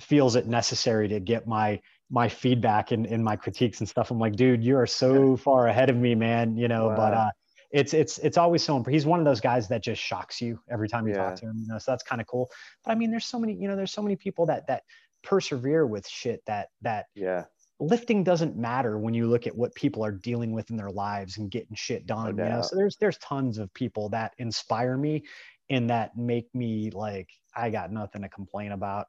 [0.01, 1.80] feels it necessary to get my
[2.10, 4.10] my feedback and, and my critiques and stuff.
[4.10, 6.56] I'm like, dude, you are so far ahead of me, man.
[6.56, 6.97] You know, wow.
[6.97, 7.30] but uh
[7.70, 10.88] it's it's it's always so he's one of those guys that just shocks you every
[10.88, 11.24] time you yeah.
[11.24, 12.48] talk to him you know so that's kind of cool
[12.84, 14.82] but i mean there's so many you know there's so many people that that
[15.22, 17.44] persevere with shit that that yeah
[17.78, 21.36] lifting doesn't matter when you look at what people are dealing with in their lives
[21.36, 22.36] and getting shit done.
[22.36, 25.24] No you know, so there's there's tons of people that inspire me
[25.68, 29.06] and that make me like I got nothing to complain about.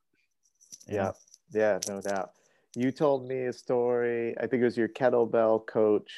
[0.88, 1.12] Yeah,
[1.54, 2.32] yeah, no doubt.
[2.76, 4.36] You told me a story.
[4.38, 6.12] I think it was your kettlebell coach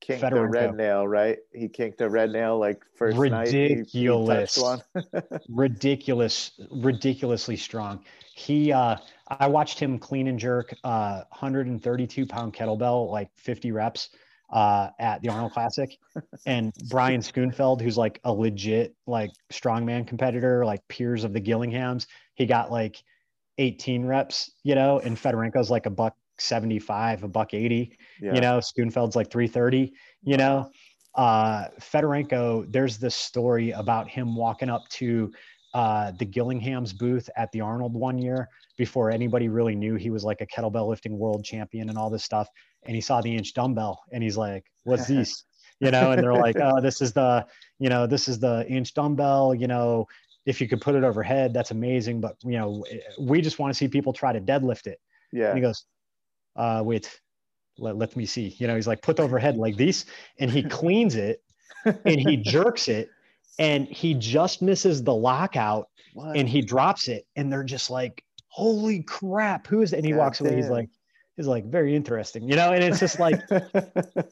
[0.00, 1.38] kinked a red nail, right?
[1.52, 4.82] He kinked a red nail like first ridiculous, night.
[4.98, 8.04] Ridiculous, ridiculous, ridiculously strong.
[8.34, 8.96] He, uh,
[9.28, 14.10] I watched him clean and jerk, uh, 132 pound kettlebell, like 50 reps,
[14.50, 15.96] uh, at the Arnold Classic,
[16.44, 22.06] and Brian Schoonveld, who's like a legit like strongman competitor, like peers of the Gillinghams,
[22.34, 23.02] he got like
[23.58, 28.34] 18 reps, you know, and Fedorenko's like a buck 75, a buck 80, yeah.
[28.34, 29.92] you know, Schoonveld's like 330,
[30.22, 30.70] you know.
[31.14, 35.32] Uh, Fedorenko, there's this story about him walking up to
[35.72, 40.24] uh, the Gillingham's booth at the Arnold one year before anybody really knew he was
[40.24, 42.48] like a kettlebell lifting world champion and all this stuff.
[42.84, 45.44] And he saw the inch dumbbell and he's like, what's this?
[45.80, 47.46] you know, and they're like, oh, this is the,
[47.78, 50.06] you know, this is the inch dumbbell, you know,
[50.46, 52.20] if you could put it overhead, that's amazing.
[52.20, 52.84] But, you know,
[53.20, 55.00] we just want to see people try to deadlift it.
[55.32, 55.48] Yeah.
[55.48, 55.84] And he goes,
[56.56, 57.20] uh, wait,
[57.78, 58.54] let, let me see.
[58.58, 60.06] You know, he's like, put overhead like this.
[60.38, 61.42] And he cleans it
[61.84, 63.10] and he jerks it
[63.58, 66.36] and he just misses the lockout what?
[66.36, 67.26] and he drops it.
[67.36, 69.96] And they're just like, holy crap, who is it?
[69.96, 70.48] And he God walks damn.
[70.48, 70.56] away.
[70.56, 70.88] He's like,
[71.36, 72.72] he's like, very interesting, you know?
[72.72, 73.42] And it's just like,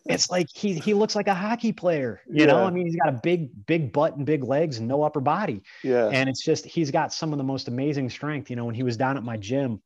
[0.06, 2.46] it's like he, he looks like a hockey player, you yeah.
[2.46, 2.64] know?
[2.64, 5.62] I mean, he's got a big, big butt and big legs and no upper body.
[5.82, 6.08] Yeah.
[6.08, 8.48] And it's just, he's got some of the most amazing strength.
[8.48, 9.82] You know, when he was down at my gym,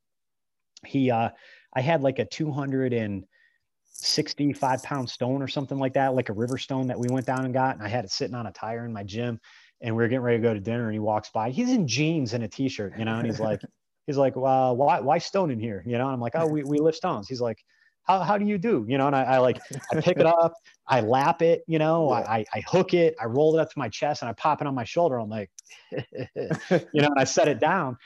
[0.86, 1.30] he, uh,
[1.78, 6.88] I had like a 265 pound stone or something like that, like a river stone
[6.88, 7.76] that we went down and got.
[7.76, 9.38] And I had it sitting on a tire in my gym
[9.80, 11.50] and we were getting ready to go to dinner and he walks by.
[11.50, 13.60] He's in jeans and a t-shirt, you know, and he's like,
[14.08, 15.84] he's like, well, why, why stone in here?
[15.86, 17.28] You know, and I'm like, oh, we, we lift stones.
[17.28, 17.64] He's like,
[18.02, 18.84] how, how do you do?
[18.88, 19.60] You know, and I, I like,
[19.92, 20.54] I pick it up,
[20.88, 22.28] I lap it, you know, yeah.
[22.28, 24.66] I, I hook it, I roll it up to my chest and I pop it
[24.66, 25.20] on my shoulder.
[25.20, 25.48] I'm like,
[25.92, 27.98] you know, and I set it down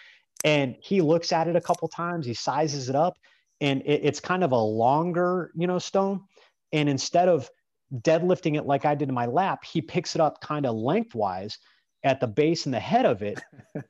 [0.45, 3.17] and he looks at it a couple times, he sizes it up
[3.63, 6.21] and it, it's kind of a longer, you know, stone.
[6.73, 7.49] And instead of
[8.01, 11.57] deadlifting it like I did in my lap, he picks it up kind of lengthwise
[12.03, 13.41] at the base and the head of it.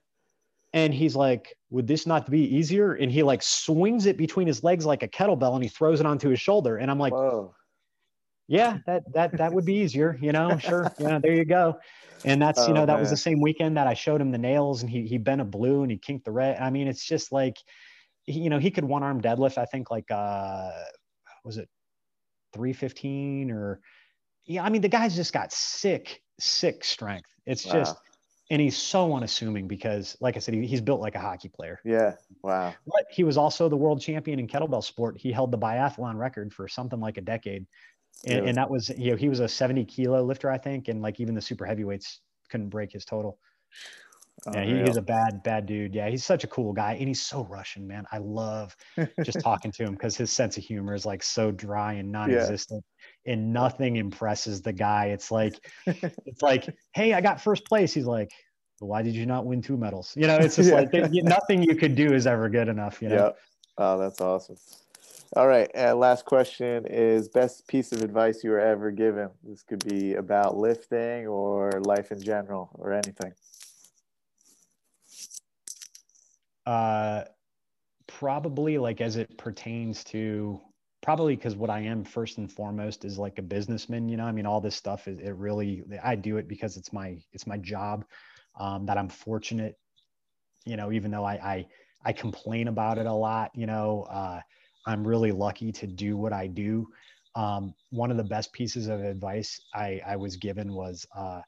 [0.74, 4.62] and he's like, "Would this not be easier?" And he like swings it between his
[4.62, 6.76] legs like a kettlebell, and he throws it onto his shoulder.
[6.76, 7.54] And I'm like, Whoa.
[8.48, 10.58] "Yeah, that that that would be easier, you know?
[10.58, 11.78] Sure, yeah, there you go."
[12.24, 13.00] And that's oh, you know that man.
[13.00, 15.44] was the same weekend that I showed him the nails, and he he bent a
[15.44, 16.58] blue and he kinked the red.
[16.60, 17.56] I mean, it's just like
[18.26, 20.70] he, you know, he could one arm deadlift, I think like, uh,
[21.44, 21.68] was it
[22.54, 23.80] 315 or,
[24.44, 27.30] yeah, I mean, the guy's just got sick, sick strength.
[27.46, 27.72] It's wow.
[27.72, 27.96] just,
[28.50, 31.80] and he's so unassuming because, like I said, he, he's built like a hockey player.
[31.84, 32.14] Yeah.
[32.42, 32.74] Wow.
[32.86, 35.16] But he was also the world champion in kettlebell sport.
[35.18, 37.66] He held the biathlon record for something like a decade.
[38.26, 38.48] And, yeah.
[38.48, 40.88] and that was, you know, he was a 70 kilo lifter, I think.
[40.88, 42.20] And like even the super heavyweights
[42.50, 43.38] couldn't break his total.
[44.52, 45.94] Yeah, he, he's a bad, bad dude.
[45.94, 48.04] Yeah, he's such a cool guy, and he's so Russian, man.
[48.10, 48.76] I love
[49.24, 52.84] just talking to him because his sense of humor is like so dry and non-existent,
[53.24, 53.34] yeah.
[53.34, 55.06] and nothing impresses the guy.
[55.06, 55.54] It's like,
[55.86, 57.94] it's like, hey, I got first place.
[57.94, 58.32] He's like,
[58.80, 60.12] why did you not win two medals?
[60.16, 60.76] You know, it's just yeah.
[60.76, 63.00] like nothing you could do is ever good enough.
[63.00, 63.14] You know.
[63.14, 63.30] Yeah.
[63.78, 64.56] Oh, that's awesome.
[65.34, 65.70] All right.
[65.74, 69.30] Uh, last question is best piece of advice you were ever given.
[69.42, 73.32] This could be about lifting or life in general or anything.
[76.66, 77.24] Uh,
[78.06, 80.60] probably like as it pertains to
[81.02, 84.08] probably because what I am first and foremost is like a businessman.
[84.08, 86.92] You know, I mean, all this stuff is it really I do it because it's
[86.92, 88.04] my it's my job.
[88.58, 89.78] Um, that I'm fortunate.
[90.64, 91.66] You know, even though I I
[92.04, 93.50] I complain about it a lot.
[93.54, 94.40] You know, uh,
[94.86, 96.88] I'm really lucky to do what I do.
[97.34, 101.40] Um, one of the best pieces of advice I, I was given was uh,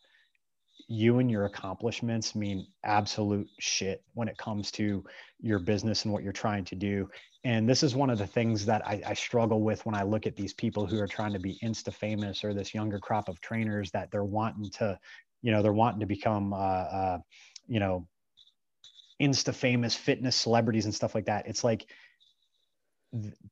[0.88, 5.04] you and your accomplishments mean absolute shit when it comes to
[5.40, 7.08] your business and what you're trying to do.
[7.44, 10.26] And this is one of the things that I, I, struggle with when I look
[10.26, 13.40] at these people who are trying to be insta famous or this younger crop of
[13.40, 14.98] trainers that they're wanting to,
[15.42, 17.18] you know, they're wanting to become, uh, uh,
[17.66, 18.06] you know,
[19.20, 21.46] insta famous fitness celebrities and stuff like that.
[21.46, 21.86] It's like,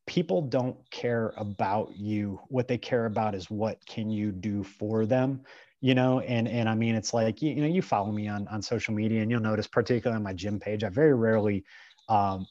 [0.08, 5.06] people don't care about you what they care about is what can you do for
[5.06, 5.40] them
[5.82, 8.48] you know and and i mean it's like you, you know you follow me on
[8.48, 11.62] on social media and you'll notice particularly on my gym page i very rarely
[12.08, 12.46] um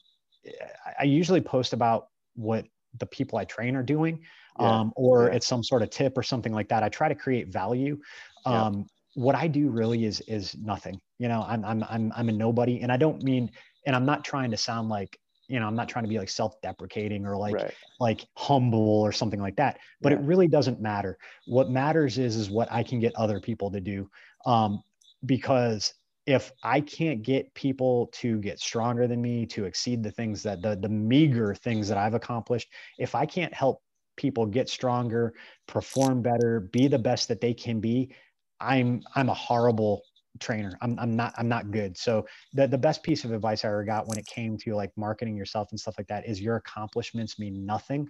[1.00, 2.64] i usually post about what
[3.00, 4.20] the people i train are doing
[4.60, 4.80] yeah.
[4.80, 5.36] um or yeah.
[5.36, 7.98] it's some sort of tip or something like that i try to create value
[8.44, 8.74] um
[9.14, 9.22] yeah.
[9.24, 12.82] what i do really is is nothing you know i'm i'm i'm, I'm a nobody
[12.82, 13.50] and i don't mean
[13.86, 15.18] and i'm not trying to sound like
[15.52, 17.74] you know i'm not trying to be like self-deprecating or like right.
[18.00, 20.18] like humble or something like that but yeah.
[20.18, 23.80] it really doesn't matter what matters is is what i can get other people to
[23.80, 24.08] do
[24.46, 24.82] um,
[25.26, 25.94] because
[26.26, 30.62] if i can't get people to get stronger than me to exceed the things that
[30.62, 32.68] the the meager things that i've accomplished
[32.98, 33.82] if i can't help
[34.16, 35.34] people get stronger,
[35.66, 38.14] perform better, be the best that they can be,
[38.60, 40.02] I'm I'm a horrible
[40.40, 40.76] trainer.
[40.80, 41.96] I'm, I'm not I'm not good.
[41.96, 44.90] So the the best piece of advice I ever got when it came to like
[44.96, 48.08] marketing yourself and stuff like that is your accomplishments mean nothing.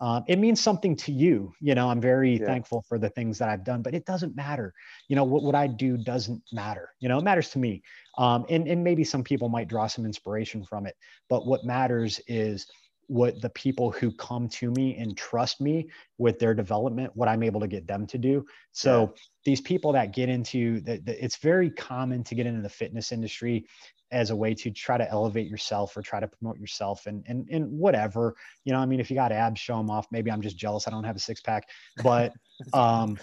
[0.00, 1.52] Um, it means something to you.
[1.60, 2.46] You know, I'm very yeah.
[2.46, 4.74] thankful for the things that I've done, but it doesn't matter.
[5.08, 6.88] You know, what, what I do doesn't matter.
[6.98, 7.82] You know, it matters to me.
[8.18, 10.96] Um, and, and maybe some people might draw some inspiration from it.
[11.28, 12.66] But what matters is
[13.08, 15.88] what the people who come to me and trust me
[16.18, 18.44] with their development, what I'm able to get them to do.
[18.72, 19.22] So yeah.
[19.44, 23.12] these people that get into the, the, it's very common to get into the fitness
[23.12, 23.66] industry
[24.12, 27.48] as a way to try to elevate yourself or try to promote yourself and and
[27.50, 30.42] and whatever you know i mean if you got abs show them off maybe i'm
[30.42, 31.66] just jealous i don't have a six pack
[32.02, 32.34] but
[32.74, 33.18] um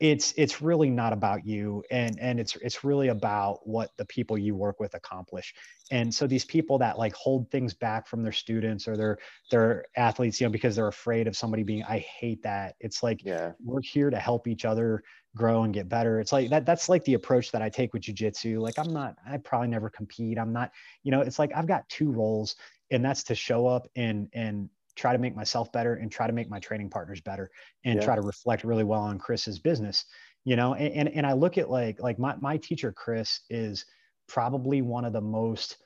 [0.00, 4.38] it's it's really not about you and and it's it's really about what the people
[4.38, 5.54] you work with accomplish.
[5.90, 9.18] And so these people that like hold things back from their students or their
[9.50, 12.76] their athletes you know because they're afraid of somebody being i hate that.
[12.80, 13.52] It's like yeah.
[13.62, 15.02] We're here to help each other
[15.36, 16.18] grow and get better.
[16.18, 18.58] It's like that that's like the approach that i take with jiu-jitsu.
[18.58, 20.38] Like i'm not i probably never compete.
[20.38, 20.72] I'm not
[21.02, 22.56] you know it's like i've got two roles
[22.90, 26.32] and that's to show up and and try to make myself better and try to
[26.32, 27.50] make my training partners better
[27.84, 28.04] and yeah.
[28.04, 30.04] try to reflect really well on Chris's business,
[30.44, 33.84] you know, and, and, and I look at like, like my, my teacher, Chris is
[34.28, 35.76] probably one of the most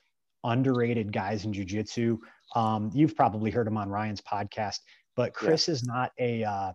[0.43, 2.17] underrated guys in jujitsu.
[2.55, 4.79] Um, you've probably heard him on Ryan's podcast,
[5.15, 5.71] but Chris yeah.
[5.73, 6.73] is not a, uh,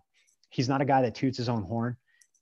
[0.49, 1.95] he's not a guy that toots his own horn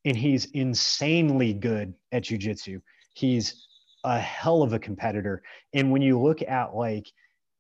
[0.06, 2.82] and he's insanely good at jujitsu.
[3.14, 3.68] He's
[4.03, 5.44] a hell of a competitor.
[5.74, 7.11] And when you look at like,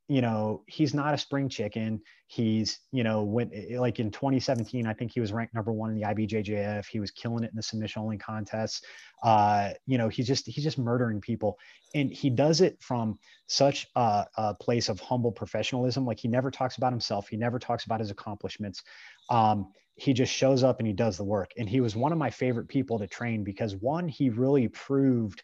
[0.09, 2.01] you know, he's not a spring chicken.
[2.25, 5.95] He's, you know, when like in 2017, I think he was ranked number one in
[5.95, 6.87] the IBJJF.
[6.87, 8.81] He was killing it in the submission only contests.
[9.23, 11.59] Uh, you know, he's just he's just murdering people,
[11.93, 16.07] and he does it from such a, a, place of humble professionalism.
[16.07, 17.27] Like he never talks about himself.
[17.27, 18.81] He never talks about his accomplishments.
[19.29, 21.51] Um, he just shows up and he does the work.
[21.57, 25.43] And he was one of my favorite people to train because one, he really proved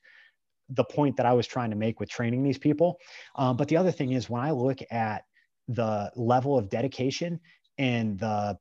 [0.69, 2.97] the point that I was trying to make with training these people.
[3.35, 5.23] Um, but the other thing is when I look at
[5.67, 7.39] the level of dedication
[7.77, 8.57] and the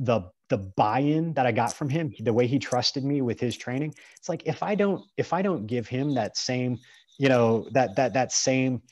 [0.00, 3.56] the the buy-in that I got from him, the way he trusted me with his
[3.56, 6.78] training, it's like if I don't if I don't give him that same,
[7.18, 8.82] you know, that that that same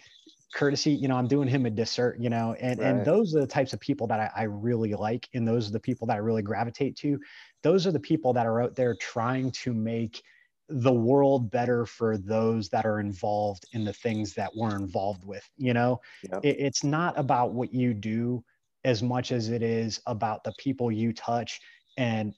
[0.54, 2.88] courtesy, you know, I'm doing him a dissert, you know, and right.
[2.88, 5.72] and those are the types of people that I, I really like, and those are
[5.72, 7.18] the people that I really gravitate to.
[7.62, 10.22] Those are the people that are out there trying to make
[10.70, 15.48] the world better for those that are involved in the things that we're involved with
[15.56, 16.40] you know yep.
[16.44, 18.42] it, it's not about what you do
[18.84, 21.60] as much as it is about the people you touch
[21.98, 22.32] and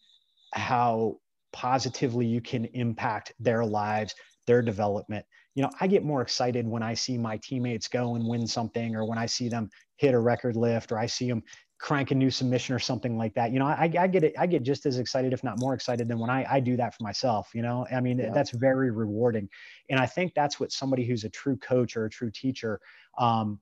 [0.55, 1.17] how
[1.53, 4.15] positively you can impact their lives
[4.47, 8.27] their development you know i get more excited when i see my teammates go and
[8.27, 11.43] win something or when i see them hit a record lift or i see them
[11.83, 13.51] crank a new submission or something like that.
[13.51, 14.35] You know, I, I get it.
[14.39, 16.95] I get just as excited, if not more excited than when I, I do that
[16.95, 18.31] for myself, you know, I mean, yeah.
[18.33, 19.49] that's very rewarding.
[19.91, 22.81] And I think that's what somebody who's a true coach or a true teacher,
[23.19, 23.59] um,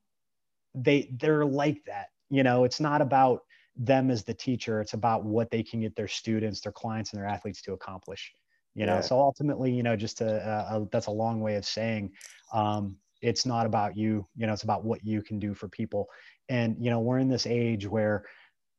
[0.74, 3.40] they, they're like that, you know, it's not about
[3.74, 4.82] them as the teacher.
[4.82, 8.34] It's about what they can get their students, their clients and their athletes to accomplish,
[8.74, 8.96] you know?
[8.96, 9.00] Yeah.
[9.00, 12.12] So ultimately, you know, just a, a, that's a long way of saying,
[12.52, 16.08] um, it's not about you, you know, it's about what you can do for people
[16.50, 18.24] and you know we're in this age where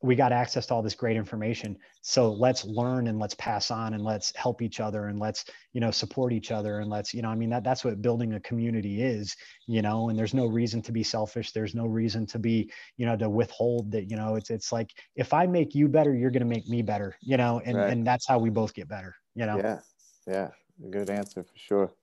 [0.04, 1.78] we got access to all this great information.
[2.02, 5.82] So let's learn and let's pass on and let's help each other and let's you
[5.82, 8.40] know support each other and let's you know i mean that that's what building a
[8.40, 9.36] community is
[9.68, 11.52] you know and there's no reason to be selfish.
[11.52, 14.90] There's no reason to be you know to withhold that you know it's it's like
[15.16, 17.92] if i make you better you're going to make me better you know and right.
[17.92, 19.58] and that's how we both get better you know?
[19.58, 19.80] Yeah.
[20.28, 20.50] Yeah.
[20.90, 21.94] Good answer for sure.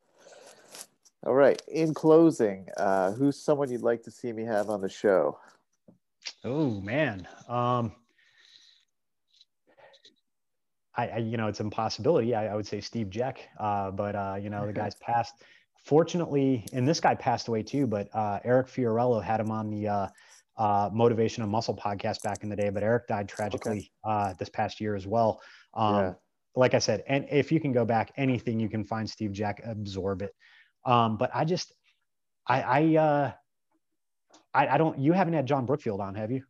[1.27, 1.61] All right.
[1.69, 5.39] In closing uh who's someone you'd like to see me have on the show
[6.45, 7.27] Oh man.
[7.49, 7.93] Um,
[10.97, 12.35] I, I, you know, it's impossibility.
[12.35, 15.35] I, I would say Steve Jeck, uh, but uh, you know, the guy's passed.
[15.85, 17.87] Fortunately, and this guy passed away too.
[17.87, 20.09] But uh, Eric Fiorello had him on the uh,
[20.59, 22.69] uh, Motivation and Muscle podcast back in the day.
[22.69, 23.91] But Eric died tragically okay.
[24.05, 25.41] uh, this past year as well.
[25.73, 26.13] Um, yeah.
[26.57, 29.61] Like I said, and if you can go back, anything you can find Steve Jeck,
[29.65, 30.35] absorb it.
[30.85, 31.73] Um, but I just,
[32.49, 33.33] I, I, uh,
[34.59, 34.99] I, I don't.
[34.99, 36.43] You haven't had John Brookfield on, have you?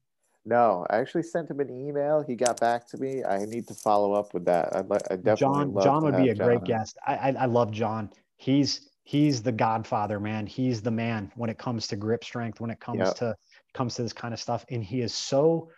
[0.47, 2.25] No, I actually sent him an email.
[2.27, 3.23] He got back to me.
[3.23, 4.75] I need to follow up with that.
[4.75, 5.83] I, I definitely John.
[5.83, 6.65] John would be a John great on.
[6.65, 6.97] guest.
[7.07, 8.11] I, I, I love John.
[8.39, 10.47] He's he's the Godfather, man.
[10.47, 12.61] He's the man when it comes to grip strength.
[12.63, 13.15] When it comes yep.
[13.17, 13.37] to
[13.75, 15.69] comes to this kind of stuff, and he is so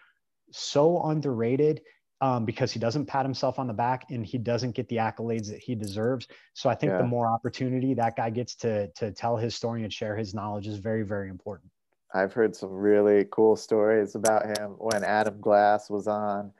[0.52, 1.80] so underrated
[2.20, 5.48] um, because he doesn't pat himself on the back and he doesn't get the accolades
[5.48, 6.28] that he deserves.
[6.52, 6.98] So I think yeah.
[6.98, 10.68] the more opportunity that guy gets to to tell his story and share his knowledge
[10.68, 11.72] is very very important.
[12.12, 14.72] I've heard some really cool stories about him.
[14.78, 16.52] When Adam Glass was on,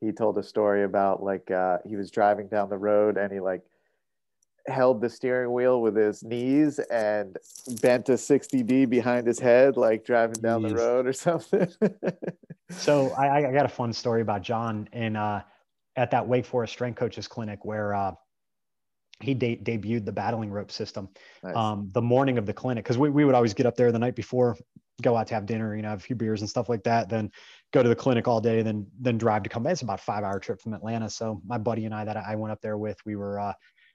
[0.00, 3.40] he told a story about like uh, he was driving down the road and he
[3.40, 3.62] like
[4.66, 7.36] held the steering wheel with his knees and
[7.80, 11.68] bent a 60D behind his head, like driving down the road or something.
[12.70, 15.40] so I, I, got a fun story about John and uh,
[15.96, 18.12] at that Wake Forest strength coaches clinic where uh,
[19.20, 21.08] he de- debuted the battling rope system
[21.42, 21.56] nice.
[21.56, 23.98] um, the morning of the clinic because we, we would always get up there the
[23.98, 24.56] night before
[25.02, 27.08] go out to have dinner you know have a few beers and stuff like that
[27.08, 27.30] then
[27.72, 29.72] go to the clinic all day then then drive to come back.
[29.72, 31.08] It's about a five hour trip from atlanta.
[31.08, 33.52] So my buddy and i that i went up there with we were uh,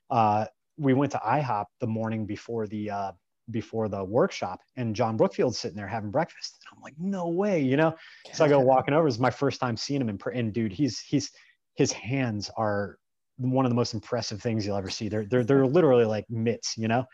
[0.10, 0.46] uh,
[0.78, 3.12] we went to ihop the morning before the uh,
[3.52, 6.60] before the workshop and john brookfield's sitting there having breakfast.
[6.72, 7.96] And i'm like no way you know?
[8.32, 9.08] So i go walking over.
[9.08, 11.32] It's my first time seeing him in and dude he's he's
[11.76, 12.98] his hands are
[13.38, 15.10] one of the most impressive things you'll ever see.
[15.10, 17.06] They're they're they're literally like mitts, you know.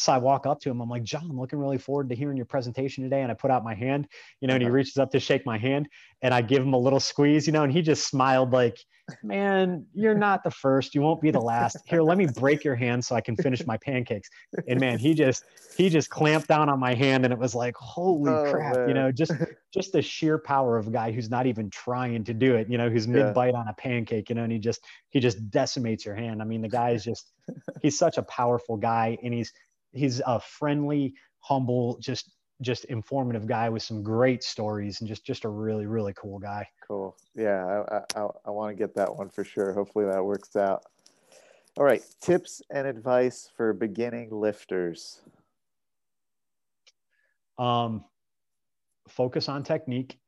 [0.00, 0.80] So I walk up to him.
[0.80, 3.20] I'm like, John, I'm looking really forward to hearing your presentation today.
[3.20, 4.08] And I put out my hand,
[4.40, 4.74] you know, and he uh-huh.
[4.74, 5.88] reaches up to shake my hand
[6.22, 8.78] and I give him a little squeeze, you know, and he just smiled like,
[9.22, 10.94] man, you're not the first.
[10.94, 11.76] You won't be the last.
[11.84, 14.30] Here, let me break your hand so I can finish my pancakes.
[14.68, 15.44] And man, he just,
[15.76, 18.88] he just clamped down on my hand and it was like, holy oh, crap, man.
[18.88, 19.32] you know, just,
[19.74, 22.78] just the sheer power of a guy who's not even trying to do it, you
[22.78, 26.06] know, who's mid bite on a pancake, you know, and he just, he just decimates
[26.06, 26.40] your hand.
[26.40, 27.32] I mean, the guy is just,
[27.82, 29.52] he's such a powerful guy and he's,
[29.92, 35.44] he's a friendly, humble, just just informative guy with some great stories and just just
[35.44, 36.66] a really really cool guy.
[36.86, 37.16] Cool.
[37.34, 39.72] Yeah, I I, I want to get that one for sure.
[39.72, 40.84] Hopefully that works out.
[41.76, 45.22] All right, tips and advice for beginning lifters.
[47.58, 48.04] Um,
[49.08, 50.18] focus on technique.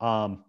[0.00, 0.44] Um,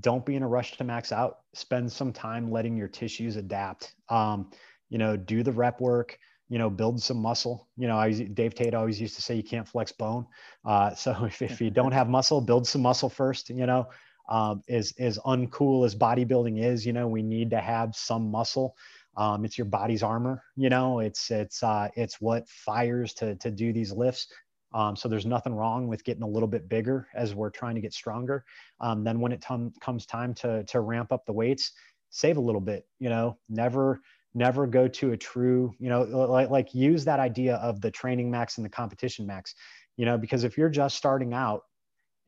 [0.00, 1.38] don't be in a rush to max out.
[1.54, 3.94] Spend some time letting your tissues adapt.
[4.08, 4.50] Um,
[4.90, 6.18] you know, do the rep work
[6.48, 7.68] you know, build some muscle.
[7.76, 10.26] You know, I, Dave Tate always used to say you can't flex bone.
[10.64, 13.50] Uh, so if, if you don't have muscle, build some muscle first.
[13.50, 13.88] You know,
[14.28, 18.76] um, as as uncool as bodybuilding is, you know, we need to have some muscle.
[19.16, 20.42] Um, it's your body's armor.
[20.56, 24.28] You know, it's it's uh, it's what fires to to do these lifts.
[24.74, 27.80] Um, so there's nothing wrong with getting a little bit bigger as we're trying to
[27.80, 28.44] get stronger.
[28.80, 29.44] Um, then when it
[29.80, 31.72] comes time to to ramp up the weights,
[32.10, 32.86] save a little bit.
[32.98, 34.00] You know, never
[34.34, 38.30] never go to a true you know like, like use that idea of the training
[38.30, 39.54] max and the competition max
[39.96, 41.62] you know because if you're just starting out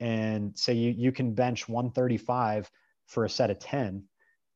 [0.01, 2.70] and say you, you can bench 135
[3.06, 4.05] for a set of 10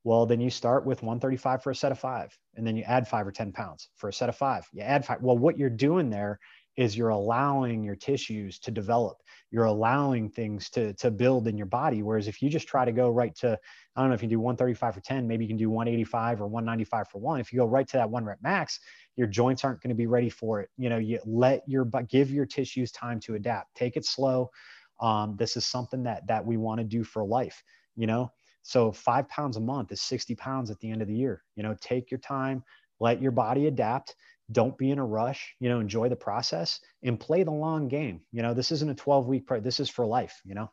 [0.03, 3.07] well then you start with 135 for a set of five and then you add
[3.07, 4.67] five or 10 pounds for a set of five.
[4.71, 6.39] You add five well what you're doing there
[6.77, 9.17] is you're allowing your tissues to develop.
[9.51, 12.03] You're allowing things to to build in your body.
[12.03, 13.57] Whereas if you just try to go right to
[13.95, 16.47] i don't know if you do 135 for 10 maybe you can do 185 or
[16.47, 17.39] 195 for one.
[17.39, 18.79] If you go right to that one rep max
[19.15, 20.69] your joints aren't going to be ready for it.
[20.77, 23.75] You know you let your give your tissues time to adapt.
[23.75, 24.51] Take it slow.
[24.99, 27.63] Um, this is something that that we want to do for life
[27.97, 28.29] you know?
[28.63, 31.43] So five pounds a month is 60 pounds at the end of the year.
[31.55, 32.63] You know take your time
[32.99, 34.15] let your body adapt
[34.51, 38.21] don't be in a rush you know enjoy the process and play the long game.
[38.31, 40.71] You know this isn't a 12 week pro this is for life you know?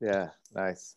[0.00, 0.96] Yeah nice.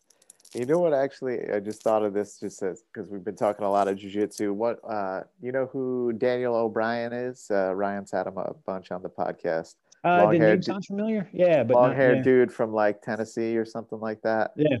[0.54, 3.70] You know what actually i just thought of this just because we've been talking a
[3.70, 4.52] lot of jiu-jitsu.
[4.52, 7.46] What uh you know who daniel o'brien is?
[7.50, 9.76] Uh ryan's had him a bunch on the podcast.
[10.04, 11.28] Uh the name sounds familiar.
[11.32, 12.22] Yeah but long haired yeah.
[12.24, 14.52] dude from like tennessee or something like that.
[14.56, 14.78] Yeah.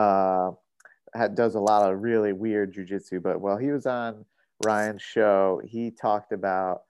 [0.00, 0.52] Uh
[1.12, 4.24] had, does a lot of really weird jiu-jitsu but well he was on
[4.64, 6.82] Ryan's show, he talked about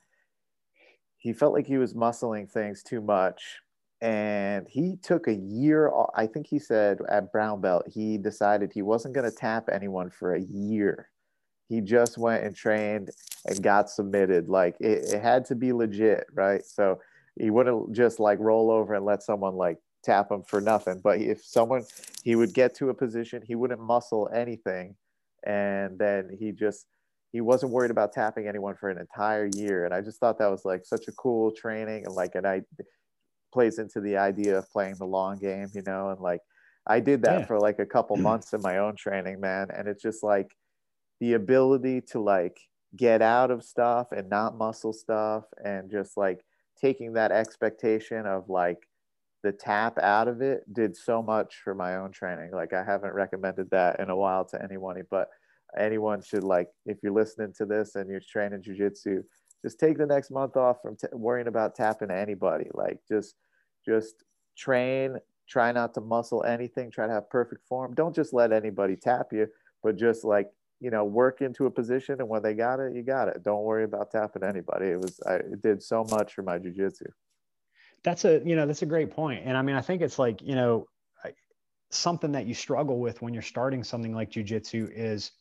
[1.21, 3.59] he felt like he was muscling things too much.
[4.01, 8.81] And he took a year, I think he said at Brown Belt, he decided he
[8.81, 11.11] wasn't going to tap anyone for a year.
[11.69, 13.11] He just went and trained
[13.45, 14.49] and got submitted.
[14.49, 16.65] Like it, it had to be legit, right?
[16.65, 17.01] So
[17.39, 21.01] he wouldn't just like roll over and let someone like tap him for nothing.
[21.05, 21.85] But if someone,
[22.25, 24.97] he would get to a position, he wouldn't muscle anything.
[25.45, 26.87] And then he just,
[27.33, 30.51] he wasn't worried about tapping anyone for an entire year and i just thought that
[30.51, 32.61] was like such a cool training and like and i
[33.53, 36.41] plays into the idea of playing the long game you know and like
[36.87, 37.47] i did that yeah.
[37.47, 38.25] for like a couple mm-hmm.
[38.25, 40.55] months in my own training man and it's just like
[41.21, 42.59] the ability to like
[42.97, 46.45] get out of stuff and not muscle stuff and just like
[46.81, 48.79] taking that expectation of like
[49.43, 53.15] the tap out of it did so much for my own training like i haven't
[53.15, 55.29] recommended that in a while to anyone but
[55.77, 59.23] anyone should like if you're listening to this and you're training jujitsu,
[59.63, 62.67] just take the next month off from t- worrying about tapping anybody.
[62.75, 63.35] Like just
[63.85, 64.25] just
[64.57, 65.17] train,
[65.49, 67.95] try not to muscle anything, try to have perfect form.
[67.95, 69.49] Don't just let anybody tap you,
[69.83, 73.03] but just like you know work into a position and when they got it, you
[73.03, 73.43] got it.
[73.43, 74.87] Don't worry about tapping anybody.
[74.87, 77.07] It was I, it did so much for my jujitsu.
[78.03, 80.41] that's a you know that's a great point and i mean i think it's like
[80.41, 80.87] you know
[81.91, 85.33] something that you struggle with when you're starting something like jujitsu is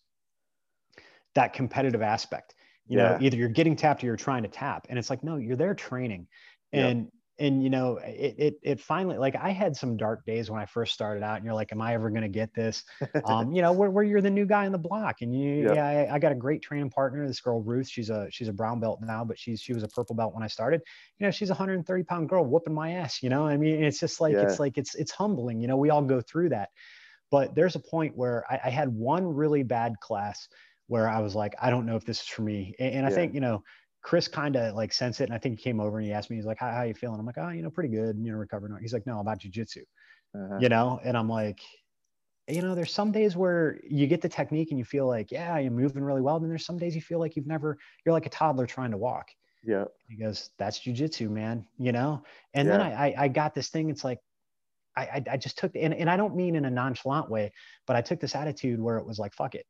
[1.36, 2.56] that competitive aspect.
[2.88, 3.10] You yeah.
[3.10, 4.88] know either you're getting tapped or you're trying to tap.
[4.90, 6.28] And it's like no you're there training.
[6.72, 10.60] And and you know it, it it finally like i had some dark days when
[10.60, 12.84] i first started out and you're like am i ever going to get this?
[13.26, 15.76] Um you know where, where you're the new guy in the block and you yep.
[15.76, 17.88] yeah I, I, got a great training partner this girl ruth.
[17.88, 20.44] She's a she's a brown belt now but she's she was a purple belt when
[20.44, 20.82] i started.
[21.18, 23.48] You know she's a 130 pound girl whooping my ass you know?
[23.48, 24.42] I mean it's just like yeah.
[24.42, 25.78] it's like it's it's humbling you know?
[25.78, 26.70] We all go through that.
[27.32, 30.48] But there's a point where I, I had one really bad class
[30.90, 32.76] where I was like, I don't know if this is for me.
[32.80, 33.64] And, and I think, you know,
[34.02, 35.26] Chris kind of like sensed it.
[35.26, 36.94] And I think he came over and he asked me, he's like, how, how you
[36.94, 37.20] feeling?
[37.20, 38.76] I'm like, oh, you know, pretty good, you know, recovering.
[38.82, 39.84] He's like, no, about jujitsu,
[40.36, 40.57] uh-huh.
[40.60, 40.99] you know?
[41.03, 41.60] And I'm like,
[42.48, 45.60] you know, there's some days where you get the technique and you feel like, yeah,
[45.60, 46.40] you're moving really well.
[46.40, 48.98] Then there's some days you feel like you've never, you're like a toddler trying to
[48.98, 49.28] walk.
[49.64, 49.84] Yeah.
[50.07, 52.24] He goes, that's jujitsu, man, you know?
[52.56, 52.78] And yeah.
[52.78, 53.91] then I, I, I got this thing.
[53.91, 54.20] It's like,
[54.98, 57.53] I, I just took, and, and I don't mean in a nonchalant way,
[57.88, 59.66] but I took this attitude where it was like, fuck it,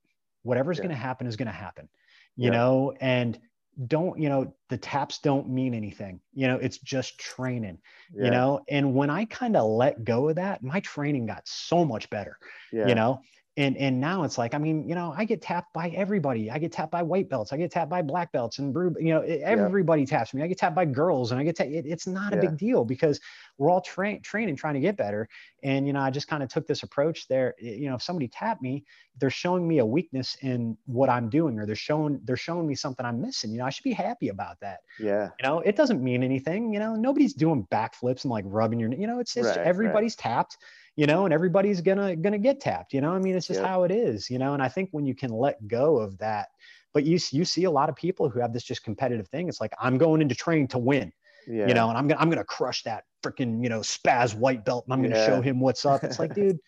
[0.49, 0.85] whatever's yeah.
[0.85, 1.87] going to happen is going to happen,
[2.35, 2.57] you yeah.
[2.57, 2.93] know?
[2.99, 3.39] And
[3.87, 7.77] don't you know the taps don't mean anything you know it's just training
[8.13, 8.25] yeah.
[8.25, 11.85] you know and when i kind of let go of that my training got so
[11.85, 12.37] much better
[12.73, 13.21] you know
[13.59, 16.49] and and now it's like i mean you know i get tapped by everybody.
[16.49, 17.51] I get tapped by white belts.
[17.51, 20.07] I get tapped by black belts and you know everybody yeah.
[20.07, 20.41] taps me.
[20.41, 22.41] I get tapped by girls and i get tapped it, it's not a yeah.
[22.43, 23.19] big deal because
[23.57, 25.27] we're all train training trying to get better.
[25.61, 27.53] And you know i just kind of took this approach there.
[27.59, 28.85] You know if somebody tapped me
[29.19, 32.73] they're showing me a weakness in what i'm doing or they're showing they're showing me
[32.73, 34.79] something i'm missing you know i should be happy about that.
[34.99, 35.29] Yeah.
[35.39, 38.93] You know it doesn't mean anything you know nobody's doing backflips and like rubbing your
[38.93, 40.31] you know it's just right, everybody's right.
[40.31, 40.57] tapped
[40.99, 43.13] you know, and everybody's gonna gonna get tapped, you know.
[43.13, 44.53] I mean, it's just how it is, you know.
[44.53, 46.49] And I think when you can let go of that,
[46.93, 49.47] but you you see a lot of people who have this just competitive thing.
[49.47, 51.13] It's like I'm going into training to win,
[51.47, 51.69] yeah.
[51.69, 54.83] you know, and I'm gonna I'm gonna crush that freaking you know spaz white belt,
[54.87, 55.25] and I'm gonna yeah.
[55.25, 56.03] show him what's up.
[56.03, 56.59] It's like, dude,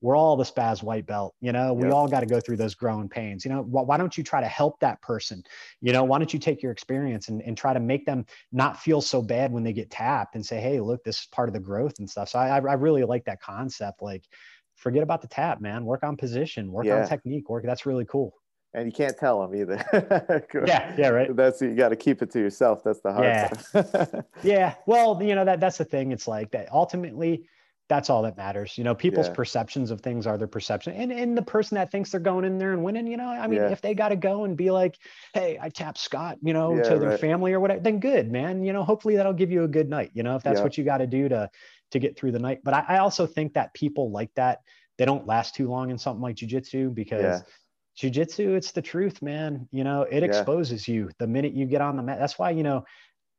[0.00, 1.92] we're all the spaz white belt you know we yep.
[1.92, 4.46] all got to go through those growing pains you know why don't you try to
[4.46, 5.42] help that person
[5.80, 8.78] you know why don't you take your experience and, and try to make them not
[8.78, 11.52] feel so bad when they get tapped and say hey look this is part of
[11.52, 14.24] the growth and stuff so i, I really like that concept like
[14.76, 17.02] forget about the tap man work on position work yeah.
[17.02, 18.34] on technique work that's really cool
[18.72, 19.84] and you can't tell them either.
[20.64, 21.34] yeah, yeah, right.
[21.34, 22.84] That's you got to keep it to yourself.
[22.84, 23.48] That's the hard yeah.
[23.72, 24.26] part.
[24.44, 24.74] yeah.
[24.86, 26.12] Well, you know that that's the thing.
[26.12, 26.70] It's like that.
[26.72, 27.48] Ultimately,
[27.90, 28.78] that's all that matters.
[28.78, 29.34] You know, people's yeah.
[29.34, 30.94] perceptions of things are their perception.
[30.94, 33.48] And and the person that thinks they're going in there and winning, you know, I
[33.48, 33.70] mean, yeah.
[33.70, 34.96] if they got to go and be like,
[35.34, 37.20] hey, I tapped Scott, you know, yeah, to their right.
[37.20, 38.62] family or whatever, then good, man.
[38.62, 40.84] You know, hopefully that'll give you a good night, you know, if that's what you
[40.84, 41.50] got to do to
[41.90, 42.60] to get through the night.
[42.62, 44.60] But I, I, also think that people like that,
[44.96, 47.42] they don't last too long in something like jujitsu because
[47.98, 49.68] jujitsu, it's the truth, man.
[49.72, 52.20] You know, it exposes you the minute you get on the mat.
[52.20, 52.84] That's why, you know,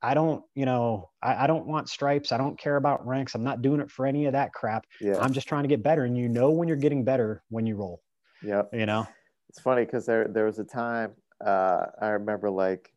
[0.01, 2.31] I don't, you know, I, I, don't want stripes.
[2.31, 3.35] I don't care about ranks.
[3.35, 4.85] I'm not doing it for any of that crap.
[4.99, 5.19] Yeah.
[5.19, 6.05] I'm just trying to get better.
[6.05, 8.01] And you know when you're getting better when you roll.
[8.43, 8.63] Yeah.
[8.73, 9.07] You know?
[9.49, 11.11] It's funny because there there was a time
[11.45, 12.93] uh, I remember like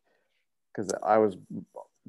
[0.73, 1.37] because I was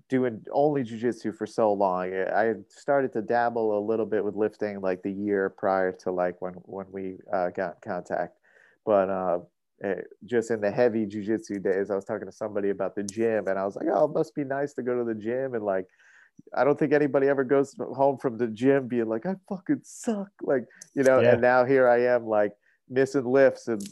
[0.08, 2.12] doing only jujitsu for so long.
[2.12, 6.40] I started to dabble a little bit with lifting like the year prior to like
[6.40, 8.38] when when we uh, got in contact.
[8.84, 9.38] But uh,
[9.82, 13.46] Eh, just in the heavy jujitsu days, I was talking to somebody about the gym,
[13.46, 15.64] and I was like, "Oh, it must be nice to go to the gym." And
[15.64, 15.86] like,
[16.54, 20.30] I don't think anybody ever goes home from the gym being like, "I fucking suck,"
[20.42, 21.18] like you know.
[21.18, 21.32] Yeah.
[21.32, 22.52] And now here I am, like
[22.88, 23.82] missing lifts and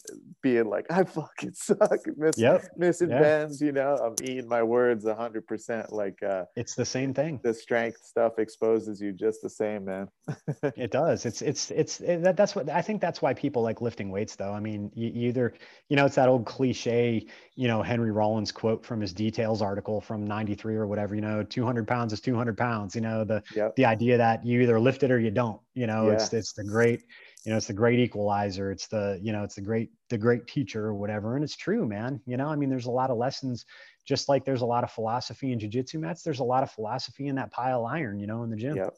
[0.42, 2.64] being like, I fucking suck, Miss, yep.
[2.76, 3.20] missing yeah.
[3.20, 5.92] bends, you know, I'm eating my words a hundred percent.
[5.92, 7.40] Like, uh, it's the same thing.
[7.42, 10.08] The strength stuff exposes you just the same, man.
[10.76, 11.26] it does.
[11.26, 14.36] It's, it's, it's, it, that, that's what I think that's why people like lifting weights
[14.36, 14.52] though.
[14.52, 15.54] I mean, you, you either,
[15.88, 17.26] you know, it's that old cliche,
[17.56, 21.42] you know, Henry Rollins quote from his details article from 93 or whatever, you know,
[21.42, 23.74] 200 pounds is 200 pounds, you know, the, yep.
[23.76, 26.14] the idea that you either lift it or you don't, you know, yeah.
[26.14, 27.02] it's, it's the great,
[27.44, 30.46] you know it's the great equalizer it's the you know it's the great the great
[30.46, 33.18] teacher or whatever and it's true man you know i mean there's a lot of
[33.18, 33.66] lessons
[34.04, 37.28] just like there's a lot of philosophy in jiu-jitsu mats there's a lot of philosophy
[37.28, 38.76] in that pile iron you know in the gym.
[38.76, 38.94] Yep.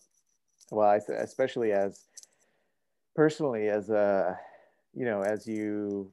[0.70, 2.06] Well I, especially as
[3.14, 4.38] personally as a
[4.94, 6.12] you know as you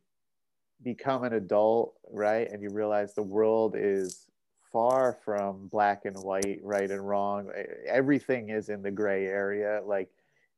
[0.84, 4.28] become an adult right and you realize the world is
[4.72, 7.50] far from black and white right and wrong
[7.88, 10.10] everything is in the gray area like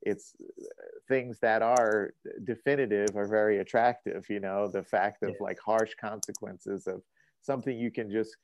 [0.06, 0.36] it's
[1.08, 2.14] things that are
[2.44, 5.36] definitive are very attractive you know the fact of yeah.
[5.40, 7.02] like harsh consequences of
[7.42, 8.38] something you can just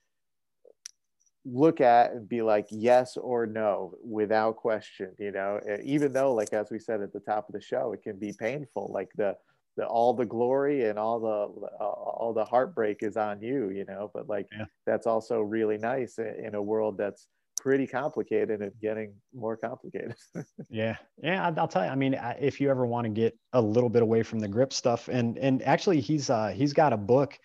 [1.45, 6.53] look at and be like yes or no without question you know even though like
[6.53, 9.35] as we said at the top of the show it can be painful like the
[9.77, 13.85] the all the glory and all the uh, all the heartbreak is on you you
[13.85, 14.65] know but like yeah.
[14.85, 17.27] that's also really nice in a world that's
[17.61, 20.15] pretty complicated and getting more complicated.
[20.69, 21.91] yeah, yeah, I'll tell you.
[21.91, 24.73] I mean, if you ever want to get a little bit away from the grip
[24.73, 27.37] stuff, and and actually, he's uh he's got a book.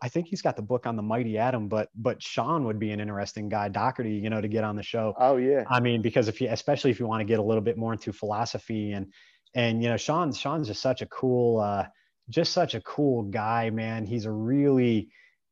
[0.00, 2.90] I think he's got the book on the Mighty Atom, but but Sean would be
[2.90, 5.14] an interesting guy, Doherty, you know, to get on the show.
[5.18, 5.64] Oh yeah.
[5.68, 7.94] I mean, because if you, especially if you want to get a little bit more
[7.94, 9.12] into philosophy and
[9.54, 11.86] and you know, Sean Sean's just such a cool, uh,
[12.28, 14.04] just such a cool guy, man.
[14.04, 15.08] He's a really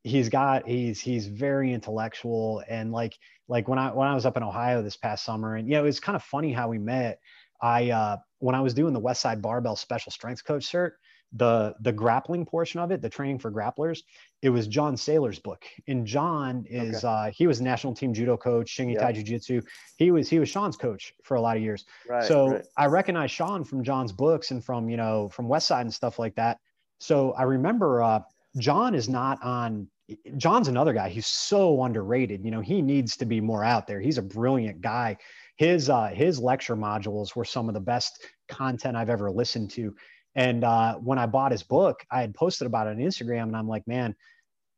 [0.07, 3.19] he's got he's he's very intellectual and like
[3.49, 5.85] like when I when I was up in Ohio this past summer and you know
[5.85, 7.19] it's kind of funny how we met.
[7.61, 10.93] I uh when I was doing the Westside Barbell Special Strength Coach cert,
[11.33, 14.01] the the grappling portion of it, the training for grapplers,
[14.43, 15.65] it was John Saylor's book.
[15.89, 17.09] And John is okay.
[17.09, 19.01] uh he was national team judo coach, Shingi yeah.
[19.01, 19.63] Tai Jiu Jitsu.
[19.97, 21.85] He was he was Sean's coach for a lot of years.
[22.09, 22.65] Right, so right.
[22.77, 26.37] I recognize Sean from John's books and from you know from Westside and stuff like
[26.37, 26.59] that.
[27.01, 28.21] So I remember uh
[28.59, 29.89] John is not on
[30.37, 31.09] John's another guy.
[31.09, 32.45] He's so underrated.
[32.45, 34.01] You know, he needs to be more out there.
[34.01, 35.17] He's a brilliant guy.
[35.57, 39.95] His uh, his lecture modules were some of the best content I've ever listened to.
[40.35, 43.57] And uh, when I bought his book, I had posted about it on Instagram, and
[43.57, 44.15] I'm like, man,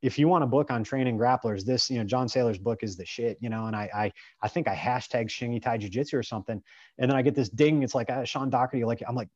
[0.01, 2.95] if you want a book on training grapplers, this, you know, John Saylor's book is
[2.95, 4.11] the shit, you know, and I, I,
[4.41, 6.61] I think I hashtag Shingitai Jiu Jitsu or something.
[6.97, 7.83] And then I get this ding.
[7.83, 9.27] It's like, uh, Sean Doherty, like, I'm like,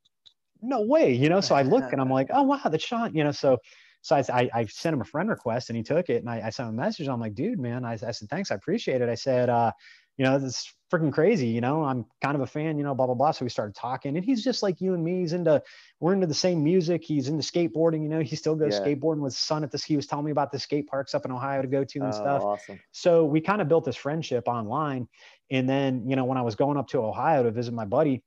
[0.61, 1.41] no way, you know?
[1.41, 3.33] So I look and I'm like, oh, wow, that's Sean, you know?
[3.33, 3.57] So
[4.03, 6.49] so I, I, sent him a friend request and he took it and I, I
[6.49, 7.07] sent him a message.
[7.07, 8.51] I'm like, dude, man, I, I said, thanks.
[8.51, 9.07] I appreciate it.
[9.07, 9.71] I said, uh,
[10.17, 11.47] you know, this is freaking crazy.
[11.47, 13.31] You know, I'm kind of a fan, you know, blah, blah, blah.
[13.31, 15.21] So we started talking and he's just like you and me.
[15.21, 15.63] He's into,
[16.01, 17.01] we're into the same music.
[17.01, 18.03] He's into skateboarding.
[18.03, 18.85] You know, he still goes yeah.
[18.85, 19.85] skateboarding with son at this.
[19.85, 22.09] He was telling me about the skate parks up in Ohio to go to and
[22.09, 22.43] oh, stuff.
[22.43, 22.81] Awesome.
[22.91, 25.07] So we kind of built this friendship online.
[25.49, 28.21] And then, you know, when I was going up to Ohio to visit my buddy,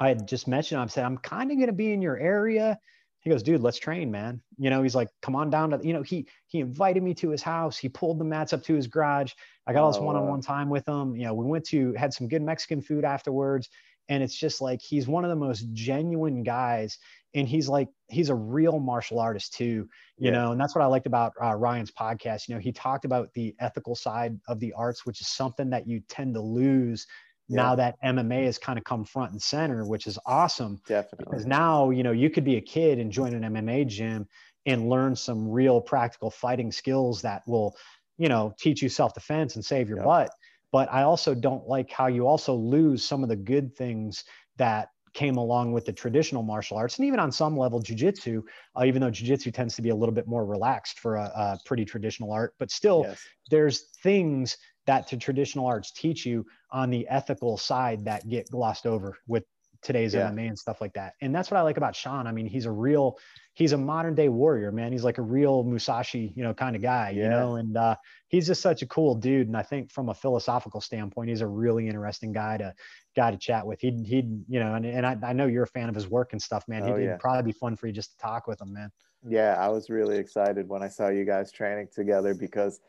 [0.00, 2.76] I had just mentioned, I said, I'm kind of going to be in your area
[3.24, 4.40] he goes, dude, let's train, man.
[4.58, 7.30] You know, he's like, come on down to, you know, he, he invited me to
[7.30, 7.76] his house.
[7.76, 9.32] He pulled the mats up to his garage.
[9.66, 11.16] I got all this oh, one-on-one time with him.
[11.16, 13.68] You know, we went to, had some good Mexican food afterwards.
[14.10, 16.98] And it's just like, he's one of the most genuine guys.
[17.34, 19.88] And he's like, he's a real martial artist too, you
[20.18, 20.30] yeah.
[20.30, 22.46] know, and that's what I liked about uh, Ryan's podcast.
[22.46, 25.88] You know, he talked about the ethical side of the arts, which is something that
[25.88, 27.06] you tend to lose
[27.48, 27.56] yeah.
[27.56, 30.80] now that MMA has kind of come front and center, which is awesome.
[30.86, 31.26] Definitely.
[31.30, 34.26] Because now, you know, you could be a kid and join an MMA gym
[34.66, 37.76] and learn some real practical fighting skills that will,
[38.16, 40.06] you know, teach you self-defense and save your yep.
[40.06, 40.30] butt.
[40.72, 44.24] But I also don't like how you also lose some of the good things
[44.56, 48.42] that came along with the traditional martial arts and even on some level jiu-jitsu
[48.76, 51.58] uh, even though jiu-jitsu tends to be a little bit more relaxed for a, a
[51.64, 53.24] pretty traditional art but still yes.
[53.48, 58.86] there's things that to traditional arts teach you on the ethical side that get glossed
[58.86, 59.44] over with
[59.84, 60.30] today's yeah.
[60.30, 61.12] MMA and stuff like that.
[61.20, 62.26] And that's what I like about Sean.
[62.26, 63.18] I mean, he's a real,
[63.52, 64.90] he's a modern day warrior, man.
[64.90, 67.24] He's like a real Musashi, you know, kind of guy, yeah.
[67.24, 67.94] you know, and uh,
[68.28, 69.46] he's just such a cool dude.
[69.46, 72.74] And I think from a philosophical standpoint, he's a really interesting guy to
[73.14, 73.80] guy to chat with.
[73.80, 76.32] He'd, he'd, you know, and, and I, I know you're a fan of his work
[76.32, 76.84] and stuff, man.
[76.84, 77.10] He'd, oh, yeah.
[77.12, 78.90] would probably be fun for you just to talk with him, man.
[79.28, 79.56] Yeah.
[79.58, 82.80] I was really excited when I saw you guys training together because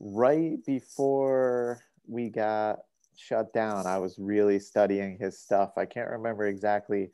[0.00, 2.80] right before we got
[3.16, 5.72] shut down, I was really studying his stuff.
[5.76, 7.10] I can't remember exactly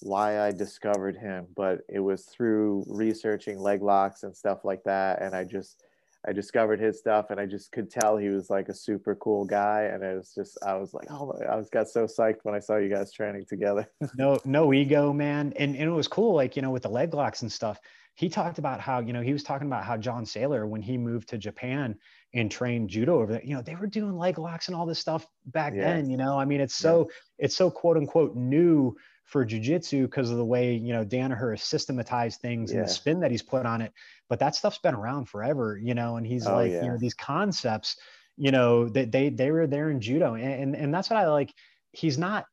[0.00, 5.22] why I discovered him, but it was through researching leg locks and stuff like that.
[5.22, 5.82] And I just,
[6.26, 9.44] I discovered his stuff and I just could tell he was like a super cool
[9.44, 9.82] guy.
[9.92, 12.60] And it was just, I was like, oh, I was got so psyched when I
[12.60, 13.88] saw you guys training together.
[14.16, 15.52] no, no ego, man.
[15.56, 16.34] And, and it was cool.
[16.34, 17.78] Like, you know, with the leg locks and stuff,
[18.14, 20.96] he talked about how you know he was talking about how John Saylor when he
[20.96, 21.96] moved to Japan
[22.32, 24.98] and trained judo over there you know they were doing leg locks and all this
[24.98, 25.84] stuff back yeah.
[25.84, 27.46] then you know I mean it's so yeah.
[27.46, 31.62] it's so quote unquote new for jujitsu because of the way you know Danaher has
[31.62, 32.78] systematized things yeah.
[32.78, 33.92] and the spin that he's put on it
[34.28, 37.14] but that stuff's been around forever you know and he's oh, like you know these
[37.14, 37.96] concepts
[38.36, 41.18] you know that they, they they were there in judo and, and and that's what
[41.18, 41.52] I like
[41.92, 42.46] he's not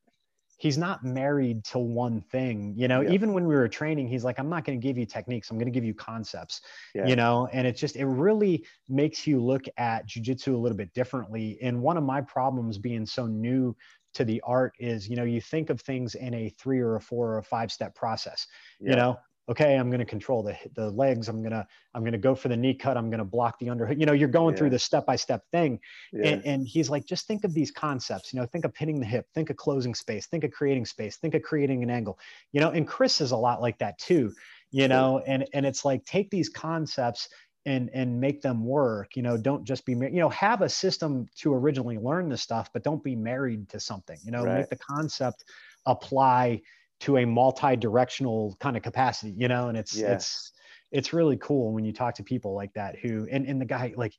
[0.62, 3.10] he's not married to one thing you know yeah.
[3.10, 5.58] even when we were training he's like i'm not going to give you techniques i'm
[5.58, 6.60] going to give you concepts
[6.94, 7.04] yeah.
[7.04, 10.94] you know and it's just it really makes you look at jiu-jitsu a little bit
[10.94, 13.74] differently and one of my problems being so new
[14.14, 17.00] to the art is you know you think of things in a three or a
[17.00, 18.46] four or a five step process
[18.80, 18.90] yeah.
[18.90, 19.18] you know
[19.52, 22.34] okay i'm going to control the the legs i'm going to i'm going to go
[22.34, 24.58] for the knee cut i'm going to block the underhook you know you're going yeah.
[24.58, 25.78] through the step by step thing
[26.12, 26.28] yeah.
[26.28, 29.06] and, and he's like just think of these concepts you know think of pinning the
[29.06, 32.18] hip think of closing space think of creating space think of creating an angle
[32.52, 34.32] you know and chris is a lot like that too
[34.70, 37.28] you know and and it's like take these concepts
[37.66, 41.26] and and make them work you know don't just be you know have a system
[41.36, 44.58] to originally learn the stuff but don't be married to something you know right.
[44.58, 45.44] make the concept
[45.86, 46.60] apply
[47.02, 50.12] to a multi-directional kind of capacity, you know, and it's yeah.
[50.14, 50.52] it's
[50.90, 53.94] it's really cool when you talk to people like that who and, and the guy
[53.96, 54.14] like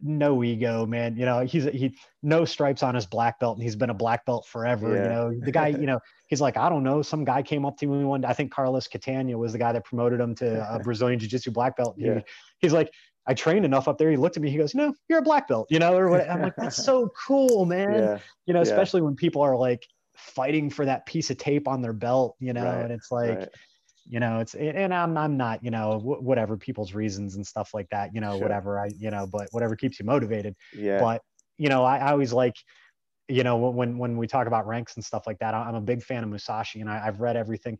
[0.00, 1.16] no ego, man.
[1.16, 4.24] You know, he's he no stripes on his black belt, and he's been a black
[4.24, 4.94] belt forever.
[4.94, 5.02] Yeah.
[5.02, 7.02] You know, the guy, you know, he's like, I don't know.
[7.02, 8.24] Some guy came up to me one.
[8.24, 11.76] I think Carlos Catania was the guy that promoted him to a Brazilian Jiu-Jitsu black
[11.76, 11.96] belt.
[11.98, 12.20] He, Yeah.
[12.58, 12.92] he's like,
[13.26, 14.10] I trained enough up there.
[14.10, 14.50] He looked at me.
[14.50, 15.66] He goes, No, you're a black belt.
[15.70, 16.28] You know, or what?
[16.28, 17.94] I'm like, that's so cool, man.
[17.94, 18.18] Yeah.
[18.46, 19.86] You know, especially when people are like
[20.20, 22.36] fighting for that piece of tape on their belt.
[22.40, 23.48] You know, Right, and it's like right.
[24.08, 27.74] you know it's and i'm i'm not you know wh- whatever people's reasons and stuff
[27.74, 28.40] like that you know Sure.
[28.42, 31.00] whatever i you know but whatever keeps you motivated Yeah.
[31.00, 31.20] but
[31.58, 32.56] you know I, I always like
[33.28, 36.02] you know when when we talk about ranks and stuff like that i'm a big
[36.02, 37.78] fan of musashi and I, i've read everything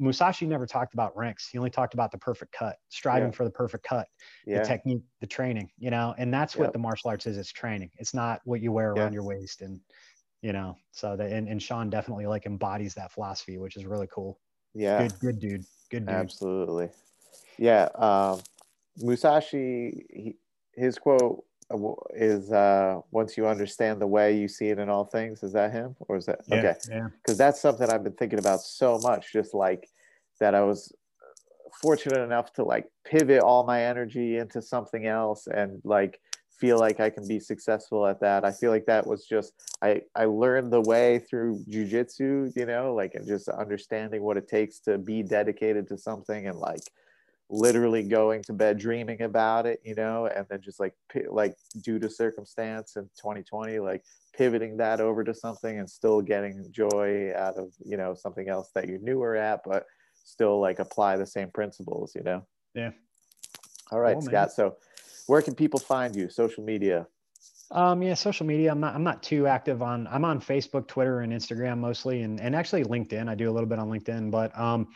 [0.00, 3.36] musashi never talked about ranks he only talked about the perfect cut striving Yeah.
[3.36, 4.06] for the perfect cut
[4.46, 4.60] yeah.
[4.60, 6.72] the technique the training you know and that's what Yep.
[6.72, 9.02] the martial arts is it's training it's not what you wear Yeah.
[9.02, 9.80] around your waist and
[10.42, 14.08] you know so that and, and sean definitely like embodies that philosophy which is really
[14.12, 14.38] cool
[14.74, 15.02] yeah.
[15.02, 16.90] good good dude good dude Absolutely.
[17.58, 17.88] Yeah.
[17.94, 18.40] Um,
[18.98, 20.36] Musashi, he,
[20.74, 21.76] his quote uh,
[22.14, 25.42] is uh, once you understand the way you see it in all things.
[25.42, 25.96] Is that him?
[26.00, 26.74] Or is that Yeah, okay?
[26.88, 29.32] yeah Because that's something I've been thinking about so much.
[29.32, 29.88] Just like
[30.40, 30.92] that, I was
[31.82, 36.20] fortunate enough to like pivot all my energy into something else and like
[36.58, 38.44] feel like I can be successful at that.
[38.44, 39.52] I feel like that was just
[39.82, 44.48] I I learned the way through jujitsu, you know, like and just understanding what it
[44.48, 46.80] takes to be dedicated to something and like
[47.50, 50.94] literally going to bed dreaming about it, you know, and then just like
[51.28, 54.04] like due to circumstance in 2020, like
[54.36, 58.70] pivoting that over to something and still getting joy out of you know something else
[58.74, 59.86] that you're newer at, but
[60.24, 62.44] still like apply the same principles, you know.
[62.74, 62.90] Yeah.
[63.90, 64.22] All right.
[64.22, 64.52] Scott.
[64.52, 64.76] So,
[65.28, 66.28] where can people find you?
[66.28, 67.06] Social media.
[67.70, 68.70] Um, yeah, social media.
[68.70, 68.94] I'm not.
[68.94, 70.08] I'm not too active on.
[70.10, 73.28] I'm on Facebook, Twitter, and Instagram mostly, and and actually LinkedIn.
[73.28, 74.88] I do a little bit on LinkedIn, but um,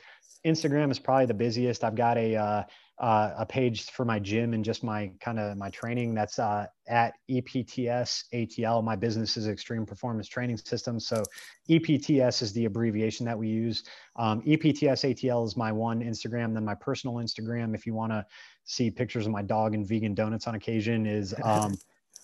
[0.45, 1.85] Instagram is probably the busiest.
[1.85, 2.63] I've got a uh,
[2.99, 6.15] uh, a page for my gym and just my kind of my training.
[6.15, 8.85] That's uh, at EPTS ATL.
[8.85, 11.07] My business is Extreme Performance Training Systems.
[11.07, 11.23] So
[11.69, 13.85] EPTS is the abbreviation that we use.
[14.17, 16.55] Um, EPTS ATL is my one Instagram.
[16.55, 18.25] Then my personal Instagram, if you want to
[18.65, 21.77] see pictures of my dog and vegan donuts on occasion, is um,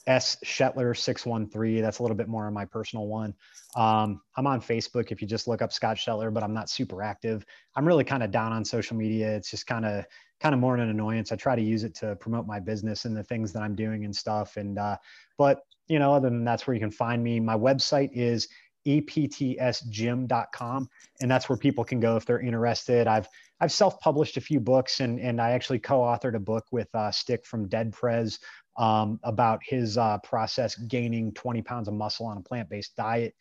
[0.09, 1.81] S Shetler six one three.
[1.81, 3.35] That's a little bit more on my personal one.
[3.77, 7.03] Um, I'm on Facebook if you just look up Scott Shetler, but I'm not super
[7.03, 7.45] active.
[7.77, 9.37] I'm really kind of down on social media.
[9.37, 10.07] It's just kind of
[10.41, 11.31] kind of more an annoyance.
[11.31, 14.07] I try to use it to promote my business and the things that I'm doing
[14.07, 14.57] and stuff.
[14.57, 14.97] And uh,
[15.37, 17.39] but you know, other than that's where you can find me.
[17.39, 18.49] My website is
[18.87, 20.89] eptsgym.com
[21.21, 23.29] and that's where people can go if they're interested i've
[23.61, 27.45] i've self-published a few books and and i actually co-authored a book with uh, stic
[27.47, 28.39] from dead prez
[28.79, 33.35] um, about his uh, process gaining 20 pounds of muscle on a plant-based diet.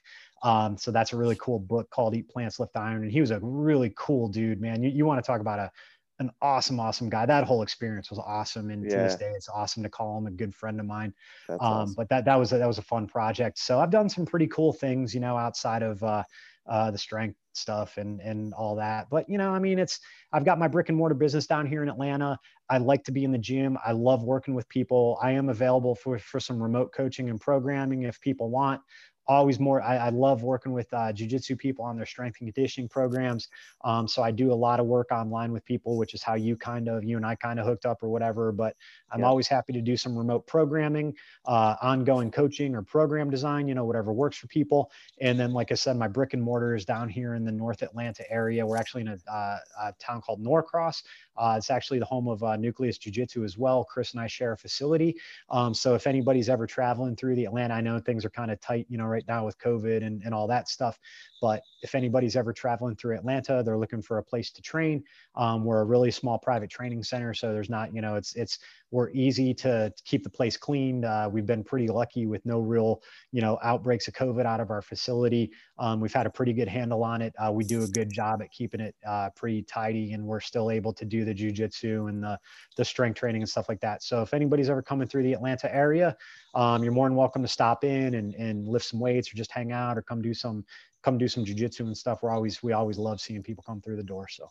[0.43, 3.31] Um, so that's a really cool book called eat plants lift iron and he was
[3.31, 4.83] a really cool dude man.
[4.83, 5.71] You, you want to talk about a
[6.19, 7.27] an awesome awesome guy.
[7.27, 10.31] That whole experience was awesome and to this day it's awesome to call him a
[10.31, 11.13] good friend of mine.
[11.49, 11.95] Um, awesome.
[11.95, 13.59] but that that was a, that was a fun project.
[13.59, 16.23] So I've done some pretty cool things, you know, outside of uh,
[16.67, 19.07] uh, the strength stuff and and all that.
[19.09, 19.99] But you know, I mean, it's
[20.33, 22.37] I've got my brick and mortar business down here in Atlanta.
[22.69, 23.77] I like to be in the gym.
[23.85, 25.17] I love working with people.
[25.21, 28.81] I am available for for some remote coaching and programming if people want.
[29.27, 29.81] Always more.
[29.81, 33.49] I, I love working with uh, jujitsu people on their strength and conditioning programs.
[33.83, 36.55] Um, so I do a lot of work online with people, which is how you
[36.55, 38.51] kind of you and I kind of hooked up or whatever.
[38.53, 38.75] But
[39.11, 39.25] I'm Yeah.
[39.25, 41.13] always happy to do some remote programming
[41.45, 44.91] uh, ongoing coaching or program design, you know, whatever works for people.
[45.19, 47.81] And then, like I said, my brick and mortar is down here in the North
[47.81, 48.65] Atlanta area.
[48.65, 51.03] We're actually in a, uh, a town called Norcross.
[51.37, 53.83] Uh, it's actually the home of uh, Nucleus Jiu Jitsu as well.
[53.83, 55.15] Chris and I share a facility.
[55.49, 58.59] Um, so if anybody's ever traveling through the Atlanta, I know things are kind of
[58.59, 60.99] tight, you know, right now with COVID and, and all that stuff.
[61.41, 65.03] But if anybody's ever traveling through Atlanta, they're looking for a place to train.
[65.35, 68.59] Um, we're a really small private training center, so there's not, you know, it's it's
[68.91, 71.03] we're easy to keep the place clean.
[71.03, 73.01] Uh, we've been pretty lucky with no real,
[73.31, 75.51] you know, outbreaks of COVID out of our facility.
[75.77, 77.33] Um, we've had a pretty good handle on it.
[77.37, 80.71] Uh, we do a good job at keeping it uh, pretty tidy, and we're still
[80.71, 82.39] able to do the jujitsu and the
[82.77, 84.03] the strength training and stuff like that.
[84.03, 86.15] So if anybody's ever coming through the Atlanta area,
[86.55, 89.51] um, you're more than welcome to stop in and and lift some weights or just
[89.51, 90.63] hang out or come do some
[91.03, 92.23] come do some jujitsu and stuff.
[92.23, 94.27] We're always we always love seeing people come through the door.
[94.29, 94.49] So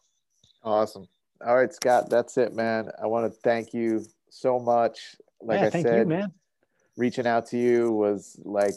[0.63, 1.09] Awesome.
[1.47, 2.91] All right, Scott, that's it, man.
[3.01, 4.05] I want to thank you
[4.37, 5.17] so much.
[5.41, 6.33] Like yeah, I thank said, you, man.
[6.97, 8.75] reaching out to you was like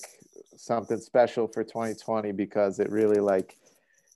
[0.55, 3.55] something special for 2020 because it really like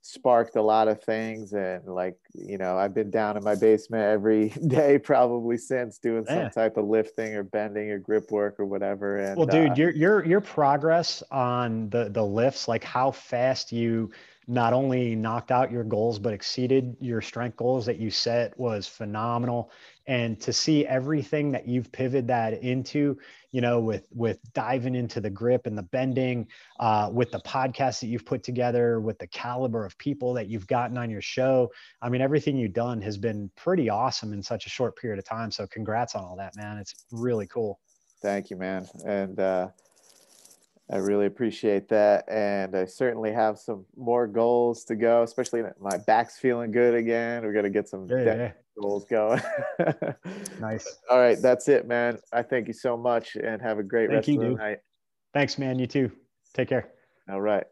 [0.02, 4.02] sparked a lot of things and like you know i've been down in my basement
[4.02, 6.42] every day probably since doing Yeah.
[6.42, 9.74] some type of lifting or bending or grip work or whatever and Well, dude, uh,
[9.74, 14.10] your your your progress on the the lifts, like how fast you
[14.46, 18.86] not only knocked out your goals, but exceeded your strength goals that you set was
[18.86, 19.70] phenomenal.
[20.06, 23.16] And to see everything that you've pivoted that into,
[23.52, 26.48] you know, with with diving into the grip and the bending,
[26.78, 30.66] uh, with the podcast that you've put together, with the caliber of people that you've
[30.66, 31.70] gotten on your show.
[32.02, 35.24] I mean, everything you've done has been pretty awesome in such a short period of
[35.24, 35.50] time.
[35.50, 36.76] So congrats on all that, man.
[36.78, 37.80] It's really cool.
[38.20, 38.86] Thank you, man.
[39.06, 39.68] And uh,
[40.90, 42.28] I really appreciate that.
[42.28, 47.46] And I certainly have some more goals to go, especially my back's feeling good again.
[47.46, 48.52] We got to get some yeah.
[48.80, 49.40] goals going.
[50.60, 50.98] Nice.
[51.10, 51.40] All right.
[51.40, 52.18] That's it, man.
[52.32, 54.58] I thank you so much and have a great Thank rest you, of the dude.
[54.58, 54.78] night.
[55.32, 55.78] Thanks, man.
[55.78, 56.12] You too.
[56.54, 56.90] Take care.
[57.28, 57.64] All right.